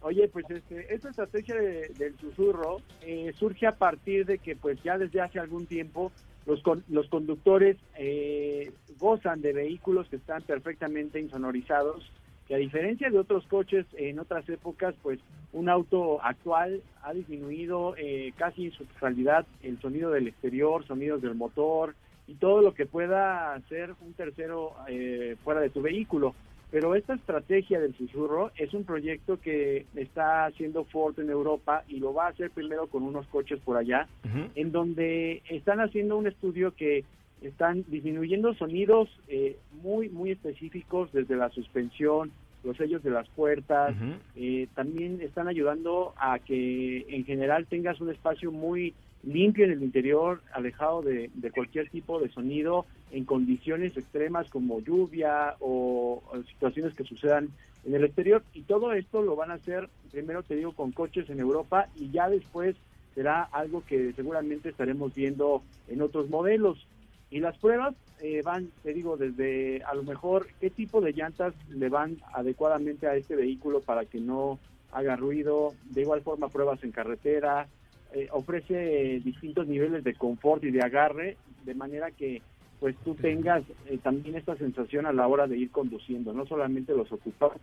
Oye, 0.00 0.28
pues 0.28 0.44
este, 0.50 0.92
esta 0.92 1.08
estrategia 1.10 1.54
de- 1.54 1.88
del 1.96 2.16
susurro 2.18 2.78
eh, 3.02 3.32
surge 3.38 3.66
a 3.66 3.72
partir 3.76 4.26
de 4.26 4.38
que 4.38 4.54
pues 4.54 4.82
ya 4.82 4.98
desde 4.98 5.20
hace 5.20 5.38
algún 5.38 5.66
tiempo 5.66 6.12
los, 6.46 6.62
con- 6.62 6.84
los 6.88 7.08
conductores 7.08 7.78
eh, 7.96 8.70
gozan 8.98 9.40
de 9.40 9.52
vehículos 9.54 10.06
que 10.08 10.16
están 10.16 10.42
perfectamente 10.42 11.20
insonorizados, 11.20 12.10
que 12.46 12.54
a 12.54 12.58
diferencia 12.58 13.10
de 13.10 13.18
otros 13.18 13.46
coches 13.46 13.86
en 13.96 14.18
otras 14.18 14.48
épocas, 14.48 14.94
pues 15.02 15.18
un 15.52 15.68
auto 15.68 16.22
actual 16.22 16.82
ha 17.02 17.12
disminuido 17.12 17.94
eh, 17.96 18.32
casi 18.36 18.66
en 18.66 18.72
su 18.72 18.84
totalidad 18.84 19.46
el 19.62 19.80
sonido 19.80 20.10
del 20.10 20.28
exterior, 20.28 20.86
sonidos 20.86 21.22
del 21.22 21.34
motor 21.34 21.94
y 22.26 22.34
todo 22.34 22.60
lo 22.60 22.74
que 22.74 22.86
pueda 22.86 23.54
hacer 23.54 23.94
un 24.00 24.12
tercero 24.14 24.72
eh, 24.88 25.36
fuera 25.44 25.60
de 25.60 25.70
tu 25.70 25.80
vehículo. 25.80 26.34
Pero 26.70 26.96
esta 26.96 27.14
estrategia 27.14 27.78
del 27.78 27.94
susurro 27.94 28.50
es 28.56 28.74
un 28.74 28.84
proyecto 28.84 29.38
que 29.40 29.86
está 29.94 30.46
haciendo 30.46 30.84
Ford 30.84 31.18
en 31.20 31.30
Europa 31.30 31.84
y 31.86 32.00
lo 32.00 32.12
va 32.12 32.26
a 32.26 32.30
hacer 32.30 32.50
primero 32.50 32.88
con 32.88 33.04
unos 33.04 33.28
coches 33.28 33.60
por 33.60 33.76
allá, 33.76 34.08
en 34.56 34.72
donde 34.72 35.42
están 35.50 35.78
haciendo 35.78 36.16
un 36.16 36.26
estudio 36.26 36.74
que 36.74 37.04
están 37.48 37.84
disminuyendo 37.88 38.54
sonidos 38.54 39.08
eh, 39.28 39.56
muy, 39.82 40.08
muy 40.08 40.30
específicos 40.30 41.12
desde 41.12 41.36
la 41.36 41.50
suspensión, 41.50 42.32
los 42.62 42.76
sellos 42.76 43.02
de 43.02 43.10
las 43.10 43.28
puertas, 43.28 43.94
eh, 44.36 44.68
también 44.74 45.20
están 45.20 45.48
ayudando 45.48 46.14
a 46.16 46.38
que 46.38 47.04
en 47.08 47.24
general 47.24 47.66
tengas 47.66 48.00
un 48.00 48.10
espacio 48.10 48.50
muy 48.50 48.94
limpio 49.22 49.64
en 49.64 49.72
el 49.72 49.82
interior, 49.82 50.40
alejado 50.52 51.02
de, 51.02 51.30
de 51.34 51.50
cualquier 51.50 51.90
tipo 51.90 52.20
de 52.20 52.30
sonido 52.30 52.86
en 53.10 53.24
condiciones 53.24 53.96
extremas 53.96 54.48
como 54.48 54.80
lluvia 54.80 55.56
o, 55.60 56.22
o 56.26 56.42
situaciones 56.44 56.94
que 56.94 57.04
sucedan 57.04 57.50
en 57.84 57.94
el 57.94 58.04
exterior. 58.04 58.42
Y 58.54 58.62
todo 58.62 58.92
esto 58.92 59.22
lo 59.22 59.36
van 59.36 59.50
a 59.50 59.54
hacer, 59.54 59.88
primero 60.10 60.42
te 60.42 60.56
digo, 60.56 60.72
con 60.72 60.92
coches 60.92 61.28
en 61.30 61.40
Europa 61.40 61.88
y 61.96 62.10
ya 62.10 62.28
después 62.28 62.76
será 63.14 63.42
algo 63.42 63.84
que 63.84 64.12
seguramente 64.14 64.70
estaremos 64.70 65.14
viendo 65.14 65.62
en 65.88 66.02
otros 66.02 66.28
modelos. 66.28 66.86
Y 67.30 67.40
las 67.40 67.56
pruebas 67.58 67.94
eh, 68.20 68.42
van, 68.44 68.70
te 68.82 68.92
digo, 68.92 69.16
desde 69.16 69.82
a 69.84 69.94
lo 69.94 70.02
mejor 70.02 70.46
qué 70.60 70.70
tipo 70.70 71.00
de 71.00 71.12
llantas 71.12 71.54
le 71.68 71.88
van 71.88 72.18
adecuadamente 72.32 73.06
a 73.06 73.16
este 73.16 73.34
vehículo 73.34 73.80
para 73.80 74.04
que 74.04 74.20
no 74.20 74.58
haga 74.92 75.16
ruido, 75.16 75.74
de 75.90 76.02
igual 76.02 76.22
forma 76.22 76.48
pruebas 76.48 76.82
en 76.84 76.92
carretera, 76.92 77.66
eh, 78.12 78.28
ofrece 78.30 79.20
distintos 79.24 79.66
niveles 79.66 80.04
de 80.04 80.14
confort 80.14 80.62
y 80.62 80.70
de 80.70 80.82
agarre, 80.82 81.36
de 81.64 81.74
manera 81.74 82.12
que 82.12 82.42
pues 82.78 82.96
tú 82.98 83.14
tengas 83.14 83.64
eh, 83.86 83.98
también 84.02 84.36
esta 84.36 84.56
sensación 84.56 85.06
a 85.06 85.12
la 85.12 85.26
hora 85.26 85.46
de 85.46 85.56
ir 85.56 85.70
conduciendo, 85.70 86.32
no 86.32 86.46
solamente 86.46 86.94
los 86.94 87.10
ocupados. 87.10 87.60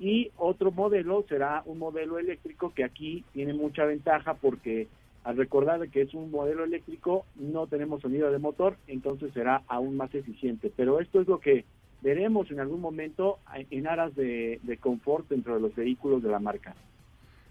Y 0.00 0.30
otro 0.36 0.72
modelo 0.72 1.24
será 1.28 1.62
un 1.66 1.78
modelo 1.78 2.18
eléctrico 2.18 2.72
que 2.74 2.84
aquí 2.84 3.24
tiene 3.32 3.52
mucha 3.52 3.84
ventaja 3.84 4.34
porque 4.34 4.88
Al 5.28 5.36
recordar 5.36 5.86
que 5.90 6.00
es 6.00 6.14
un 6.14 6.30
modelo 6.30 6.64
eléctrico, 6.64 7.26
no 7.36 7.66
tenemos 7.66 8.00
sonido 8.00 8.32
de 8.32 8.38
motor, 8.38 8.78
entonces 8.86 9.30
será 9.34 9.62
aún 9.68 9.94
más 9.94 10.14
eficiente. 10.14 10.72
Pero 10.74 11.00
esto 11.00 11.20
es 11.20 11.28
lo 11.28 11.38
que 11.38 11.66
veremos 12.00 12.50
en 12.50 12.60
algún 12.60 12.80
momento 12.80 13.38
en 13.54 13.86
aras 13.86 14.16
de, 14.16 14.58
de 14.62 14.78
confort 14.78 15.28
dentro 15.28 15.56
de 15.56 15.60
los 15.60 15.76
vehículos 15.76 16.22
de 16.22 16.30
la 16.30 16.38
marca. 16.38 16.74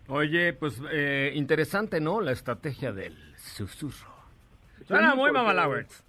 Oye, 0.07 0.53
pues 0.53 0.81
eh, 0.91 1.31
interesante, 1.35 2.01
¿no? 2.01 2.19
La 2.19 2.31
estrategia 2.31 2.91
del 2.93 3.15
susurro. 3.35 4.11
Suena 4.87 5.13
muy 5.13 5.31
mamalowers. 5.31 6.03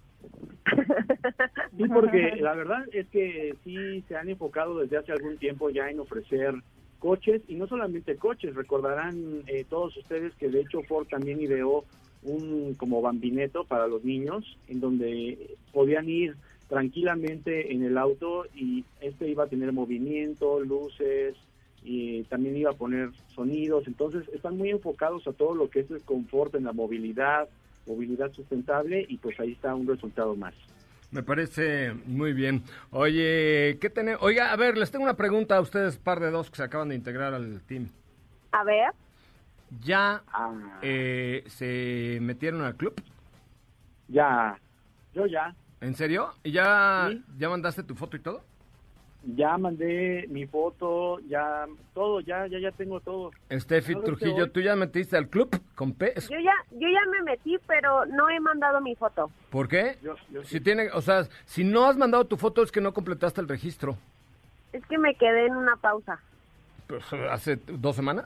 Sí, 1.77 1.83
porque 1.87 2.35
la 2.39 2.55
verdad 2.55 2.83
es 2.91 3.07
que 3.09 3.55
sí 3.63 4.03
se 4.07 4.15
han 4.15 4.27
enfocado 4.27 4.79
desde 4.79 4.97
hace 4.97 5.11
algún 5.11 5.37
tiempo 5.37 5.69
ya 5.69 5.87
en 5.87 5.99
ofrecer 5.99 6.55
coches 6.99 7.41
y 7.47 7.55
no 7.55 7.67
solamente 7.67 8.17
coches, 8.17 8.55
recordarán 8.55 9.43
eh, 9.47 9.65
todos 9.67 9.95
ustedes 9.97 10.33
que 10.35 10.49
de 10.49 10.61
hecho 10.61 10.81
Ford 10.83 11.07
también 11.07 11.41
ideó 11.41 11.85
un 12.23 12.75
como 12.75 13.01
bambineto 13.01 13.63
para 13.63 13.87
los 13.87 14.03
niños 14.03 14.57
en 14.67 14.79
donde 14.79 15.55
podían 15.71 16.09
ir 16.09 16.35
tranquilamente 16.67 17.73
en 17.73 17.83
el 17.83 17.97
auto 17.97 18.45
y 18.53 18.83
este 19.01 19.29
iba 19.29 19.45
a 19.45 19.47
tener 19.47 19.71
movimiento, 19.71 20.59
luces 20.59 21.35
y 21.83 22.23
también 22.23 22.57
iba 22.57 22.71
a 22.71 22.77
poner 22.77 23.09
sonidos, 23.33 23.87
entonces 23.87 24.27
están 24.33 24.57
muy 24.57 24.69
enfocados 24.69 25.25
a 25.27 25.33
todo 25.33 25.55
lo 25.55 25.69
que 25.69 25.79
es 25.79 25.91
el 25.91 26.01
confort 26.01 26.53
en 26.55 26.65
la 26.65 26.73
movilidad, 26.73 27.47
movilidad 27.87 28.31
sustentable 28.33 29.05
y 29.07 29.17
pues 29.17 29.39
ahí 29.39 29.53
está 29.53 29.73
un 29.73 29.87
resultado 29.87 30.35
más. 30.35 30.53
Me 31.11 31.23
parece 31.23 31.93
muy 32.05 32.33
bien. 32.33 32.63
Oye, 32.91 33.77
¿qué 33.81 33.89
tenemos? 33.89 34.21
Oiga, 34.21 34.51
a 34.51 34.55
ver, 34.55 34.77
les 34.77 34.91
tengo 34.91 35.03
una 35.05 35.15
pregunta 35.15 35.57
a 35.57 35.61
ustedes, 35.61 35.97
par 35.97 36.19
de 36.19 36.29
dos 36.29 36.49
que 36.51 36.57
se 36.57 36.63
acaban 36.63 36.89
de 36.89 36.95
integrar 36.95 37.33
al 37.33 37.61
team. 37.61 37.87
A 38.51 38.63
ver, 38.63 38.91
¿Ya 39.83 40.23
Ah. 40.33 40.51
eh, 40.81 41.43
se 41.47 42.17
metieron 42.21 42.61
al 42.63 42.75
club? 42.75 42.99
Ya, 44.07 44.57
yo 45.13 45.27
ya, 45.27 45.53
¿En 45.81 45.93
serio? 45.95 46.33
¿Y 46.43 46.51
ya, 46.51 47.07
Sí. 47.11 47.23
ya 47.37 47.49
mandaste 47.49 47.83
tu 47.83 47.93
foto 47.95 48.17
y 48.17 48.19
todo? 48.19 48.43
Ya 49.23 49.57
mandé 49.57 50.25
mi 50.29 50.45
foto, 50.45 51.19
ya 51.27 51.65
todo, 51.93 52.21
ya, 52.21 52.47
ya, 52.47 52.59
ya 52.59 52.71
tengo 52.71 52.99
todo. 52.99 53.31
Steffi 53.51 53.93
¿Sabes 53.93 54.09
qué 54.09 54.15
Trujillo? 54.15 54.51
¿tú 54.51 54.61
ya 54.61 54.75
metiste 54.75 55.17
al 55.17 55.27
club 55.27 55.49
con 55.75 55.93
P? 55.93 56.13
yo 56.29 56.39
ya, 56.39 56.53
yo 56.71 56.87
ya 56.87 57.09
me 57.11 57.23
metí, 57.23 57.57
pero 57.67 58.05
no 58.05 58.29
he 58.29 58.39
mandado 58.39 58.81
mi 58.81 58.95
foto. 58.95 59.29
¿Por 59.49 59.67
qué? 59.67 59.97
Yo, 60.01 60.15
yo 60.31 60.43
Si 60.43 60.59
tiene, 60.59 60.89
o 60.93 61.01
sea, 61.01 61.25
si 61.45 61.63
no 61.63 61.85
has 61.85 61.97
mandado 61.97 62.25
tu 62.25 62.37
foto 62.37 62.63
es 62.63 62.71
que 62.71 62.81
no 62.81 62.93
completaste 62.93 63.41
el 63.41 63.47
registro. 63.47 63.97
Es 64.71 64.85
que 64.85 64.97
me 64.97 65.15
quedé 65.15 65.47
en 65.47 65.55
una 65.55 65.75
pausa. 65.75 66.19
Pues, 66.87 67.03
¿Hace 67.29 67.59
dos 67.67 67.95
semanas? 67.95 68.25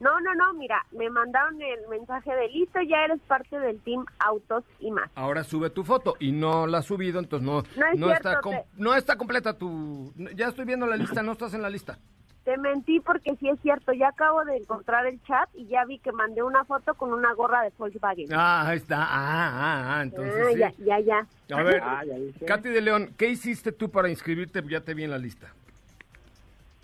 No, 0.00 0.20
no, 0.20 0.34
no, 0.34 0.52
mira, 0.54 0.84
me 0.92 1.08
mandaron 1.10 1.60
el 1.62 1.88
mensaje 1.88 2.34
de 2.34 2.48
listo, 2.48 2.80
ya 2.82 3.04
eres 3.04 3.20
parte 3.26 3.58
del 3.58 3.80
team 3.80 4.04
Autos 4.18 4.64
y 4.80 4.90
más. 4.90 5.10
Ahora 5.14 5.44
sube 5.44 5.70
tu 5.70 5.84
foto 5.84 6.14
y 6.20 6.32
no 6.32 6.66
la 6.66 6.78
has 6.78 6.86
subido, 6.86 7.18
entonces 7.18 7.46
no, 7.46 7.62
No 7.96 8.10
es 8.10 8.16
está, 8.18 8.30
cierto, 8.30 8.40
com- 8.42 8.52
te- 8.56 8.64
no 8.76 8.94
está 8.94 9.16
completa 9.16 9.54
tu... 9.56 10.12
Ya 10.34 10.48
estoy 10.48 10.64
viendo 10.66 10.86
la 10.86 10.96
lista, 10.96 11.22
no 11.22 11.32
estás 11.32 11.54
en 11.54 11.62
la 11.62 11.70
lista. 11.70 11.98
Te 12.44 12.56
mentí 12.58 13.00
porque 13.00 13.34
sí 13.40 13.48
es 13.48 13.58
cierto, 13.60 13.92
ya 13.92 14.08
acabo 14.10 14.44
de 14.44 14.58
encontrar 14.58 15.04
el 15.06 15.20
chat 15.24 15.48
y 15.54 15.66
ya 15.66 15.84
vi 15.84 15.98
que 15.98 16.12
mandé 16.12 16.44
una 16.44 16.64
foto 16.64 16.94
con 16.94 17.12
una 17.12 17.32
gorra 17.34 17.62
de 17.62 17.72
Volkswagen. 17.76 18.26
Ah, 18.32 18.68
ahí 18.68 18.76
está. 18.76 18.98
Ah, 19.02 19.08
ah, 19.10 19.96
ah, 19.98 20.02
entonces 20.02 20.34
Ah, 20.46 20.50
sí. 20.52 20.58
ya, 20.84 21.00
ya, 21.00 21.26
ya. 21.48 21.56
A 21.58 21.62
ver, 21.64 21.82
Ah, 21.82 22.02
ya. 22.04 22.46
Katy 22.46 22.68
de 22.68 22.80
León, 22.82 23.14
¿qué 23.16 23.28
hiciste 23.30 23.72
tú 23.72 23.90
para 23.90 24.08
inscribirte? 24.10 24.62
Ya 24.68 24.80
te 24.82 24.94
vi 24.94 25.02
en 25.02 25.10
la 25.10 25.18
lista. 25.18 25.52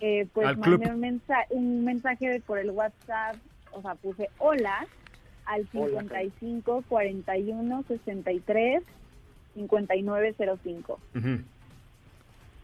Eh, 0.05 0.27
pues 0.35 0.49
Al 0.49 0.57
mandé 0.59 0.79
club. 0.79 0.95
un, 0.95 1.01
mensaje, 1.01 1.47
un 1.51 1.85
mensaje 1.85 2.43
por 2.45 2.59
el 2.59 2.71
WhatsApp, 2.73 3.37
o 3.71 3.81
sea, 3.83 3.95
puse 3.95 4.29
hola 4.39 4.85
al 5.45 5.69
Hola, 5.73 6.01
55 6.01 6.85
41 6.89 7.85
63 7.87 8.83
59 9.55 10.35
05 10.63 10.99
Ujú. 11.15 11.29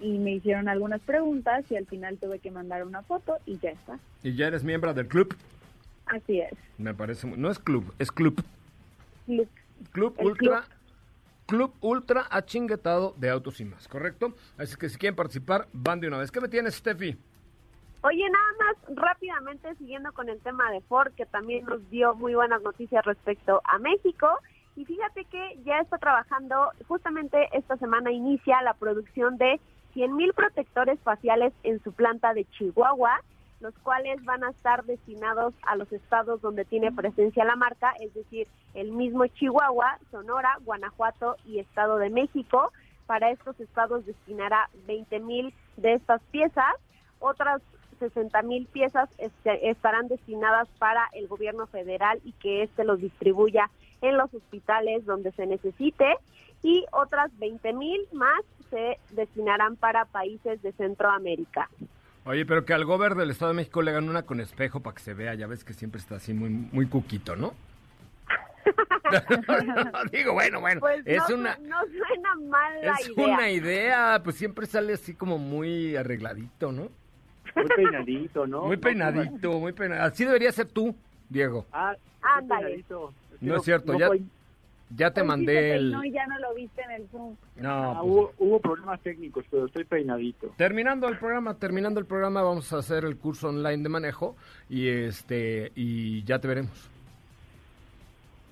y 0.01 0.19
me 0.19 0.33
hicieron 0.33 0.69
algunas 0.69 1.01
preguntas 1.01 1.65
y 1.71 1.77
al 1.77 1.87
final 1.87 2.19
tuve 2.19 2.41
que 2.41 2.51
mandar 2.51 2.85
una 2.85 3.03
foto 3.03 3.39
y 3.47 3.57
ya 3.59 3.71
está. 3.71 4.01
¿Y 4.25 4.35
ya 4.35 4.49
eres 4.49 4.65
miembro 4.65 4.93
del 4.93 5.07
club? 5.07 5.33
Así 6.07 6.41
es. 6.41 6.53
Me 6.77 6.93
parece 6.93 7.29
muy... 7.29 7.39
No 7.39 7.51
es 7.53 7.61
club, 7.61 7.95
es 8.01 8.11
club. 8.11 8.43
Club. 9.27 9.49
Club 9.93 10.15
El 10.19 10.27
Ultra... 10.27 10.65
Club 11.47 11.73
Ultra 11.81 12.27
achinguetado 12.31 13.15
de 13.17 13.31
autos 13.31 13.59
y 13.61 13.65
más, 13.65 13.89
¿correcto? 13.89 14.35
Así 14.59 14.77
que 14.77 14.89
si 14.91 14.99
quieren 14.99 15.17
participar, 15.17 15.67
van 15.73 15.99
de 16.01 16.09
una 16.09 16.19
vez. 16.19 16.31
¿Qué 16.31 16.43
me 16.43 16.49
tienes, 16.49 16.75
Steffi? 16.75 17.17
Oye, 18.09 18.25
nada 18.31 18.53
más 18.59 18.97
rápidamente 18.97 19.75
siguiendo 19.75 20.13
con 20.15 20.31
el 20.31 20.41
tema 20.41 20.71
de 20.71 20.81
Ford, 20.81 21.13
que 21.13 21.27
también 21.27 21.67
nos 21.67 21.91
dio 21.91 22.15
muy 22.15 22.35
buenas 22.35 22.63
noticias 22.63 23.05
respecto 23.05 23.61
a 23.65 23.79
México. 23.79 24.29
Y 24.77 24.87
fíjate 24.87 25.27
que 25.27 25.61
ya 25.67 25.81
está 25.81 25.99
trabajando, 25.99 26.71
justamente 26.87 27.51
esta 27.53 27.77
semana 27.77 28.11
inicia 28.11 28.63
la 28.63 28.73
producción 28.73 29.37
de 29.37 29.61
100.000 29.95 30.33
protectores 30.33 30.99
faciales 31.01 31.53
en 31.65 31.83
su 31.83 31.93
planta 31.93 32.33
de 32.33 32.47
Chihuahua, 32.47 33.21
los 33.61 33.75
cuales 33.81 34.25
van 34.25 34.43
a 34.43 34.51
estar 34.53 34.87
destinados 34.87 35.53
a 35.67 35.77
los 35.77 35.93
estados 35.93 36.41
donde 36.41 36.65
tiene 36.65 36.91
presencia 36.91 37.45
la 37.45 37.57
marca, 37.57 37.93
es 38.01 38.15
decir, 38.15 38.49
el 38.73 38.91
mismo 38.91 39.27
Chihuahua, 39.27 39.99
Sonora, 40.11 40.57
Guanajuato 40.65 41.37
y 41.45 41.59
Estado 41.59 41.99
de 41.99 42.09
México. 42.09 42.73
Para 43.05 43.31
estos 43.33 43.61
estados 43.61 44.07
destinará 44.07 44.71
20.000 44.87 45.53
de 45.77 45.93
estas 45.93 46.23
piezas. 46.31 46.75
Otras 47.21 47.61
60 47.99 48.43
mil 48.43 48.67
piezas 48.67 49.09
este, 49.19 49.71
estarán 49.71 50.09
destinadas 50.09 50.69
para 50.79 51.09
el 51.13 51.27
gobierno 51.29 51.67
federal 51.67 52.21
y 52.25 52.33
que 52.33 52.63
éste 52.63 52.85
los 52.85 53.01
distribuya 53.01 53.71
en 54.01 54.17
los 54.17 54.33
hospitales 54.33 55.05
donde 55.05 55.33
se 55.33 55.47
necesite 55.47 56.17
y 56.63 56.85
otras 56.93 57.31
20 57.39 57.73
mil 57.73 58.01
más 58.13 58.41
se 58.71 58.99
destinarán 59.11 59.77
para 59.77 60.05
países 60.05 60.61
de 60.63 60.73
Centroamérica. 60.73 61.69
Oye, 62.25 62.45
pero 62.45 62.65
que 62.65 62.75
al 62.75 62.85
gober 62.85 63.15
del 63.15 63.31
Estado 63.31 63.53
de 63.53 63.57
México 63.57 63.81
le 63.81 63.91
hagan 63.91 64.09
una 64.09 64.23
con 64.25 64.41
espejo 64.41 64.81
para 64.81 64.95
que 64.95 65.03
se 65.03 65.15
vea. 65.15 65.35
Ya 65.35 65.47
ves 65.47 65.65
que 65.65 65.73
siempre 65.73 65.99
está 66.01 66.17
así 66.17 66.35
muy, 66.35 66.51
muy 66.51 66.87
cuquito, 66.87 67.37
¿no? 67.37 67.55
Digo, 70.13 70.35
bueno, 70.35 70.61
bueno. 70.61 70.81
Pues 70.81 71.01
es 71.07 71.23
no, 71.31 71.37
una... 71.37 71.57
no 71.59 71.81
suena 71.87 72.35
mal 72.49 72.73
la 72.83 72.93
Es 72.95 73.09
idea. 73.09 73.27
una 73.27 73.51
idea, 73.51 74.21
pues 74.23 74.37
siempre 74.37 74.67
sale 74.67 74.93
así 74.93 75.15
como 75.15 75.39
muy 75.39 75.97
arregladito, 75.97 76.73
¿no? 76.73 76.89
Muy 77.55 77.67
peinadito, 77.67 78.47
¿no? 78.47 78.63
Muy 78.67 78.77
No, 78.77 78.81
peinadito, 78.83 79.53
muy 79.61 79.73
peinadito. 79.73 80.05
Así 80.07 80.25
debería 80.25 80.53
ser 80.53 80.67
tú, 80.69 80.95
Diego. 81.29 81.67
Ah, 81.73 81.95
Ándale. 82.23 82.65
peinadito. 82.67 83.13
No 83.41 83.57
es 83.57 83.63
cierto, 83.65 83.93
no 83.93 83.99
ya, 83.99 84.09
ya 84.97 85.11
te 85.13 85.21
Hoy 85.21 85.27
mandé 85.27 85.75
el... 85.77 85.95
y 86.05 86.11
ya 86.11 86.27
no 86.27 86.39
lo 86.39 86.55
viste 86.55 86.83
en 86.83 86.91
el 86.91 87.09
Zoom. 87.09 87.37
No, 87.57 87.69
Ah, 87.71 87.99
pues, 88.01 88.11
hubo, 88.13 88.33
hubo 88.39 88.61
problemas 88.61 89.01
técnicos, 89.01 89.45
pero 89.51 89.67
estoy 89.67 89.85
peinadito. 89.85 90.53
terminando 90.57 91.09
el 91.09 91.19
programa, 91.19 91.55
terminando 91.55 92.01
el 92.01 92.07
programa, 92.07 92.43
vamos 92.43 92.73
a 92.73 92.79
hacer 92.79 93.05
el 93.05 93.17
curso 93.17 93.49
online 93.49 93.83
de 93.83 93.89
manejo 93.89 94.35
y 94.69 94.89
este 94.89 95.73
y 95.77 96.23
ya 96.25 96.39
te 96.39 96.49
veremos. 96.49 96.91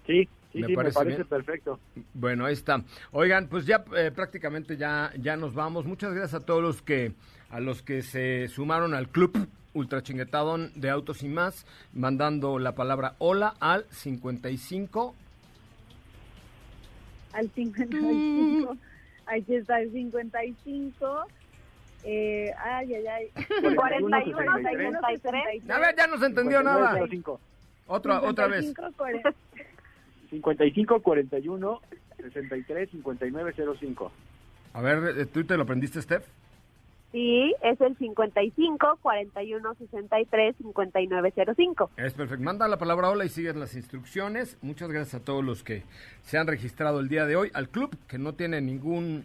Sí, 0.07 0.28
sí, 0.57 0.61
Me 0.62 0.66
sí, 0.68 0.74
parece 0.76 0.98
me 0.98 1.04
parece 1.04 1.16
bien. 1.16 1.28
perfecto. 1.28 1.80
Bueno, 2.14 2.46
ahí 2.46 2.52
está. 2.54 2.82
Oigan, 3.12 3.48
pues 3.48 3.66
ya 3.66 3.84
eh, 3.96 4.11
prácticamente 4.14 4.76
ya, 4.76 5.12
ya 5.18 5.36
nos 5.36 5.54
vamos. 5.54 5.84
Muchas 5.84 6.12
gracias 6.12 6.42
a 6.42 6.44
todos 6.44 6.62
los 6.62 6.82
que 6.82 7.12
a 7.50 7.61
los 7.61 7.82
que 7.82 8.02
se 8.02 8.48
sumaron 8.48 8.94
al 8.94 9.09
club 9.09 9.48
Ultra 9.74 10.02
Chinguetadón 10.02 10.72
de 10.74 10.90
Autos 10.90 11.22
y 11.22 11.28
más, 11.28 11.66
mandando 11.92 12.59
la 12.59 12.74
palabra 12.74 13.14
hola 13.18 13.54
al 13.61 13.84
55 13.90 15.14
Al 17.32 17.50
55. 17.50 18.76
Aquí 19.26 19.54
está 19.54 19.80
el 19.80 19.92
55. 19.92 21.26
Eh, 22.04 22.52
ay, 22.59 22.94
ay, 22.94 23.07
ay. 23.07 23.30
41, 23.74 24.16
63. 24.22 24.92
63. 25.11 25.70
A 25.70 25.78
ver, 25.80 25.96
ya 25.96 26.07
no 26.07 26.18
se 26.18 26.26
entendió 26.26 26.62
nada. 26.62 26.92
55, 26.94 27.40
Otra 27.88 28.22
otra 28.22 28.46
vez. 28.46 28.72
55, 30.31 31.01
40. 31.03 31.41
55 31.41 31.81
41 31.81 31.81
63 32.33 32.91
59 32.91 33.55
05. 33.79 34.12
A 34.74 34.81
ver, 34.81 35.18
eh, 35.18 35.27
¿tú 35.27 35.45
te 35.45 35.57
lo 35.57 35.62
aprendiste, 35.62 36.03
Steph? 36.03 36.27
Sí, 37.12 37.55
es 37.62 37.81
el 37.81 37.97
55 37.97 38.99
41 39.01 39.74
63 39.74 40.57
59 40.57 41.33
05. 41.57 41.91
Es 41.97 42.12
perfecto. 42.14 42.45
Manda 42.45 42.68
la 42.68 42.79
palabra 42.79 43.11
hola 43.11 43.24
y 43.24 43.29
siguen 43.29 43.61
las 43.61 43.74
instrucciones. 43.74 44.59
Muchas 44.61 44.91
gracias 44.91 45.22
a 45.22 45.24
todos 45.24 45.45
los 45.45 45.62
que 45.62 45.85
se 46.22 46.37
han 46.37 46.47
registrado 46.47 47.01
el 47.01 47.09
día 47.09 47.24
de 47.27 47.37
hoy 47.37 47.51
al 47.55 47.68
club, 47.68 47.97
que 48.09 48.18
no 48.18 48.35
tiene 48.35 48.61
ningún 48.61 49.24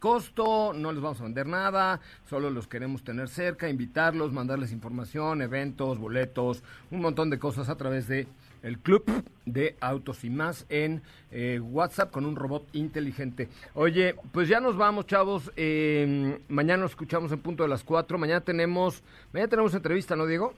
costo, 0.00 0.72
no 0.72 0.92
les 0.92 1.02
vamos 1.02 1.20
a 1.20 1.24
vender 1.24 1.46
nada, 1.46 2.00
solo 2.24 2.48
los 2.48 2.66
queremos 2.66 3.04
tener 3.04 3.28
cerca, 3.28 3.68
invitarlos, 3.68 4.32
mandarles 4.32 4.72
información, 4.72 5.42
eventos, 5.42 5.98
boletos, 5.98 6.64
un 6.90 7.02
montón 7.02 7.28
de 7.28 7.38
cosas 7.38 7.68
a 7.68 7.76
través 7.76 8.08
de 8.08 8.26
el 8.62 8.78
club 8.78 9.04
de 9.46 9.76
autos 9.80 10.24
y 10.24 10.30
más 10.30 10.66
en 10.68 11.02
eh, 11.30 11.60
WhatsApp 11.60 12.10
con 12.10 12.24
un 12.24 12.36
robot 12.36 12.68
inteligente. 12.72 13.48
Oye, 13.74 14.14
pues 14.32 14.48
ya 14.48 14.60
nos 14.60 14.76
vamos, 14.76 15.06
chavos. 15.06 15.52
Eh, 15.56 16.40
mañana 16.48 16.82
nos 16.82 16.92
escuchamos 16.92 17.32
en 17.32 17.40
punto 17.40 17.62
de 17.62 17.68
las 17.68 17.84
4. 17.84 18.18
Mañana 18.18 18.40
tenemos, 18.40 19.02
mañana 19.32 19.48
tenemos 19.48 19.74
entrevista, 19.74 20.16
¿no, 20.16 20.26
Diego? 20.26 20.54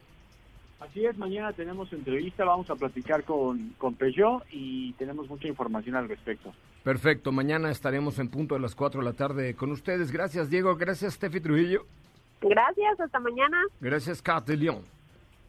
Así 0.81 1.07
es, 1.07 1.17
mañana 1.17 1.53
tenemos 1.53 1.93
entrevista, 1.93 2.45
vamos 2.45 2.69
a 2.69 2.75
platicar 2.75 3.23
con, 3.23 3.71
con 3.79 3.95
Peugeot 3.95 4.43
y 4.51 4.93
tenemos 4.95 5.29
mucha 5.29 5.47
información 5.47 5.95
al 5.95 6.09
respecto. 6.09 6.53
Perfecto, 6.83 7.31
mañana 7.31 7.71
estaremos 7.71 8.19
en 8.19 8.29
punto 8.29 8.57
de 8.57 8.61
las 8.61 8.75
4 8.75 9.01
de 9.01 9.05
la 9.05 9.13
tarde 9.13 9.55
con 9.55 9.71
ustedes. 9.71 10.11
Gracias, 10.11 10.51
Diego. 10.51 10.75
Gracias, 10.77 11.15
Steffi 11.15 11.41
Trujillo. 11.41 11.87
Gracias, 12.41 12.99
hasta 12.99 13.21
mañana. 13.21 13.63
Gracias, 13.81 14.21
Kat 14.21 14.45
de 14.45 14.57
León. 14.57 14.83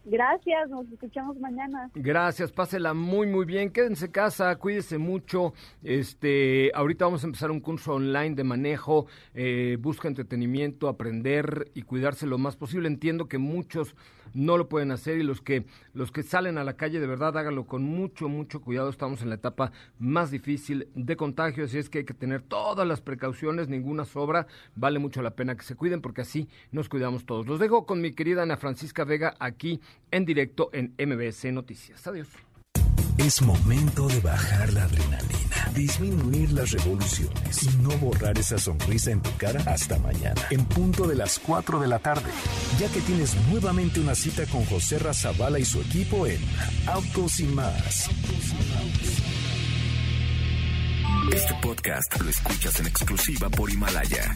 Gracias, 0.05 0.69
nos 0.69 0.85
escuchamos 0.91 1.39
mañana. 1.39 1.89
Gracias, 1.95 2.51
pásela 2.51 2.93
muy 2.93 3.25
muy 3.25 3.45
bien. 3.45 3.71
Quédense 3.71 4.07
en 4.07 4.11
casa, 4.11 4.53
cuídese 4.57 4.97
mucho. 4.97 5.53
Este, 5.81 6.71
ahorita 6.75 7.05
vamos 7.05 7.23
a 7.23 7.27
empezar 7.27 7.51
un 7.51 7.61
curso 7.61 7.93
online 7.93 8.35
de 8.35 8.43
manejo. 8.43 9.07
Eh, 9.33 9.77
busca 9.79 10.09
entretenimiento, 10.09 10.89
aprender 10.89 11.71
y 11.73 11.83
cuidarse 11.83 12.27
lo 12.27 12.37
más 12.37 12.57
posible. 12.57 12.89
Entiendo 12.89 13.29
que 13.29 13.37
muchos 13.37 13.95
no 14.33 14.57
lo 14.57 14.67
pueden 14.67 14.91
hacer 14.91 15.17
y 15.19 15.23
los 15.23 15.41
que 15.41 15.65
los 15.93 16.11
que 16.11 16.23
salen 16.23 16.57
a 16.57 16.63
la 16.63 16.75
calle 16.75 16.99
de 16.99 17.07
verdad 17.07 17.37
háganlo 17.37 17.65
con 17.65 17.83
mucho 17.83 18.27
mucho 18.27 18.61
cuidado. 18.61 18.89
Estamos 18.89 19.21
en 19.21 19.29
la 19.29 19.35
etapa 19.35 19.71
más 19.99 20.31
difícil 20.31 20.89
de 20.95 21.15
contagio, 21.15 21.65
así 21.65 21.77
es 21.77 21.89
que 21.89 21.99
hay 21.99 22.05
que 22.05 22.13
tener 22.13 22.41
todas 22.41 22.85
las 22.87 22.99
precauciones, 22.99 23.69
ninguna 23.69 24.05
sobra. 24.05 24.47
Vale 24.75 24.99
mucho 24.99 25.21
la 25.21 25.31
pena 25.31 25.55
que 25.55 25.63
se 25.63 25.75
cuiden 25.75 26.01
porque 26.01 26.21
así 26.21 26.49
nos 26.71 26.89
cuidamos 26.89 27.25
todos. 27.25 27.47
Los 27.47 27.59
dejo 27.59 27.85
con 27.85 28.01
mi 28.01 28.11
querida 28.11 28.43
Ana 28.43 28.57
Francisca 28.57 29.05
Vega 29.05 29.35
aquí 29.39 29.79
en 30.11 30.25
directo 30.25 30.69
en 30.73 30.93
MBC 30.97 31.45
Noticias. 31.51 32.05
Adiós. 32.07 32.27
Es 33.17 33.41
momento 33.43 34.07
de 34.07 34.19
bajar 34.21 34.73
la 34.73 34.85
adrenalina, 34.85 35.69
disminuir 35.75 36.51
las 36.51 36.71
revoluciones 36.71 37.63
y 37.63 37.67
no 37.77 37.89
borrar 37.99 38.37
esa 38.39 38.57
sonrisa 38.57 39.11
en 39.11 39.21
tu 39.21 39.29
cara 39.37 39.61
hasta 39.67 39.99
mañana, 39.99 40.41
en 40.49 40.65
punto 40.65 41.07
de 41.07 41.15
las 41.15 41.37
4 41.39 41.79
de 41.79 41.87
la 41.87 41.99
tarde, 41.99 42.29
ya 42.79 42.89
que 42.89 43.01
tienes 43.01 43.35
nuevamente 43.49 43.99
una 43.99 44.15
cita 44.15 44.45
con 44.47 44.65
José 44.65 44.97
Razabala 44.97 45.59
y 45.59 45.65
su 45.65 45.79
equipo 45.81 46.25
en 46.25 46.39
Autos 46.87 47.39
y 47.39 47.45
más. 47.45 48.09
Este 51.31 51.55
podcast 51.61 52.19
lo 52.19 52.29
escuchas 52.29 52.79
en 52.79 52.87
exclusiva 52.87 53.49
por 53.49 53.69
Himalaya. 53.69 54.35